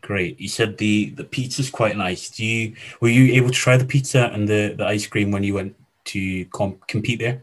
Great. 0.00 0.38
You 0.38 0.48
said 0.48 0.78
the 0.78 1.10
the 1.10 1.24
pizza's 1.24 1.70
quite 1.70 1.96
nice. 1.96 2.30
Do 2.30 2.44
you 2.44 2.76
were 3.00 3.08
you 3.08 3.34
able 3.34 3.48
to 3.48 3.54
try 3.54 3.76
the 3.76 3.84
pizza 3.84 4.30
and 4.32 4.48
the, 4.48 4.74
the 4.78 4.86
ice 4.86 5.06
cream 5.06 5.32
when 5.32 5.42
you 5.42 5.54
went 5.54 5.74
to 6.04 6.44
comp- 6.46 6.86
compete 6.86 7.18
there? 7.18 7.42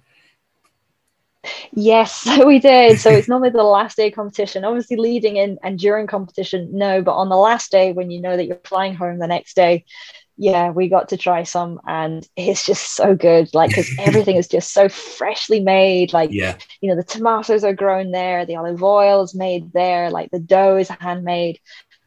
Yes, 1.74 2.28
we 2.46 2.60
did. 2.60 3.00
So 3.00 3.10
it's 3.12 3.28
normally 3.30 3.50
the 3.50 3.64
last 3.64 3.98
day 3.98 4.12
competition. 4.12 4.66
Obviously, 4.66 4.98
leading 4.98 5.38
in 5.38 5.58
and 5.64 5.78
during 5.78 6.08
competition, 6.08 6.70
no. 6.72 7.02
But 7.02 7.16
on 7.16 7.30
the 7.30 7.38
last 7.38 7.72
day, 7.72 7.92
when 7.92 8.12
you 8.12 8.22
know 8.22 8.36
that 8.36 8.46
you're 8.46 8.60
flying 8.64 8.96
home 8.96 9.20
the 9.20 9.28
next 9.28 9.56
day, 9.56 9.86
yeah, 10.38 10.72
we 10.72 10.88
got 10.90 11.10
to 11.10 11.18
try 11.18 11.44
some, 11.44 11.80
and 11.88 12.28
it's 12.36 12.66
just 12.66 12.96
so 12.96 13.16
good. 13.16 13.54
Like, 13.54 13.70
because 13.70 13.92
everything 14.00 14.38
is 14.38 14.48
just 14.48 14.74
so 14.74 14.90
freshly 14.90 15.60
made. 15.60 16.14
Like, 16.14 16.32
yeah, 16.32 16.58
you 16.82 16.90
know, 16.90 16.96
the 16.96 17.04
tomatoes 17.04 17.64
are 17.64 17.74
grown 17.74 18.12
there, 18.12 18.46
the 18.46 18.56
olive 18.56 18.84
oil 18.84 19.22
is 19.24 19.36
made 19.36 19.72
there, 19.74 20.10
like 20.10 20.32
the 20.32 20.40
dough 20.40 20.78
is 20.78 20.90
handmade. 20.90 21.60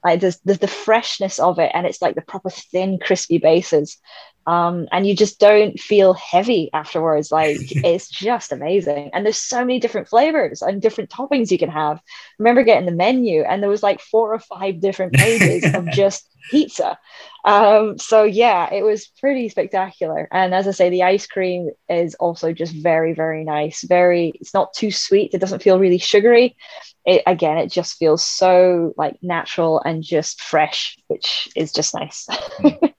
Like, 0.04 0.20
there's, 0.20 0.38
there's 0.40 0.58
the 0.58 0.68
freshness 0.68 1.38
of 1.38 1.58
it, 1.58 1.70
and 1.72 1.86
it's 1.86 2.02
like 2.02 2.14
the 2.14 2.20
proper 2.20 2.50
thin, 2.50 2.98
crispy 2.98 3.38
bases 3.38 3.98
um, 4.46 4.88
and 4.92 5.06
you 5.06 5.16
just 5.16 5.40
don't 5.40 5.78
feel 5.78 6.14
heavy 6.14 6.70
afterwards. 6.72 7.32
Like 7.32 7.58
it's 7.60 8.08
just 8.08 8.52
amazing. 8.52 9.10
And 9.12 9.24
there's 9.24 9.38
so 9.38 9.60
many 9.60 9.80
different 9.80 10.08
flavors 10.08 10.62
and 10.62 10.82
different 10.82 11.10
toppings 11.10 11.50
you 11.50 11.58
can 11.58 11.70
have. 11.70 11.98
I 11.98 12.00
remember 12.38 12.62
getting 12.62 12.86
the 12.86 12.92
menu, 12.92 13.42
and 13.42 13.62
there 13.62 13.70
was 13.70 13.82
like 13.82 14.00
four 14.00 14.34
or 14.34 14.38
five 14.38 14.80
different 14.80 15.14
pages 15.14 15.74
of 15.74 15.86
just 15.92 16.28
pizza. 16.50 16.98
Um, 17.44 17.98
so 17.98 18.24
yeah, 18.24 18.72
it 18.72 18.82
was 18.82 19.06
pretty 19.20 19.48
spectacular. 19.48 20.28
And 20.30 20.54
as 20.54 20.66
I 20.68 20.72
say, 20.72 20.90
the 20.90 21.02
ice 21.02 21.26
cream 21.26 21.70
is 21.88 22.14
also 22.16 22.52
just 22.52 22.74
very, 22.74 23.12
very 23.12 23.44
nice. 23.44 23.82
Very, 23.82 24.32
it's 24.40 24.54
not 24.54 24.72
too 24.72 24.90
sweet. 24.90 25.32
It 25.34 25.40
doesn't 25.40 25.62
feel 25.62 25.78
really 25.78 25.98
sugary. 25.98 26.56
It 27.04 27.22
again, 27.26 27.58
it 27.58 27.70
just 27.70 27.98
feels 27.98 28.24
so 28.24 28.94
like 28.96 29.18
natural 29.22 29.80
and 29.84 30.02
just 30.02 30.40
fresh, 30.40 30.98
which 31.08 31.48
is 31.54 31.72
just 31.72 31.94
nice. 31.94 32.26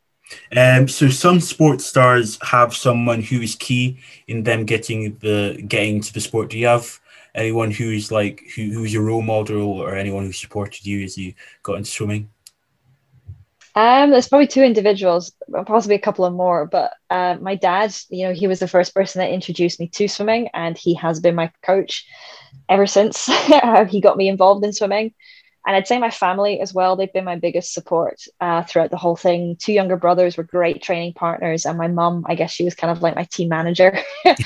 Um, 0.55 0.87
so 0.87 1.09
some 1.09 1.39
sports 1.39 1.85
stars 1.85 2.37
have 2.41 2.75
someone 2.75 3.21
who 3.21 3.41
is 3.41 3.55
key 3.55 3.99
in 4.27 4.43
them 4.43 4.65
getting 4.65 5.17
the 5.17 5.63
getting 5.67 6.01
to 6.01 6.13
the 6.13 6.21
sport. 6.21 6.49
Do 6.49 6.57
you 6.57 6.67
have 6.67 6.99
anyone 7.33 7.71
who 7.71 7.91
is 7.91 8.11
like 8.11 8.43
who, 8.55 8.71
who's 8.71 8.93
your 8.93 9.03
role 9.03 9.21
model 9.21 9.71
or 9.71 9.95
anyone 9.95 10.23
who 10.23 10.31
supported 10.31 10.85
you 10.85 11.03
as 11.03 11.17
you 11.17 11.33
got 11.63 11.77
into 11.77 11.89
swimming? 11.89 12.29
Um, 13.77 14.09
there's 14.09 14.29
probably 14.29 14.47
two 14.47 14.63
individuals, 14.63 15.33
possibly 15.65 15.95
a 15.95 15.99
couple 15.99 16.23
of 16.23 16.33
more. 16.33 16.65
But 16.65 16.93
uh, 17.09 17.35
my 17.41 17.55
dad, 17.55 17.93
you 18.09 18.25
know, 18.25 18.33
he 18.33 18.47
was 18.47 18.59
the 18.59 18.69
first 18.69 18.93
person 18.93 19.19
that 19.19 19.33
introduced 19.33 19.81
me 19.81 19.89
to 19.89 20.07
swimming, 20.07 20.47
and 20.53 20.77
he 20.77 20.93
has 20.93 21.19
been 21.19 21.35
my 21.35 21.51
coach 21.61 22.05
ever 22.69 22.87
since 22.87 23.25
he 23.89 23.99
got 23.99 24.15
me 24.15 24.29
involved 24.29 24.63
in 24.63 24.71
swimming 24.71 25.13
and 25.65 25.75
I'd 25.75 25.87
say 25.87 25.97
my 25.97 26.11
family 26.11 26.59
as 26.59 26.73
well. 26.73 26.95
They've 26.95 27.11
been 27.11 27.25
my 27.25 27.37
biggest 27.37 27.73
support 27.73 28.21
uh, 28.39 28.63
throughout 28.63 28.91
the 28.91 28.97
whole 28.97 29.15
thing. 29.15 29.55
Two 29.59 29.73
younger 29.73 29.97
brothers 29.97 30.37
were 30.37 30.43
great 30.43 30.83
training 30.83 31.13
partners, 31.13 31.65
and 31.65 31.77
my 31.77 31.87
mum, 31.87 32.23
I 32.27 32.35
guess 32.35 32.51
she 32.51 32.63
was 32.63 32.75
kind 32.75 32.91
of 32.91 33.01
like 33.01 33.15
my 33.15 33.23
team 33.23 33.49
manager. 33.49 33.97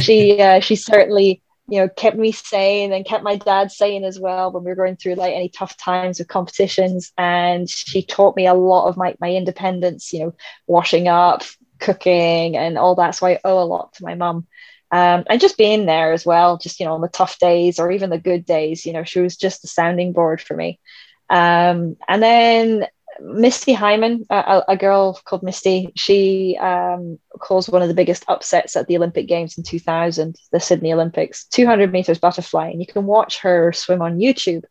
she 0.00 0.40
uh, 0.40 0.60
she 0.60 0.76
certainly 0.76 1.42
you 1.68 1.80
know 1.80 1.88
kept 1.88 2.16
me 2.16 2.32
sane 2.32 2.92
and 2.92 3.04
kept 3.04 3.24
my 3.24 3.36
dad 3.36 3.70
sane 3.70 4.04
as 4.04 4.18
well 4.18 4.52
when 4.52 4.64
we 4.64 4.70
were 4.70 4.76
going 4.76 4.96
through 4.96 5.16
like 5.16 5.34
any 5.34 5.48
tough 5.48 5.76
times 5.76 6.18
with 6.18 6.28
competitions. 6.28 7.12
And 7.18 7.68
she 7.68 8.02
taught 8.02 8.36
me 8.36 8.46
a 8.46 8.54
lot 8.54 8.88
of 8.88 8.96
my 8.96 9.16
my 9.20 9.32
independence. 9.32 10.12
You 10.12 10.20
know, 10.20 10.34
washing 10.68 11.08
up, 11.08 11.42
cooking, 11.80 12.56
and 12.56 12.78
all 12.78 12.94
that. 12.94 13.16
So 13.16 13.26
I 13.26 13.40
owe 13.44 13.62
a 13.62 13.64
lot 13.64 13.94
to 13.94 14.04
my 14.04 14.14
mum 14.14 14.46
um, 14.90 15.24
and 15.28 15.40
just 15.40 15.58
being 15.58 15.86
there 15.86 16.12
as 16.12 16.24
well, 16.24 16.56
just 16.56 16.80
you 16.80 16.86
know, 16.86 16.94
on 16.94 17.00
the 17.00 17.08
tough 17.08 17.38
days 17.38 17.78
or 17.78 17.90
even 17.90 18.10
the 18.10 18.18
good 18.18 18.44
days, 18.44 18.86
you 18.86 18.92
know, 18.92 19.04
she 19.04 19.20
was 19.20 19.36
just 19.36 19.64
a 19.64 19.68
sounding 19.68 20.12
board 20.12 20.40
for 20.40 20.56
me. 20.56 20.80
Um, 21.28 21.96
and 22.08 22.22
then 22.22 22.86
Misty 23.20 23.74
Hyman, 23.74 24.24
a, 24.30 24.62
a, 24.68 24.76
girl 24.76 25.20
called 25.24 25.42
Misty, 25.42 25.92
she 25.94 26.56
um, 26.58 27.18
caused 27.38 27.70
one 27.70 27.82
of 27.82 27.88
the 27.88 27.94
biggest 27.94 28.24
upsets 28.28 28.76
at 28.76 28.86
the 28.86 28.96
Olympic 28.96 29.26
Games 29.26 29.58
in 29.58 29.64
2000, 29.64 30.36
the 30.52 30.60
Sydney 30.60 30.92
Olympics, 30.92 31.44
200 31.46 31.92
meters 31.92 32.18
butterfly, 32.18 32.70
and 32.70 32.80
you 32.80 32.86
can 32.86 33.04
watch 33.04 33.40
her 33.40 33.72
swim 33.72 34.00
on 34.00 34.18
YouTube. 34.18 34.62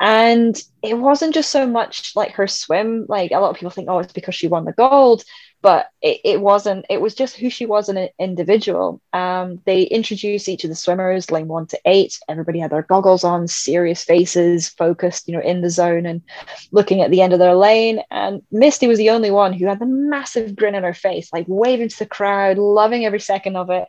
And 0.00 0.60
it 0.82 0.94
wasn't 0.98 1.34
just 1.34 1.50
so 1.50 1.66
much 1.66 2.12
like 2.16 2.32
her 2.32 2.48
swim, 2.48 3.06
like 3.08 3.30
a 3.30 3.38
lot 3.38 3.50
of 3.50 3.56
people 3.56 3.70
think, 3.70 3.88
oh, 3.88 4.00
it's 4.00 4.12
because 4.12 4.34
she 4.34 4.48
won 4.48 4.64
the 4.64 4.72
gold 4.72 5.22
but 5.66 5.90
it, 6.00 6.20
it 6.22 6.40
wasn't 6.40 6.86
it 6.88 7.00
was 7.00 7.12
just 7.12 7.36
who 7.36 7.50
she 7.50 7.66
was 7.66 7.88
an 7.88 8.08
individual. 8.20 9.00
Um, 9.12 9.60
they 9.64 9.82
introduced 9.82 10.48
each 10.48 10.62
of 10.62 10.70
the 10.70 10.76
swimmers 10.76 11.32
lane 11.32 11.48
one 11.48 11.66
to 11.66 11.80
eight. 11.84 12.20
Everybody 12.28 12.60
had 12.60 12.70
their 12.70 12.82
goggles 12.82 13.24
on 13.24 13.48
serious 13.48 14.04
faces 14.04 14.68
focused 14.68 15.26
you 15.26 15.34
know 15.34 15.42
in 15.42 15.62
the 15.62 15.68
zone 15.68 16.06
and 16.06 16.22
looking 16.70 17.00
at 17.00 17.10
the 17.10 17.20
end 17.20 17.32
of 17.32 17.40
their 17.40 17.56
lane. 17.56 18.00
And 18.12 18.42
misty 18.52 18.86
was 18.86 18.98
the 18.98 19.10
only 19.10 19.32
one 19.32 19.52
who 19.52 19.66
had 19.66 19.80
the 19.80 19.86
massive 19.86 20.54
grin 20.54 20.76
on 20.76 20.84
her 20.84 20.94
face 20.94 21.32
like 21.32 21.46
waving 21.48 21.88
to 21.88 21.98
the 21.98 22.06
crowd 22.06 22.58
loving 22.58 23.04
every 23.04 23.18
second 23.18 23.56
of 23.56 23.68
it. 23.68 23.88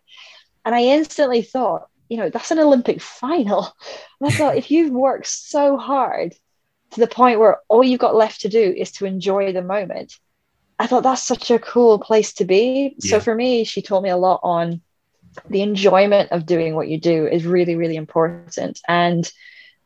And 0.66 0.74
i 0.74 0.82
instantly 0.82 1.44
thought 1.44 1.88
you 2.10 2.18
know 2.18 2.32
that's 2.32 2.50
an 2.50 2.58
olympic 2.58 3.02
final. 3.02 3.72
And 4.20 4.32
i 4.32 4.36
thought 4.36 4.58
if 4.58 4.72
you've 4.72 4.92
worked 4.92 5.28
so 5.28 5.78
hard 5.78 6.34
to 6.94 7.00
the 7.00 7.06
point 7.06 7.40
where 7.40 7.60
all 7.68 7.84
you've 7.84 8.00
got 8.00 8.16
left 8.16 8.42
to 8.42 8.50
do 8.50 8.74
is 8.76 8.94
to 8.94 9.06
enjoy 9.06 9.54
the 9.54 9.62
moment 9.62 10.18
I 10.80 10.88
thought 10.88 11.04
that's 11.04 11.24
such 11.24 11.50
a 11.52 11.60
cool 11.60 12.00
place 12.00 12.34
to 12.34 12.46
be. 12.46 12.96
Yeah. 13.00 13.12
So 13.12 13.20
for 13.20 13.34
me, 13.34 13.64
she 13.64 13.82
taught 13.82 14.04
me 14.04 14.10
a 14.10 14.18
lot 14.18 14.40
on 14.44 14.82
the 15.50 15.62
enjoyment 15.62 16.32
of 16.32 16.46
doing 16.46 16.76
what 16.76 16.88
you 16.88 17.00
do 17.00 17.28
is 17.28 17.46
really, 17.46 17.76
really 17.76 17.96
important. 17.96 18.80
And 18.88 19.32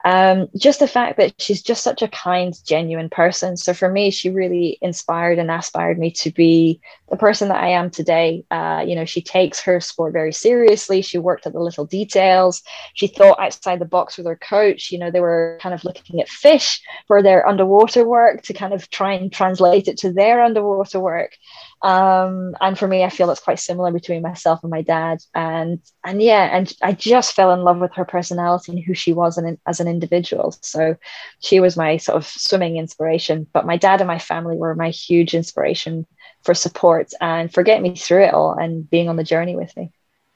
um, 0.03 0.47
just 0.57 0.79
the 0.79 0.87
fact 0.87 1.17
that 1.17 1.39
she's 1.39 1.61
just 1.61 1.83
such 1.83 2.01
a 2.01 2.07
kind, 2.07 2.53
genuine 2.65 3.09
person. 3.09 3.57
So 3.57 3.73
for 3.73 3.89
me, 3.89 4.09
she 4.09 4.29
really 4.29 4.77
inspired 4.81 5.37
and 5.37 5.51
aspired 5.51 5.99
me 5.99 6.11
to 6.11 6.31
be 6.31 6.79
the 7.09 7.17
person 7.17 7.49
that 7.49 7.63
I 7.63 7.69
am 7.69 7.89
today. 7.89 8.43
Uh, 8.49 8.83
you 8.85 8.95
know, 8.95 9.05
she 9.05 9.21
takes 9.21 9.61
her 9.61 9.79
sport 9.79 10.13
very 10.13 10.33
seriously. 10.33 11.01
She 11.01 11.17
worked 11.17 11.45
at 11.45 11.53
the 11.53 11.59
little 11.59 11.85
details. 11.85 12.63
She 12.93 13.07
thought 13.07 13.39
outside 13.39 13.79
the 13.79 13.85
box 13.85 14.17
with 14.17 14.25
her 14.25 14.37
coach. 14.37 14.91
You 14.91 14.99
know, 14.99 15.11
they 15.11 15.19
were 15.19 15.59
kind 15.61 15.75
of 15.75 15.83
looking 15.83 16.19
at 16.19 16.29
fish 16.29 16.81
for 17.07 17.21
their 17.21 17.47
underwater 17.47 18.07
work 18.07 18.41
to 18.43 18.53
kind 18.53 18.73
of 18.73 18.89
try 18.89 19.13
and 19.13 19.31
translate 19.31 19.87
it 19.87 19.97
to 19.99 20.11
their 20.11 20.41
underwater 20.43 20.99
work 20.99 21.37
um, 21.84 22.56
and 22.62 22.78
for 22.78 22.88
me 22.88 23.04
i 23.04 23.10
feel 23.10 23.30
it's 23.32 23.41
quite 23.41 23.60
similar 23.60 23.91
between 23.91 24.22
myself 24.22 24.62
and 24.63 24.72
my 24.72 24.82
dad. 24.82 25.20
And 25.34 25.80
and 26.04 26.22
yeah 26.22 26.56
and 26.56 26.72
i 26.82 26.91
just 26.91 27.34
fell 27.34 27.54
in 27.54 27.63
love 27.63 27.80
with 27.80 27.94
her 27.96 28.06
personality 28.06 28.72
and 28.72 28.84
who 28.84 28.94
she 28.94 29.13
was 29.13 29.38
and 29.38 29.58
as 29.65 29.80
an 29.80 29.88
individual. 29.88 30.56
So 30.62 30.96
she 31.39 31.60
was 31.60 31.78
my 31.78 31.98
sort 31.98 32.17
of 32.17 32.26
swimming 32.26 32.78
inspiration. 32.78 33.48
But 33.54 33.65
my 33.65 33.78
dad 33.78 34.02
and 34.02 34.08
my 34.08 34.20
family 34.20 34.58
were 34.58 34.76
my 34.76 34.89
huge 34.89 35.34
inspiration 35.34 36.06
for 36.44 36.54
support 36.54 37.13
and 37.22 37.54
for 37.54 37.63
getting 37.63 37.84
me 37.84 37.96
through 37.96 38.26
it 38.26 38.34
all 38.34 38.54
and 38.54 38.89
being 38.89 39.10
on 39.10 39.15
the 39.15 39.24
journey 39.24 39.56
with 39.56 39.76
me. 39.78 39.91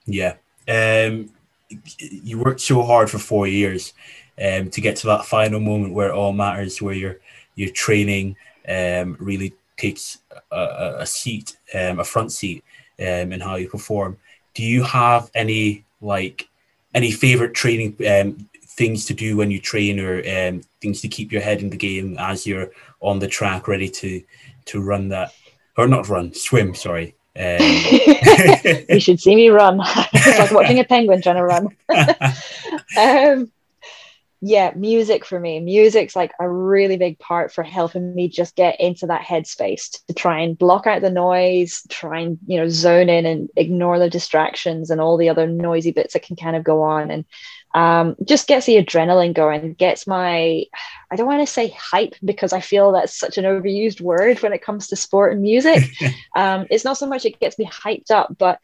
Yeah. 0.05 0.35
Um, 0.67 1.31
you 1.99 2.39
worked 2.39 2.61
so 2.61 2.83
hard 2.83 3.09
for 3.09 3.17
four 3.17 3.47
years 3.47 3.93
um, 4.41 4.69
to 4.69 4.81
get 4.81 4.97
to 4.97 5.07
that 5.07 5.25
final 5.25 5.59
moment 5.59 5.93
where 5.93 6.09
it 6.09 6.15
all 6.15 6.33
matters 6.33 6.81
where 6.81 6.93
you're 6.93 7.19
you're 7.55 7.69
training 7.69 8.35
um, 8.67 9.15
really 9.19 9.53
takes 9.77 10.19
a, 10.51 10.95
a 10.99 11.05
seat, 11.05 11.57
um, 11.73 11.99
a 11.99 12.03
front 12.03 12.31
seat 12.31 12.63
um, 12.99 13.31
in 13.31 13.39
how 13.39 13.55
you 13.55 13.69
perform. 13.69 14.17
Do 14.53 14.63
you 14.63 14.83
have 14.83 15.29
any 15.35 15.83
like 16.01 16.47
any 16.93 17.11
favorite 17.11 17.53
training 17.53 17.95
um, 18.09 18.49
things 18.63 19.05
to 19.05 19.13
do 19.13 19.37
when 19.37 19.51
you 19.51 19.59
train, 19.59 19.99
or 19.99 20.19
um, 20.19 20.61
things 20.81 21.01
to 21.01 21.07
keep 21.07 21.31
your 21.31 21.41
head 21.41 21.61
in 21.61 21.69
the 21.69 21.77
game 21.77 22.17
as 22.19 22.45
you're 22.45 22.71
on 23.01 23.19
the 23.19 23.27
track, 23.27 23.67
ready 23.67 23.89
to 23.89 24.23
to 24.65 24.81
run 24.81 25.09
that, 25.09 25.33
or 25.77 25.87
not 25.87 26.09
run, 26.09 26.33
swim? 26.33 26.73
Sorry. 26.73 27.15
Um, 27.37 27.57
you 28.89 28.99
should 28.99 29.19
see 29.19 29.35
me 29.35 29.49
run. 29.49 29.79
it's 29.83 30.39
like 30.39 30.51
watching 30.51 30.79
a 30.79 30.85
penguin 30.85 31.21
trying 31.21 31.35
to 31.35 31.43
run. 31.43 31.67
um, 32.97 33.51
yeah, 34.47 34.71
music 34.75 35.25
for 35.25 35.39
me. 35.39 35.59
Music's 35.59 36.15
like 36.15 36.31
a 36.39 36.47
really 36.47 36.97
big 36.97 37.17
part 37.17 37.51
for 37.51 37.63
helping 37.63 38.13
me 38.13 38.27
just 38.27 38.55
get 38.55 38.79
into 38.79 39.07
that 39.07 39.23
headspace 39.23 40.05
to 40.05 40.13
try 40.13 40.41
and 40.41 40.55
block 40.55 40.85
out 40.85 41.01
the 41.01 41.09
noise, 41.09 41.81
try 41.89 42.19
and, 42.19 42.37
you 42.45 42.59
know, 42.59 42.69
zone 42.69 43.09
in 43.09 43.25
and 43.25 43.49
ignore 43.55 43.97
the 43.97 44.07
distractions 44.07 44.91
and 44.91 45.01
all 45.01 45.17
the 45.17 45.29
other 45.29 45.47
noisy 45.47 45.89
bits 45.89 46.13
that 46.13 46.21
can 46.21 46.35
kind 46.35 46.55
of 46.55 46.63
go 46.63 46.83
on. 46.83 47.09
And 47.09 47.25
um, 47.73 48.15
just 48.23 48.47
gets 48.47 48.67
the 48.67 48.75
adrenaline 48.75 49.33
going, 49.33 49.73
gets 49.73 50.05
my, 50.05 50.65
I 51.09 51.15
don't 51.15 51.25
want 51.25 51.41
to 51.41 51.51
say 51.51 51.75
hype 51.75 52.13
because 52.23 52.53
I 52.53 52.61
feel 52.61 52.91
that's 52.91 53.17
such 53.17 53.39
an 53.39 53.45
overused 53.45 53.99
word 53.99 54.43
when 54.43 54.53
it 54.53 54.61
comes 54.61 54.89
to 54.89 54.95
sport 54.95 55.33
and 55.33 55.41
music. 55.41 55.91
um, 56.35 56.67
it's 56.69 56.85
not 56.85 56.99
so 56.99 57.07
much 57.07 57.25
it 57.25 57.39
gets 57.39 57.57
me 57.57 57.65
hyped 57.65 58.11
up, 58.11 58.37
but 58.37 58.59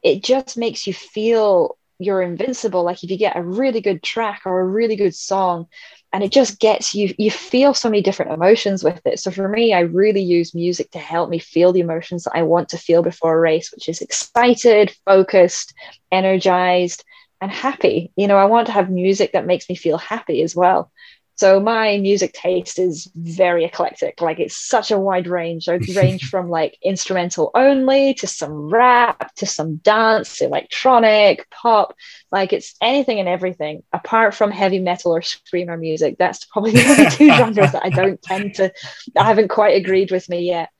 it 0.00 0.22
just 0.22 0.56
makes 0.56 0.86
you 0.86 0.94
feel 0.94 1.76
you're 1.98 2.22
invincible 2.22 2.84
like 2.84 3.02
if 3.04 3.10
you 3.10 3.16
get 3.16 3.36
a 3.36 3.42
really 3.42 3.80
good 3.80 4.02
track 4.02 4.42
or 4.44 4.60
a 4.60 4.64
really 4.66 4.96
good 4.96 5.14
song 5.14 5.66
and 6.12 6.22
it 6.24 6.32
just 6.32 6.58
gets 6.58 6.94
you 6.94 7.14
you 7.18 7.30
feel 7.30 7.74
so 7.74 7.88
many 7.88 8.02
different 8.02 8.32
emotions 8.32 8.82
with 8.82 9.00
it. 9.04 9.18
So 9.20 9.30
for 9.30 9.48
me 9.48 9.72
i 9.72 9.80
really 9.80 10.22
use 10.22 10.54
music 10.54 10.90
to 10.92 10.98
help 10.98 11.30
me 11.30 11.38
feel 11.38 11.72
the 11.72 11.80
emotions 11.80 12.24
that 12.24 12.36
i 12.36 12.42
want 12.42 12.70
to 12.70 12.78
feel 12.78 13.02
before 13.02 13.34
a 13.36 13.40
race 13.40 13.70
which 13.72 13.88
is 13.88 14.00
excited 14.00 14.94
focused 15.04 15.74
energized 16.10 17.04
and 17.40 17.50
happy. 17.50 18.12
You 18.16 18.26
know 18.26 18.36
i 18.36 18.46
want 18.46 18.66
to 18.66 18.72
have 18.72 18.90
music 18.90 19.32
that 19.32 19.46
makes 19.46 19.68
me 19.68 19.76
feel 19.76 19.98
happy 19.98 20.42
as 20.42 20.54
well 20.56 20.90
So 21.36 21.58
my 21.58 21.98
music 21.98 22.32
taste 22.32 22.78
is 22.78 23.10
very 23.14 23.64
eclectic. 23.64 24.20
Like 24.20 24.38
it's 24.38 24.56
such 24.56 24.90
a 24.90 24.98
wide 24.98 25.26
range. 25.26 25.68
I 25.68 25.78
range 25.96 26.28
from 26.28 26.48
like 26.48 26.78
instrumental 26.82 27.50
only 27.54 28.14
to 28.14 28.26
some 28.26 28.52
rap 28.68 29.34
to 29.36 29.46
some 29.46 29.76
dance, 29.76 30.40
electronic, 30.40 31.48
pop. 31.50 31.94
Like 32.30 32.52
it's 32.52 32.74
anything 32.80 33.18
and 33.18 33.28
everything 33.28 33.82
apart 33.92 34.34
from 34.34 34.50
heavy 34.50 34.78
metal 34.78 35.12
or 35.12 35.22
screamer 35.22 35.76
music. 35.76 36.16
That's 36.18 36.44
probably 36.44 36.72
the 36.72 36.86
only 36.86 37.10
two 37.10 37.28
genres 37.36 37.72
that 37.72 37.84
I 37.84 37.90
don't 37.90 38.22
tend 38.22 38.54
to, 38.56 38.72
I 39.16 39.24
haven't 39.24 39.48
quite 39.48 39.76
agreed 39.76 40.10
with 40.12 40.28
me 40.28 40.46
yet. 40.46 40.70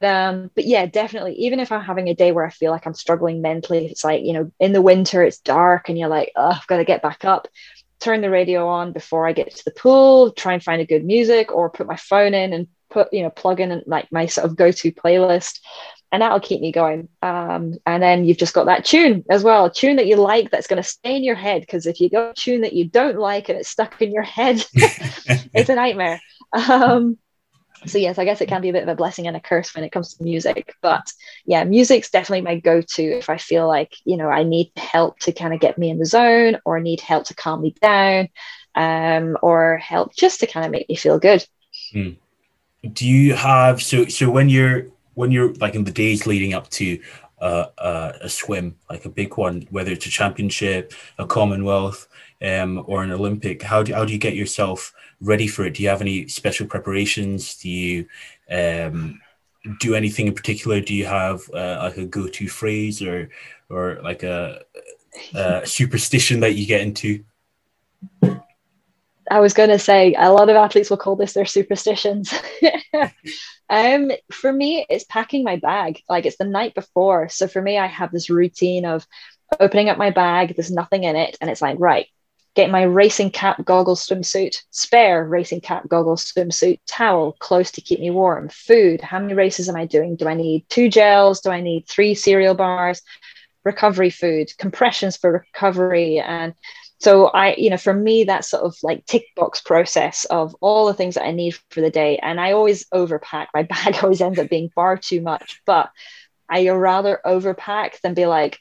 Um, 0.00 0.50
but 0.54 0.64
yeah, 0.64 0.86
definitely. 0.86 1.34
Even 1.34 1.58
if 1.58 1.72
I'm 1.72 1.82
having 1.82 2.08
a 2.08 2.14
day 2.14 2.30
where 2.30 2.46
I 2.46 2.50
feel 2.50 2.70
like 2.70 2.86
I'm 2.86 2.94
struggling 2.94 3.42
mentally, 3.42 3.86
it's 3.86 4.04
like, 4.04 4.22
you 4.22 4.32
know, 4.32 4.52
in 4.60 4.72
the 4.72 4.82
winter, 4.82 5.24
it's 5.24 5.38
dark 5.38 5.88
and 5.88 5.98
you're 5.98 6.08
like, 6.08 6.30
oh, 6.36 6.50
I've 6.50 6.66
got 6.68 6.76
to 6.76 6.84
get 6.84 7.02
back 7.02 7.24
up 7.24 7.48
turn 8.00 8.20
the 8.20 8.30
radio 8.30 8.68
on 8.68 8.92
before 8.92 9.26
I 9.26 9.32
get 9.32 9.54
to 9.54 9.64
the 9.64 9.70
pool, 9.70 10.32
try 10.32 10.54
and 10.54 10.62
find 10.62 10.80
a 10.80 10.86
good 10.86 11.04
music, 11.04 11.52
or 11.52 11.70
put 11.70 11.86
my 11.86 11.96
phone 11.96 12.34
in 12.34 12.52
and 12.52 12.68
put, 12.90 13.12
you 13.12 13.22
know, 13.22 13.30
plug 13.30 13.60
in 13.60 13.82
like 13.86 14.10
my 14.12 14.26
sort 14.26 14.46
of 14.46 14.56
go 14.56 14.70
to 14.70 14.92
playlist. 14.92 15.60
And 16.10 16.22
that'll 16.22 16.40
keep 16.40 16.62
me 16.62 16.72
going. 16.72 17.08
Um, 17.20 17.74
and 17.84 18.02
then 18.02 18.24
you've 18.24 18.38
just 18.38 18.54
got 18.54 18.64
that 18.64 18.86
tune 18.86 19.24
as 19.28 19.44
well, 19.44 19.66
a 19.66 19.72
tune 19.72 19.96
that 19.96 20.06
you 20.06 20.16
like 20.16 20.50
that's 20.50 20.66
going 20.66 20.82
to 20.82 20.88
stay 20.88 21.14
in 21.16 21.22
your 21.22 21.34
head. 21.34 21.60
Because 21.60 21.84
if 21.84 22.00
you 22.00 22.08
go 22.08 22.32
tune 22.34 22.62
that 22.62 22.72
you 22.72 22.88
don't 22.88 23.18
like 23.18 23.50
and 23.50 23.58
it's 23.58 23.68
stuck 23.68 24.00
in 24.00 24.10
your 24.10 24.22
head, 24.22 24.64
it's 24.74 25.68
a 25.68 25.74
nightmare. 25.74 26.18
Um, 26.52 27.18
so 27.86 27.98
yes 27.98 28.18
i 28.18 28.24
guess 28.24 28.40
it 28.40 28.48
can 28.48 28.60
be 28.60 28.68
a 28.68 28.72
bit 28.72 28.82
of 28.82 28.88
a 28.88 28.94
blessing 28.94 29.26
and 29.26 29.36
a 29.36 29.40
curse 29.40 29.74
when 29.74 29.84
it 29.84 29.92
comes 29.92 30.14
to 30.14 30.22
music 30.22 30.74
but 30.82 31.12
yeah 31.46 31.64
music's 31.64 32.10
definitely 32.10 32.40
my 32.40 32.58
go-to 32.58 33.02
if 33.02 33.30
i 33.30 33.36
feel 33.36 33.66
like 33.66 33.94
you 34.04 34.16
know 34.16 34.28
i 34.28 34.42
need 34.42 34.70
help 34.76 35.18
to 35.18 35.32
kind 35.32 35.54
of 35.54 35.60
get 35.60 35.78
me 35.78 35.90
in 35.90 35.98
the 35.98 36.06
zone 36.06 36.58
or 36.64 36.80
need 36.80 37.00
help 37.00 37.24
to 37.24 37.34
calm 37.34 37.62
me 37.62 37.74
down 37.80 38.28
um, 38.74 39.36
or 39.42 39.78
help 39.78 40.14
just 40.14 40.40
to 40.40 40.46
kind 40.46 40.64
of 40.64 40.72
make 40.72 40.88
me 40.88 40.94
feel 40.94 41.18
good 41.18 41.44
hmm. 41.92 42.10
do 42.92 43.06
you 43.06 43.34
have 43.34 43.82
so 43.82 44.06
so 44.06 44.30
when 44.30 44.48
you're 44.48 44.86
when 45.14 45.30
you're 45.30 45.52
like 45.54 45.74
in 45.74 45.84
the 45.84 45.90
days 45.90 46.26
leading 46.26 46.54
up 46.54 46.68
to 46.70 47.00
uh, 47.40 47.66
uh, 47.78 48.12
a 48.20 48.28
swim 48.28 48.76
like 48.90 49.04
a 49.04 49.08
big 49.08 49.36
one 49.36 49.66
whether 49.70 49.92
it's 49.92 50.06
a 50.06 50.10
championship 50.10 50.92
a 51.18 51.26
commonwealth 51.26 52.08
um, 52.42 52.84
or 52.86 53.02
an 53.02 53.10
olympic 53.10 53.62
how 53.62 53.82
do, 53.82 53.92
how 53.94 54.04
do 54.04 54.12
you 54.12 54.18
get 54.18 54.34
yourself 54.34 54.92
ready 55.20 55.46
for 55.46 55.64
it? 55.64 55.74
Do 55.74 55.82
you 55.82 55.88
have 55.88 56.00
any 56.00 56.28
special 56.28 56.66
preparations? 56.66 57.56
Do 57.56 57.68
you 57.68 58.06
um, 58.50 59.20
do 59.80 59.94
anything 59.94 60.26
in 60.26 60.34
particular? 60.34 60.80
Do 60.80 60.94
you 60.94 61.06
have 61.06 61.42
uh, 61.52 61.80
like 61.82 61.96
a 61.96 62.06
go-to 62.06 62.48
phrase 62.48 63.02
or 63.02 63.30
or 63.68 64.00
like 64.02 64.22
a, 64.22 64.62
a 65.34 65.66
superstition 65.66 66.40
that 66.40 66.54
you 66.54 66.66
get 66.66 66.80
into? 66.80 67.24
I 69.30 69.40
was 69.40 69.52
going 69.52 69.68
to 69.68 69.78
say 69.78 70.14
a 70.16 70.32
lot 70.32 70.48
of 70.48 70.56
athletes 70.56 70.88
will 70.88 70.96
call 70.96 71.14
this 71.14 71.34
their 71.34 71.44
superstitions. 71.44 72.32
um, 73.68 74.10
for 74.32 74.50
me, 74.50 74.86
it's 74.88 75.04
packing 75.04 75.44
my 75.44 75.56
bag. 75.56 76.00
Like 76.08 76.24
it's 76.24 76.38
the 76.38 76.44
night 76.44 76.74
before. 76.74 77.28
So 77.28 77.46
for 77.46 77.60
me, 77.60 77.76
I 77.76 77.86
have 77.86 78.10
this 78.10 78.30
routine 78.30 78.86
of 78.86 79.06
opening 79.60 79.90
up 79.90 79.98
my 79.98 80.10
bag. 80.10 80.54
There's 80.56 80.70
nothing 80.70 81.04
in 81.04 81.14
it, 81.14 81.36
and 81.42 81.50
it's 81.50 81.60
like 81.60 81.76
right 81.78 82.06
get 82.58 82.70
my 82.70 82.82
racing 82.82 83.30
cap 83.30 83.64
goggles 83.64 84.04
swimsuit, 84.04 84.56
spare 84.72 85.24
racing 85.24 85.60
cap 85.60 85.86
goggles 85.86 86.24
swimsuit, 86.24 86.80
towel 86.88 87.36
clothes 87.38 87.70
to 87.70 87.80
keep 87.80 88.00
me 88.00 88.10
warm, 88.10 88.48
food. 88.48 89.00
How 89.00 89.20
many 89.20 89.34
races 89.34 89.68
am 89.68 89.76
I 89.76 89.86
doing? 89.86 90.16
Do 90.16 90.26
I 90.26 90.34
need 90.34 90.66
two 90.68 90.90
gels? 90.90 91.40
Do 91.40 91.50
I 91.50 91.60
need 91.60 91.86
three 91.86 92.16
cereal 92.16 92.56
bars? 92.56 93.00
Recovery 93.62 94.10
food, 94.10 94.50
compressions 94.58 95.16
for 95.16 95.30
recovery. 95.30 96.18
And 96.18 96.52
so 96.98 97.26
I, 97.28 97.54
you 97.54 97.70
know, 97.70 97.76
for 97.76 97.94
me, 97.94 98.24
that 98.24 98.44
sort 98.44 98.64
of 98.64 98.74
like 98.82 99.06
tick 99.06 99.26
box 99.36 99.60
process 99.60 100.24
of 100.24 100.56
all 100.60 100.86
the 100.86 100.94
things 100.94 101.14
that 101.14 101.26
I 101.26 101.30
need 101.30 101.56
for 101.70 101.80
the 101.80 101.90
day. 101.90 102.18
And 102.18 102.40
I 102.40 102.50
always 102.50 102.86
overpack. 102.86 103.46
My 103.54 103.62
bag 103.70 104.02
always 104.02 104.20
ends 104.20 104.40
up 104.40 104.50
being 104.50 104.70
far 104.70 104.96
too 104.96 105.20
much, 105.20 105.62
but 105.64 105.92
I 106.50 106.68
rather 106.70 107.20
overpack 107.24 108.00
than 108.00 108.14
be 108.14 108.26
like, 108.26 108.58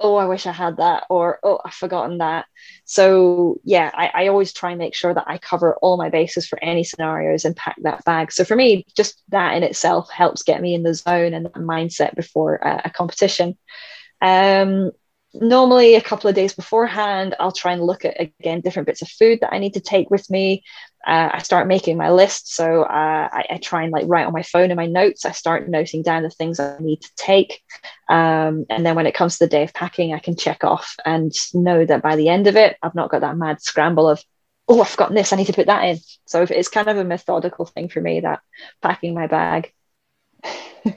oh, 0.00 0.16
I 0.16 0.26
wish 0.26 0.46
I 0.46 0.52
had 0.52 0.76
that, 0.78 1.04
or 1.10 1.38
oh, 1.42 1.60
I've 1.64 1.74
forgotten 1.74 2.18
that. 2.18 2.46
So 2.84 3.60
yeah, 3.64 3.90
I, 3.94 4.10
I, 4.14 4.26
always 4.28 4.52
try 4.52 4.70
and 4.70 4.78
make 4.78 4.94
sure 4.94 5.14
that 5.14 5.24
I 5.26 5.38
cover 5.38 5.76
all 5.82 5.96
my 5.96 6.10
bases 6.10 6.46
for 6.46 6.62
any 6.62 6.84
scenarios 6.84 7.44
and 7.44 7.56
pack 7.56 7.76
that 7.82 8.04
bag. 8.04 8.32
So 8.32 8.44
for 8.44 8.56
me, 8.56 8.86
just 8.96 9.22
that 9.28 9.56
in 9.56 9.62
itself 9.62 10.10
helps 10.10 10.42
get 10.42 10.60
me 10.60 10.74
in 10.74 10.82
the 10.82 10.94
zone 10.94 11.34
and 11.34 11.46
mindset 11.54 12.14
before 12.14 12.56
a, 12.56 12.82
a 12.86 12.90
competition. 12.90 13.56
Um, 14.20 14.92
normally 15.40 15.94
a 15.94 16.00
couple 16.00 16.28
of 16.28 16.34
days 16.34 16.54
beforehand 16.54 17.34
i'll 17.38 17.52
try 17.52 17.72
and 17.72 17.82
look 17.82 18.04
at 18.04 18.18
again 18.18 18.60
different 18.60 18.86
bits 18.86 19.02
of 19.02 19.08
food 19.08 19.38
that 19.40 19.52
i 19.52 19.58
need 19.58 19.74
to 19.74 19.80
take 19.80 20.10
with 20.10 20.28
me 20.30 20.62
uh, 21.06 21.30
i 21.32 21.38
start 21.38 21.68
making 21.68 21.96
my 21.96 22.10
list. 22.10 22.54
So 22.54 22.82
uh, 22.82 23.28
I, 23.32 23.44
I, 23.50 23.58
try 23.58 23.84
and 23.84 23.92
like 23.92 24.04
write 24.06 24.26
on 24.26 24.32
my 24.32 24.42
phone 24.42 24.70
in 24.70 24.76
my 24.76 24.86
notes. 24.86 25.24
I 25.24 25.30
start 25.30 25.68
noting 25.68 26.02
down 26.02 26.22
the 26.22 26.30
things 26.30 26.58
i 26.58 26.76
need 26.80 27.02
to 27.02 27.10
take. 27.16 27.62
Um, 28.08 28.66
and 28.68 28.84
then 28.84 28.96
when 28.96 29.06
it 29.06 29.14
comes 29.14 29.38
to 29.38 29.44
the 29.44 29.50
day 29.50 29.62
of 29.62 29.72
packing 29.72 30.14
i 30.14 30.18
can 30.18 30.36
check 30.36 30.64
off 30.64 30.96
and 31.04 31.32
know 31.54 31.84
that 31.84 32.02
by 32.02 32.16
the 32.16 32.28
end 32.28 32.46
of 32.46 32.56
it 32.56 32.76
i've 32.82 32.94
not 32.94 33.10
got 33.10 33.20
that 33.20 33.36
mad 33.36 33.60
scramble 33.60 34.08
of 34.08 34.22
oh 34.68 34.80
i've 34.80 34.88
forgotten 34.88 35.14
this. 35.14 35.32
I 35.32 35.36
need 35.36 35.46
to 35.46 35.52
put 35.52 35.66
that 35.66 35.84
in. 35.84 35.98
So 36.26 36.42
it's 36.42 36.68
kind 36.68 36.88
of 36.88 36.96
a 36.96 37.04
methodical 37.04 37.66
thing 37.66 37.88
for 37.88 38.00
me 38.00 38.20
that 38.20 38.40
packing 38.82 39.14
my 39.14 39.26
bag. 39.26 39.72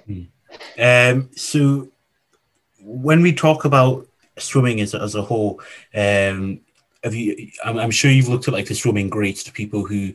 Hmm. 0.06 0.24
um, 0.80 1.30
so 1.36 1.90
when 2.82 3.22
we 3.22 3.34
talk 3.34 3.66
about 3.66 4.08
swimming 4.38 4.82
as, 4.82 4.96
as 4.96 5.16
a 5.16 5.22
whole, 5.22 5.62
um, 5.94 6.62
have 7.04 7.16
you? 7.16 7.52
I'm, 7.64 7.78
I'm, 7.78 7.92
sure 7.92 8.12
you've 8.12 8.28
looked 8.28 8.48
at 8.48 8.54
like 8.54 8.68
the 8.68 8.76
swimming 8.76 9.10
greats, 9.10 9.44
the 9.44 9.52
people 9.52 9.86
who 9.86 10.14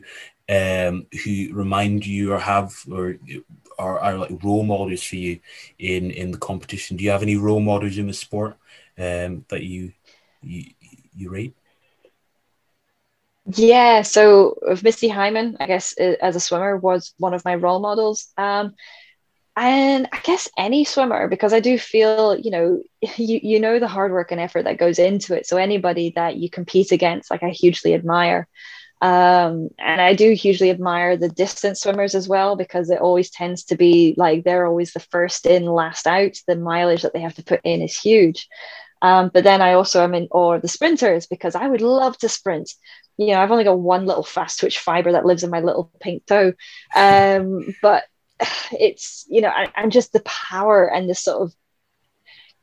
um, 0.49 1.07
who 1.23 1.53
remind 1.53 2.05
you 2.05 2.33
or 2.33 2.39
have 2.39 2.75
or 2.91 3.17
are, 3.79 3.99
are 3.99 4.17
like 4.17 4.43
role 4.43 4.63
models 4.63 5.03
for 5.03 5.15
you 5.15 5.39
in 5.79 6.11
in 6.11 6.31
the 6.31 6.37
competition. 6.37 6.97
Do 6.97 7.03
you 7.03 7.11
have 7.11 7.23
any 7.23 7.35
role 7.35 7.59
models 7.59 7.97
in 7.97 8.07
the 8.07 8.13
sport 8.13 8.57
um, 8.97 9.45
that 9.49 9.63
you 9.63 9.91
you 10.41 10.65
you 11.15 11.29
rate? 11.29 11.55
Yeah, 13.47 14.01
so 14.01 14.57
Misty 14.81 15.07
Hyman, 15.07 15.57
I 15.59 15.67
guess, 15.67 15.93
as 15.93 16.35
a 16.35 16.39
swimmer, 16.39 16.77
was 16.77 17.13
one 17.19 17.35
of 17.35 17.45
my 17.45 17.55
role 17.55 17.79
models. 17.79 18.33
Um, 18.37 18.73
and 19.55 20.07
I 20.11 20.19
guess 20.21 20.49
any 20.57 20.83
swimmer, 20.83 21.27
because 21.27 21.53
I 21.53 21.59
do 21.59 21.77
feel, 21.79 22.37
you 22.37 22.51
know, 22.51 22.83
you 23.17 23.39
you 23.41 23.59
know 23.59 23.79
the 23.79 23.87
hard 23.87 24.11
work 24.11 24.31
and 24.31 24.41
effort 24.41 24.63
that 24.63 24.77
goes 24.77 24.99
into 24.99 25.35
it. 25.35 25.47
So 25.47 25.57
anybody 25.57 26.13
that 26.15 26.37
you 26.37 26.49
compete 26.49 26.91
against, 26.91 27.31
like 27.31 27.43
I 27.43 27.49
hugely 27.49 27.93
admire. 27.93 28.47
Um, 29.01 29.69
and 29.77 30.01
I 30.01 30.13
do 30.13 30.33
hugely 30.33 30.69
admire 30.69 31.17
the 31.17 31.29
distance 31.29 31.81
swimmers 31.81 32.15
as 32.15 32.27
well 32.27 32.55
because 32.55 32.89
it 32.89 32.99
always 32.99 33.29
tends 33.29 33.65
to 33.65 33.75
be 33.75 34.15
like 34.17 34.43
they're 34.43 34.65
always 34.65 34.93
the 34.93 34.99
first 34.99 35.45
in, 35.45 35.65
last 35.65 36.07
out. 36.07 36.37
The 36.47 36.55
mileage 36.55 37.03
that 37.03 37.13
they 37.13 37.21
have 37.21 37.35
to 37.35 37.43
put 37.43 37.61
in 37.63 37.81
is 37.81 37.97
huge. 37.97 38.47
Um, 39.01 39.29
but 39.33 39.43
then 39.43 39.61
I 39.61 39.73
also 39.73 40.03
am 40.03 40.15
in 40.15 40.27
awe 40.31 40.53
of 40.53 40.61
the 40.61 40.67
sprinters 40.67 41.27
because 41.27 41.55
I 41.55 41.67
would 41.67 41.81
love 41.81 42.17
to 42.19 42.29
sprint. 42.29 42.71
You 43.17 43.27
know, 43.27 43.41
I've 43.41 43.51
only 43.51 43.63
got 43.63 43.79
one 43.79 44.05
little 44.05 44.23
fast 44.23 44.59
twitch 44.59 44.79
fiber 44.79 45.11
that 45.11 45.25
lives 45.25 45.43
in 45.43 45.51
my 45.51 45.59
little 45.59 45.91
pink 45.99 46.25
toe. 46.25 46.53
Um, 46.95 47.75
but 47.81 48.05
it's 48.71 49.25
you 49.29 49.41
know 49.41 49.51
and 49.75 49.91
just 49.91 50.13
the 50.13 50.21
power 50.21 50.85
and 50.91 51.09
the 51.09 51.15
sort 51.15 51.41
of 51.41 51.55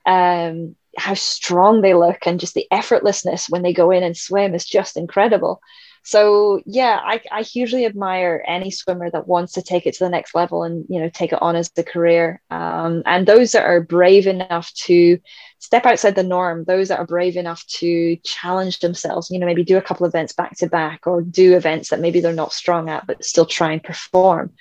um 0.05 0.77
how 0.99 1.15
strong 1.15 1.81
they 1.81 1.95
look 1.95 2.27
and 2.27 2.41
just 2.41 2.55
the 2.55 2.67
effortlessness 2.71 3.49
when 3.49 3.63
they 3.63 3.73
go 3.73 3.91
in 3.91 4.03
and 4.03 4.17
swim 4.17 4.55
is 4.55 4.67
just 4.67 4.97
incredible. 4.99 5.61
So 6.05 6.61
yeah 6.67 7.01
I, 7.03 7.23
I 7.31 7.43
hugely 7.43 7.87
admire 7.87 8.45
any 8.47 8.71
swimmer 8.71 9.09
that 9.11 9.29
wants 9.29 9.53
to 9.53 9.63
take 9.63 9.87
it 9.87 9.95
to 9.95 10.05
the 10.05 10.11
next 10.11 10.35
level 10.35 10.65
and 10.65 10.85
you 10.89 11.01
know 11.01 11.09
take 11.09 11.33
it 11.33 11.41
on 11.41 11.57
as 11.57 11.71
a 11.77 11.83
career. 11.83 12.43
Um, 12.51 13.03
and 13.07 13.27
those 13.27 13.53
that 13.53 13.65
are 13.65 13.81
brave 13.81 14.27
enough 14.27 14.73
to 14.87 15.19
step 15.61 15.87
outside 15.87 16.17
the 16.17 16.25
norm 16.25 16.65
those 16.65 16.89
that 16.89 16.99
are 16.99 17.07
brave 17.07 17.37
enough 17.37 17.65
to 17.69 18.17
challenge 18.25 18.81
themselves 18.81 19.31
you 19.31 19.39
know 19.39 19.47
maybe 19.47 19.65
do 19.65 19.79
a 19.79 19.83
couple 19.83 20.05
events 20.05 20.33
back 20.33 20.57
to 20.57 20.67
back 20.67 21.07
or 21.07 21.23
do 21.23 21.55
events 21.57 21.91
that 21.91 22.01
maybe 22.01 22.21
they're 22.21 22.33
not 22.33 22.53
strong 22.53 22.91
at 22.91 23.07
but 23.07 23.25
still 23.25 23.47
try 23.47 23.73
and 23.73 23.83
perform 23.85 24.53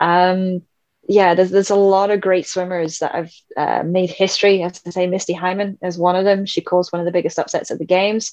um, 0.00 0.62
yeah, 1.08 1.34
there's, 1.34 1.50
there's 1.50 1.70
a 1.70 1.76
lot 1.76 2.10
of 2.10 2.20
great 2.20 2.46
swimmers 2.46 3.00
that 3.00 3.14
have 3.14 3.32
uh, 3.56 3.82
made 3.82 4.10
history. 4.10 4.62
As 4.62 4.80
I 4.86 4.90
say, 4.90 5.06
Misty 5.06 5.32
Hyman 5.32 5.76
is 5.82 5.98
one 5.98 6.14
of 6.14 6.24
them. 6.24 6.46
She 6.46 6.60
caused 6.60 6.92
one 6.92 7.00
of 7.00 7.06
the 7.06 7.12
biggest 7.12 7.38
upsets 7.38 7.70
at 7.70 7.78
the 7.78 7.84
games. 7.84 8.32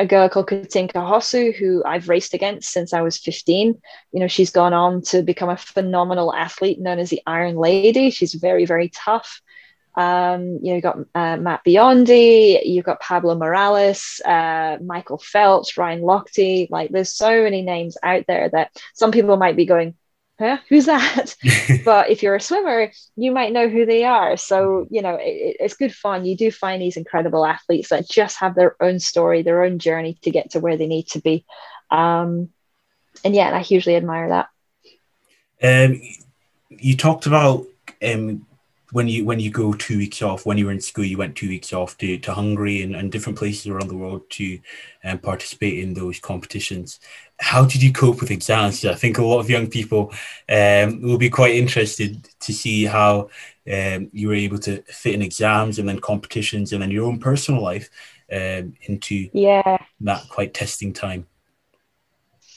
A 0.00 0.06
girl 0.06 0.28
called 0.28 0.48
Katinka 0.48 0.94
Hosszu, 0.94 1.54
who 1.54 1.82
I've 1.84 2.08
raced 2.08 2.34
against 2.34 2.72
since 2.72 2.92
I 2.92 3.02
was 3.02 3.18
15. 3.18 3.80
You 4.12 4.20
know, 4.20 4.26
she's 4.26 4.50
gone 4.50 4.72
on 4.72 5.02
to 5.02 5.22
become 5.22 5.48
a 5.48 5.56
phenomenal 5.56 6.34
athlete 6.34 6.80
known 6.80 6.98
as 6.98 7.10
the 7.10 7.22
Iron 7.26 7.56
Lady. 7.56 8.10
She's 8.10 8.34
very, 8.34 8.64
very 8.64 8.88
tough. 8.88 9.40
Um, 9.94 10.58
you 10.62 10.70
know, 10.70 10.74
you've 10.74 10.82
got 10.82 10.98
uh, 11.14 11.36
Matt 11.36 11.64
Biondi, 11.64 12.60
you've 12.64 12.84
got 12.84 13.00
Pablo 13.00 13.34
Morales, 13.34 14.20
uh, 14.24 14.78
Michael 14.80 15.18
Phelps, 15.18 15.76
Ryan 15.76 16.02
Lochte. 16.02 16.70
Like, 16.70 16.90
there's 16.90 17.12
so 17.12 17.42
many 17.42 17.62
names 17.62 17.96
out 18.02 18.24
there 18.26 18.48
that 18.48 18.70
some 18.94 19.12
people 19.12 19.36
might 19.36 19.56
be 19.56 19.66
going, 19.66 19.94
huh, 20.38 20.58
who's 20.68 20.86
that? 20.86 21.34
but 21.84 22.10
if 22.10 22.22
you're 22.22 22.36
a 22.36 22.40
swimmer, 22.40 22.90
you 23.16 23.32
might 23.32 23.52
know 23.52 23.68
who 23.68 23.84
they 23.86 24.04
are. 24.04 24.36
So, 24.36 24.86
you 24.90 25.02
know, 25.02 25.14
it, 25.14 25.56
it's 25.60 25.76
good 25.76 25.94
fun. 25.94 26.24
You 26.24 26.36
do 26.36 26.50
find 26.50 26.80
these 26.80 26.96
incredible 26.96 27.44
athletes 27.44 27.88
that 27.88 28.08
just 28.08 28.38
have 28.38 28.54
their 28.54 28.76
own 28.82 29.00
story, 29.00 29.42
their 29.42 29.64
own 29.64 29.78
journey 29.78 30.18
to 30.22 30.30
get 30.30 30.50
to 30.50 30.60
where 30.60 30.76
they 30.76 30.86
need 30.86 31.08
to 31.08 31.20
be. 31.20 31.44
Um, 31.90 32.50
and 33.24 33.34
yeah, 33.34 33.54
I 33.54 33.60
hugely 33.60 33.96
admire 33.96 34.28
that. 34.28 34.48
Um, 35.60 36.00
you 36.68 36.96
talked 36.96 37.26
about 37.26 37.66
um, 38.02 38.46
when 38.92 39.08
you 39.08 39.24
when 39.24 39.40
you 39.40 39.50
go 39.50 39.72
two 39.72 39.98
weeks 39.98 40.22
off. 40.22 40.46
When 40.46 40.56
you 40.56 40.66
were 40.66 40.72
in 40.72 40.80
school, 40.80 41.04
you 41.04 41.18
went 41.18 41.36
two 41.36 41.48
weeks 41.48 41.72
off 41.72 41.98
to, 41.98 42.18
to 42.18 42.32
Hungary 42.32 42.82
and, 42.82 42.94
and 42.94 43.10
different 43.10 43.38
places 43.38 43.66
around 43.66 43.88
the 43.88 43.96
world 43.96 44.28
to 44.30 44.58
um, 45.04 45.18
participate 45.18 45.78
in 45.78 45.94
those 45.94 46.18
competitions. 46.20 47.00
How 47.40 47.64
did 47.64 47.82
you 47.82 47.92
cope 47.92 48.20
with 48.20 48.30
exams? 48.30 48.84
I 48.84 48.94
think 48.94 49.18
a 49.18 49.24
lot 49.24 49.38
of 49.38 49.48
young 49.50 49.68
people 49.68 50.12
um, 50.48 51.00
will 51.02 51.18
be 51.18 51.30
quite 51.30 51.54
interested 51.54 52.28
to 52.40 52.52
see 52.52 52.84
how 52.84 53.30
um, 53.72 54.10
you 54.12 54.28
were 54.28 54.34
able 54.34 54.58
to 54.58 54.82
fit 54.82 55.14
in 55.14 55.22
exams 55.22 55.78
and 55.78 55.88
then 55.88 56.00
competitions 56.00 56.72
and 56.72 56.82
then 56.82 56.90
your 56.90 57.06
own 57.06 57.18
personal 57.20 57.62
life 57.62 57.90
um, 58.32 58.74
into 58.82 59.28
yeah 59.32 59.78
that 60.00 60.28
quite 60.28 60.52
testing 60.54 60.92
time. 60.92 61.26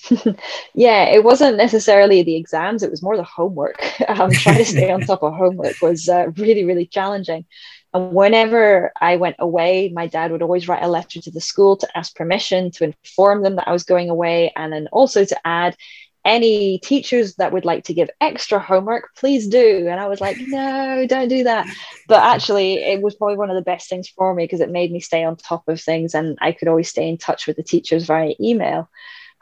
yeah, 0.73 1.03
it 1.05 1.23
wasn't 1.23 1.57
necessarily 1.57 2.23
the 2.23 2.35
exams; 2.35 2.83
it 2.83 2.91
was 2.91 3.03
more 3.03 3.17
the 3.17 3.23
homework. 3.23 3.81
Um, 4.07 4.31
trying 4.31 4.57
to 4.57 4.65
stay 4.65 4.91
on 4.91 5.01
top 5.05 5.23
of 5.23 5.35
homework 5.35 5.75
was 5.81 6.09
uh, 6.09 6.31
really, 6.35 6.65
really 6.65 6.85
challenging. 6.85 7.45
And 7.93 8.13
whenever 8.13 8.91
I 8.99 9.17
went 9.17 9.35
away, 9.39 9.91
my 9.93 10.07
dad 10.07 10.31
would 10.31 10.41
always 10.41 10.67
write 10.67 10.83
a 10.83 10.87
letter 10.87 11.21
to 11.21 11.31
the 11.31 11.41
school 11.41 11.77
to 11.77 11.97
ask 11.97 12.15
permission 12.15 12.71
to 12.71 12.85
inform 12.85 13.43
them 13.43 13.55
that 13.57 13.67
I 13.67 13.73
was 13.73 13.83
going 13.83 14.09
away, 14.09 14.53
and 14.55 14.71
then 14.71 14.87
also 14.91 15.25
to 15.25 15.47
add 15.47 15.75
any 16.23 16.77
teachers 16.79 17.35
that 17.35 17.51
would 17.51 17.65
like 17.65 17.85
to 17.85 17.93
give 17.93 18.09
extra 18.19 18.59
homework, 18.59 19.09
please 19.15 19.47
do. 19.47 19.87
And 19.89 19.99
I 19.99 20.07
was 20.07 20.21
like, 20.21 20.37
no, 20.47 21.05
don't 21.07 21.27
do 21.27 21.43
that. 21.45 21.67
But 22.07 22.23
actually, 22.23 22.75
it 22.75 23.01
was 23.01 23.15
probably 23.15 23.37
one 23.37 23.49
of 23.49 23.55
the 23.55 23.61
best 23.61 23.89
things 23.89 24.07
for 24.09 24.33
me 24.33 24.43
because 24.43 24.59
it 24.59 24.69
made 24.69 24.91
me 24.91 24.99
stay 24.99 25.23
on 25.23 25.35
top 25.35 25.67
of 25.67 25.81
things 25.81 26.13
and 26.13 26.37
I 26.41 26.51
could 26.51 26.67
always 26.67 26.89
stay 26.89 27.09
in 27.09 27.17
touch 27.17 27.47
with 27.47 27.57
the 27.57 27.63
teachers 27.63 28.05
via 28.05 28.33
email. 28.39 28.89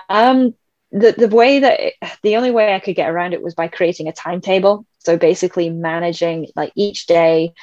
Um, 0.08 0.56
the, 0.92 1.12
the 1.12 1.28
way 1.28 1.60
that 1.60 1.80
it, 1.80 1.94
the 2.24 2.38
only 2.38 2.52
way 2.52 2.74
I 2.74 2.80
could 2.80 2.96
get 2.96 3.10
around 3.10 3.34
it 3.34 3.44
was 3.44 3.54
by 3.54 3.68
creating 3.68 4.08
a 4.08 4.14
timetable. 4.14 4.86
So 5.00 5.18
basically, 5.18 5.70
managing 5.70 6.48
like 6.56 6.72
each 6.76 7.06
day, 7.06 7.54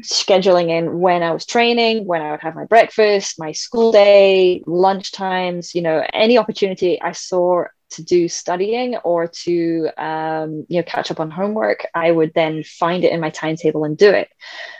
scheduling 0.00 0.68
in 0.70 0.98
when 0.98 1.22
I 1.22 1.32
was 1.32 1.46
training, 1.46 2.06
when 2.06 2.22
I 2.22 2.32
would 2.32 2.40
have 2.40 2.54
my 2.54 2.64
breakfast, 2.64 3.38
my 3.38 3.52
school 3.52 3.92
day, 3.92 4.62
lunch 4.66 5.12
times, 5.12 5.74
you 5.74 5.82
know, 5.82 6.04
any 6.12 6.38
opportunity 6.38 7.00
I 7.00 7.12
saw 7.12 7.64
to 7.88 8.02
do 8.02 8.28
studying 8.28 8.96
or 8.98 9.28
to 9.28 9.88
um, 9.96 10.66
you 10.68 10.78
know 10.78 10.82
catch 10.82 11.10
up 11.10 11.20
on 11.20 11.30
homework 11.30 11.86
i 11.94 12.10
would 12.10 12.32
then 12.34 12.62
find 12.64 13.04
it 13.04 13.12
in 13.12 13.20
my 13.20 13.30
timetable 13.30 13.84
and 13.84 13.96
do 13.96 14.10
it. 14.10 14.28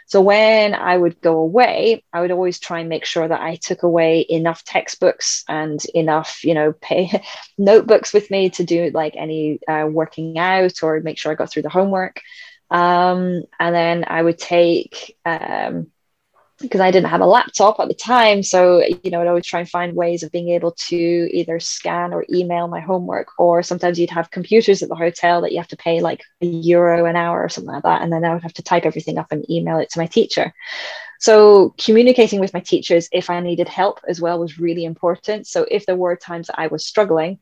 So 0.06 0.20
when 0.20 0.74
i 0.74 0.96
would 0.96 1.20
go 1.20 1.38
away 1.38 2.04
i 2.12 2.20
would 2.20 2.30
always 2.30 2.58
try 2.58 2.80
and 2.80 2.88
make 2.88 3.04
sure 3.04 3.26
that 3.26 3.40
i 3.40 3.56
took 3.56 3.82
away 3.82 4.26
enough 4.28 4.64
textbooks 4.64 5.44
and 5.48 5.80
enough 5.94 6.40
you 6.44 6.54
know 6.54 6.72
pay 6.80 7.22
notebooks 7.58 8.12
with 8.12 8.30
me 8.30 8.50
to 8.50 8.64
do 8.64 8.90
like 8.92 9.14
any 9.16 9.60
uh, 9.68 9.86
working 9.88 10.38
out 10.38 10.82
or 10.82 11.00
make 11.00 11.18
sure 11.18 11.32
i 11.32 11.36
got 11.36 11.50
through 11.50 11.62
the 11.62 11.68
homework 11.68 12.20
um, 12.70 13.42
and 13.60 13.74
then 13.74 14.04
i 14.08 14.22
would 14.22 14.38
take 14.38 15.16
um, 15.24 15.90
because 16.60 16.80
I 16.80 16.90
didn't 16.90 17.10
have 17.10 17.20
a 17.20 17.26
laptop 17.26 17.78
at 17.80 17.88
the 17.88 17.94
time. 17.94 18.42
So, 18.42 18.82
you 18.82 19.10
know, 19.10 19.20
I'd 19.20 19.26
always 19.26 19.46
try 19.46 19.60
and 19.60 19.68
find 19.68 19.94
ways 19.94 20.22
of 20.22 20.32
being 20.32 20.48
able 20.50 20.72
to 20.88 20.96
either 20.96 21.60
scan 21.60 22.14
or 22.14 22.24
email 22.32 22.66
my 22.66 22.80
homework, 22.80 23.28
or 23.38 23.62
sometimes 23.62 23.98
you'd 23.98 24.10
have 24.10 24.30
computers 24.30 24.82
at 24.82 24.88
the 24.88 24.94
hotel 24.94 25.42
that 25.42 25.52
you 25.52 25.58
have 25.58 25.68
to 25.68 25.76
pay 25.76 26.00
like 26.00 26.22
a 26.40 26.46
euro 26.46 27.04
an 27.04 27.16
hour 27.16 27.42
or 27.42 27.48
something 27.48 27.74
like 27.74 27.82
that. 27.82 28.00
And 28.00 28.12
then 28.12 28.24
I 28.24 28.32
would 28.32 28.42
have 28.42 28.54
to 28.54 28.62
type 28.62 28.86
everything 28.86 29.18
up 29.18 29.32
and 29.32 29.48
email 29.50 29.78
it 29.78 29.90
to 29.90 29.98
my 29.98 30.06
teacher. 30.06 30.54
So, 31.18 31.74
communicating 31.78 32.40
with 32.40 32.54
my 32.54 32.60
teachers 32.60 33.08
if 33.12 33.30
I 33.30 33.40
needed 33.40 33.68
help 33.68 34.00
as 34.08 34.20
well 34.20 34.38
was 34.38 34.58
really 34.58 34.84
important. 34.84 35.46
So, 35.46 35.66
if 35.70 35.84
there 35.86 35.96
were 35.96 36.16
times 36.16 36.46
that 36.46 36.60
I 36.60 36.68
was 36.68 36.86
struggling, 36.86 37.38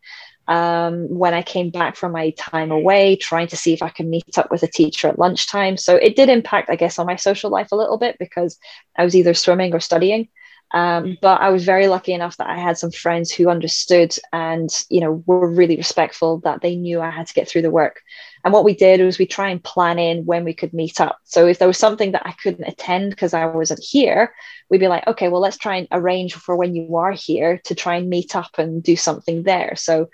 um, 0.46 1.08
when 1.08 1.34
I 1.34 1.42
came 1.42 1.70
back 1.70 1.96
from 1.96 2.12
my 2.12 2.30
time 2.30 2.70
away, 2.70 3.16
trying 3.16 3.48
to 3.48 3.56
see 3.56 3.72
if 3.72 3.82
I 3.82 3.88
could 3.88 4.06
meet 4.06 4.36
up 4.36 4.50
with 4.50 4.62
a 4.62 4.68
teacher 4.68 5.08
at 5.08 5.18
lunchtime. 5.18 5.76
So 5.76 5.96
it 5.96 6.16
did 6.16 6.28
impact, 6.28 6.70
I 6.70 6.76
guess, 6.76 6.98
on 6.98 7.06
my 7.06 7.16
social 7.16 7.50
life 7.50 7.72
a 7.72 7.76
little 7.76 7.98
bit 7.98 8.16
because 8.18 8.58
I 8.96 9.04
was 9.04 9.16
either 9.16 9.34
swimming 9.34 9.74
or 9.74 9.80
studying. 9.80 10.28
Um, 10.74 11.16
but 11.22 11.40
I 11.40 11.50
was 11.50 11.64
very 11.64 11.86
lucky 11.86 12.12
enough 12.12 12.36
that 12.38 12.50
I 12.50 12.58
had 12.58 12.76
some 12.76 12.90
friends 12.90 13.30
who 13.30 13.48
understood 13.48 14.12
and 14.32 14.68
you 14.90 15.00
know 15.00 15.22
were 15.24 15.48
really 15.48 15.76
respectful 15.76 16.38
that 16.40 16.62
they 16.62 16.74
knew 16.74 17.00
I 17.00 17.10
had 17.10 17.28
to 17.28 17.34
get 17.34 17.48
through 17.48 17.62
the 17.62 17.70
work. 17.70 18.02
And 18.42 18.52
what 18.52 18.64
we 18.64 18.74
did 18.74 19.00
was 19.00 19.16
we 19.16 19.26
try 19.26 19.50
and 19.50 19.62
plan 19.62 20.00
in 20.00 20.26
when 20.26 20.44
we 20.44 20.52
could 20.52 20.74
meet 20.74 21.00
up. 21.00 21.18
So 21.22 21.46
if 21.46 21.60
there 21.60 21.68
was 21.68 21.78
something 21.78 22.10
that 22.12 22.26
I 22.26 22.32
couldn't 22.32 22.66
attend 22.66 23.10
because 23.10 23.34
I 23.34 23.46
wasn't 23.46 23.84
here, 23.84 24.34
we'd 24.68 24.78
be 24.78 24.88
like, 24.88 25.06
okay, 25.06 25.28
well, 25.28 25.40
let's 25.40 25.58
try 25.58 25.76
and 25.76 25.88
arrange 25.92 26.34
for 26.34 26.56
when 26.56 26.74
you 26.74 26.96
are 26.96 27.12
here 27.12 27.60
to 27.66 27.74
try 27.76 27.94
and 27.94 28.10
meet 28.10 28.34
up 28.34 28.58
and 28.58 28.82
do 28.82 28.96
something 28.96 29.44
there. 29.44 29.76
So 29.76 30.10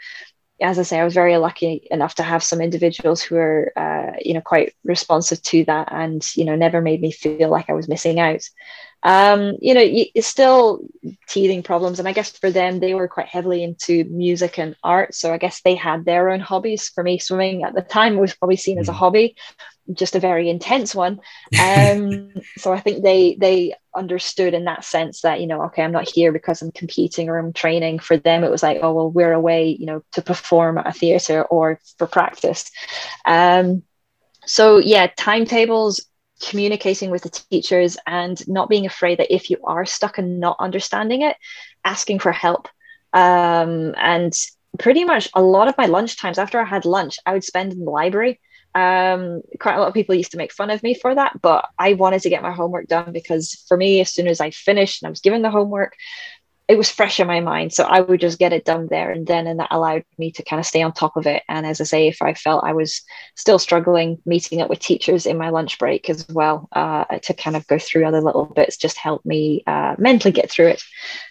as 0.60 0.78
I 0.78 0.82
say, 0.82 1.00
I 1.00 1.04
was 1.04 1.14
very 1.14 1.38
lucky 1.38 1.88
enough 1.90 2.16
to 2.16 2.22
have 2.22 2.44
some 2.44 2.60
individuals 2.60 3.22
who 3.22 3.36
were, 3.36 3.72
uh, 3.76 4.18
you 4.20 4.34
know, 4.34 4.42
quite 4.42 4.74
responsive 4.84 5.40
to 5.44 5.64
that, 5.64 5.88
and 5.90 6.22
you 6.36 6.44
know, 6.44 6.54
never 6.54 6.82
made 6.82 7.00
me 7.00 7.12
feel 7.12 7.48
like 7.48 7.70
I 7.70 7.72
was 7.72 7.88
missing 7.88 8.20
out 8.20 8.42
um, 9.02 9.56
you 9.60 9.72
know, 9.72 9.82
it's 9.82 10.26
still 10.26 10.80
teething 11.26 11.62
problems. 11.62 11.98
And 11.98 12.06
I 12.06 12.12
guess 12.12 12.30
for 12.36 12.50
them, 12.50 12.80
they 12.80 12.94
were 12.94 13.08
quite 13.08 13.28
heavily 13.28 13.64
into 13.64 14.04
music 14.04 14.58
and 14.58 14.76
art. 14.84 15.14
So 15.14 15.32
I 15.32 15.38
guess 15.38 15.62
they 15.62 15.74
had 15.74 16.04
their 16.04 16.28
own 16.28 16.40
hobbies. 16.40 16.88
For 16.90 17.02
me, 17.02 17.18
swimming 17.18 17.62
at 17.62 17.74
the 17.74 17.82
time 17.82 18.16
was 18.16 18.34
probably 18.34 18.56
seen 18.56 18.78
as 18.78 18.88
a 18.88 18.92
mm. 18.92 18.96
hobby, 18.96 19.36
just 19.92 20.16
a 20.16 20.20
very 20.20 20.50
intense 20.50 20.94
one. 20.94 21.20
Um, 21.58 22.32
so 22.58 22.72
I 22.72 22.80
think 22.80 23.02
they 23.02 23.36
they 23.40 23.74
understood 23.96 24.52
in 24.52 24.64
that 24.64 24.84
sense 24.84 25.22
that 25.22 25.40
you 25.40 25.46
know, 25.46 25.62
okay, 25.64 25.82
I'm 25.82 25.92
not 25.92 26.08
here 26.08 26.30
because 26.30 26.60
I'm 26.60 26.72
competing 26.72 27.30
or 27.30 27.38
I'm 27.38 27.54
training. 27.54 28.00
For 28.00 28.18
them, 28.18 28.44
it 28.44 28.50
was 28.50 28.62
like, 28.62 28.80
oh 28.82 28.92
well, 28.92 29.10
we're 29.10 29.32
away, 29.32 29.76
you 29.78 29.86
know, 29.86 30.02
to 30.12 30.22
perform 30.22 30.76
at 30.76 30.86
a 30.86 30.92
theatre 30.92 31.42
or 31.44 31.80
for 31.96 32.06
practice. 32.06 32.70
Um, 33.24 33.82
so 34.44 34.78
yeah, 34.78 35.06
timetables 35.16 36.04
communicating 36.40 37.10
with 37.10 37.22
the 37.22 37.30
teachers 37.30 37.96
and 38.06 38.46
not 38.48 38.68
being 38.68 38.86
afraid 38.86 39.18
that 39.18 39.34
if 39.34 39.50
you 39.50 39.58
are 39.64 39.84
stuck 39.84 40.18
and 40.18 40.40
not 40.40 40.56
understanding 40.58 41.22
it, 41.22 41.36
asking 41.84 42.18
for 42.18 42.32
help. 42.32 42.68
Um, 43.12 43.94
and 43.96 44.32
pretty 44.78 45.04
much 45.04 45.28
a 45.34 45.42
lot 45.42 45.68
of 45.68 45.76
my 45.76 45.86
lunch 45.86 46.16
times 46.16 46.38
after 46.38 46.60
I 46.60 46.64
had 46.64 46.84
lunch, 46.84 47.18
I 47.26 47.32
would 47.32 47.44
spend 47.44 47.72
in 47.72 47.84
the 47.84 47.90
library. 47.90 48.40
Um, 48.72 49.42
quite 49.58 49.74
a 49.74 49.80
lot 49.80 49.88
of 49.88 49.94
people 49.94 50.14
used 50.14 50.30
to 50.30 50.36
make 50.36 50.52
fun 50.52 50.70
of 50.70 50.82
me 50.82 50.94
for 50.94 51.12
that, 51.12 51.40
but 51.42 51.66
I 51.76 51.94
wanted 51.94 52.22
to 52.22 52.30
get 52.30 52.42
my 52.42 52.52
homework 52.52 52.86
done 52.86 53.12
because 53.12 53.64
for 53.66 53.76
me, 53.76 54.00
as 54.00 54.12
soon 54.12 54.28
as 54.28 54.40
I 54.40 54.50
finished 54.50 55.02
and 55.02 55.08
I 55.08 55.10
was 55.10 55.20
given 55.20 55.42
the 55.42 55.50
homework, 55.50 55.94
it 56.70 56.78
was 56.78 56.88
fresh 56.88 57.18
in 57.18 57.26
my 57.26 57.40
mind. 57.40 57.72
So 57.72 57.82
I 57.82 58.00
would 58.00 58.20
just 58.20 58.38
get 58.38 58.52
it 58.52 58.64
done 58.64 58.86
there 58.88 59.10
and 59.10 59.26
then, 59.26 59.48
and 59.48 59.58
that 59.58 59.72
allowed 59.72 60.04
me 60.18 60.30
to 60.32 60.44
kind 60.44 60.60
of 60.60 60.66
stay 60.66 60.82
on 60.82 60.92
top 60.92 61.16
of 61.16 61.26
it. 61.26 61.42
And 61.48 61.66
as 61.66 61.80
I 61.80 61.84
say, 61.84 62.06
if 62.06 62.22
I 62.22 62.32
felt 62.34 62.62
I 62.62 62.74
was 62.74 63.02
still 63.34 63.58
struggling, 63.58 64.18
meeting 64.24 64.60
up 64.62 64.70
with 64.70 64.78
teachers 64.78 65.26
in 65.26 65.36
my 65.36 65.48
lunch 65.48 65.80
break 65.80 66.08
as 66.08 66.28
well 66.28 66.68
uh, 66.70 67.06
to 67.24 67.34
kind 67.34 67.56
of 67.56 67.66
go 67.66 67.76
through 67.76 68.06
other 68.06 68.20
little 68.20 68.44
bits 68.44 68.76
just 68.76 68.98
helped 68.98 69.26
me 69.26 69.64
uh, 69.66 69.96
mentally 69.98 70.30
get 70.30 70.48
through 70.48 70.68
it. 70.68 70.82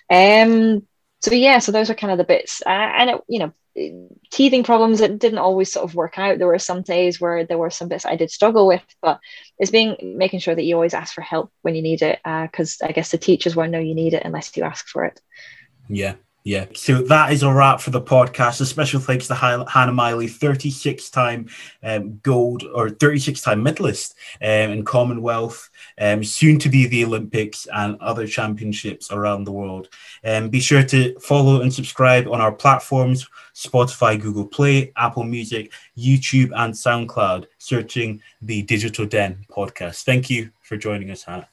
Um, 0.10 0.86
so 1.22 1.34
yeah, 1.34 1.59
so 1.59 1.72
those 1.72 1.89
are 1.89 1.95
kind 1.95 2.11
of 2.11 2.17
the 2.17 2.24
bits, 2.24 2.61
uh, 2.65 2.70
and 2.70 3.09
it, 3.09 3.22
you 3.28 3.39
know, 3.39 3.53
teething 4.32 4.63
problems 4.63 4.99
it 4.99 5.20
didn't 5.20 5.39
always 5.39 5.72
sort 5.72 5.84
of 5.84 5.95
work 5.95 6.17
out. 6.17 6.38
There 6.38 6.47
were 6.47 6.59
some 6.59 6.82
days 6.82 7.22
where 7.22 7.45
there 7.45 7.57
were 7.57 7.70
some 7.70 7.88
bits 7.88 8.05
i 8.05 8.15
did 8.15 8.32
struggle 8.32 8.67
with 8.67 8.84
but 9.01 9.20
it's 9.57 9.72
being 9.72 9.95
making 10.17 10.39
sure 10.39 10.55
that 10.55 10.63
you 10.63 10.76
always 10.76 10.93
ask 10.93 11.13
for 11.13 11.22
help 11.22 11.51
when 11.61 11.76
you 11.76 11.82
need 11.82 12.01
it 12.01 12.20
because 12.24 12.78
uh, 12.82 12.88
i 12.88 12.91
guess 12.91 13.11
the 13.11 13.17
teachers 13.17 13.55
won't 13.55 13.72
know 13.72 13.80
you 13.80 13.95
need 13.95 14.13
it 14.13 14.24
unless 14.26 14.55
you 14.57 14.63
ask 14.63 14.88
for 14.88 15.05
it. 15.05 15.22
Yeah 15.88 16.15
yeah, 16.50 16.66
so 16.74 17.04
that 17.04 17.32
is 17.32 17.43
a 17.43 17.54
wrap 17.54 17.80
for 17.80 17.91
the 17.91 18.02
podcast. 18.02 18.60
A 18.60 18.66
special 18.66 19.00
thanks 19.00 19.28
to 19.28 19.36
Hannah 19.36 19.91
Miley, 19.91 20.28
36 20.28 21.12
time 21.12 21.47
um, 21.84 22.18
gold 22.24 22.64
or 22.74 22.89
36 22.89 23.39
time 23.41 23.62
medalist 23.62 24.16
um, 24.41 24.72
in 24.72 24.84
Commonwealth, 24.84 25.70
um, 26.02 26.24
soon 26.24 26.58
to 26.58 26.68
be 26.68 26.88
the 26.88 27.06
Olympics 27.06 27.68
and 27.72 28.02
other 28.02 28.26
championships 28.26 29.12
around 29.12 29.43
the 29.43 29.52
world. 29.52 29.89
Um, 30.24 30.50
be 30.50 30.60
sure 30.60 30.82
to 30.82 31.20
follow 31.20 31.62
and 31.62 31.72
subscribe 31.72 32.28
on 32.28 32.41
our 32.41 32.52
platforms 32.52 33.28
Spotify, 33.54 34.20
Google 34.20 34.47
Play, 34.47 34.91
Apple 34.97 35.26
Music, 35.26 35.72
YouTube, 35.95 36.50
and 36.56 36.74
SoundCloud, 36.74 37.45
searching 37.60 38.24
the 38.41 38.64
Digital 38.64 39.06
Den 39.06 39.45
podcast. 39.52 40.02
Thank 40.02 40.32
you 40.32 40.50
for 40.62 40.78
joining 40.78 41.12
us, 41.12 41.22
Hannah. 41.22 41.50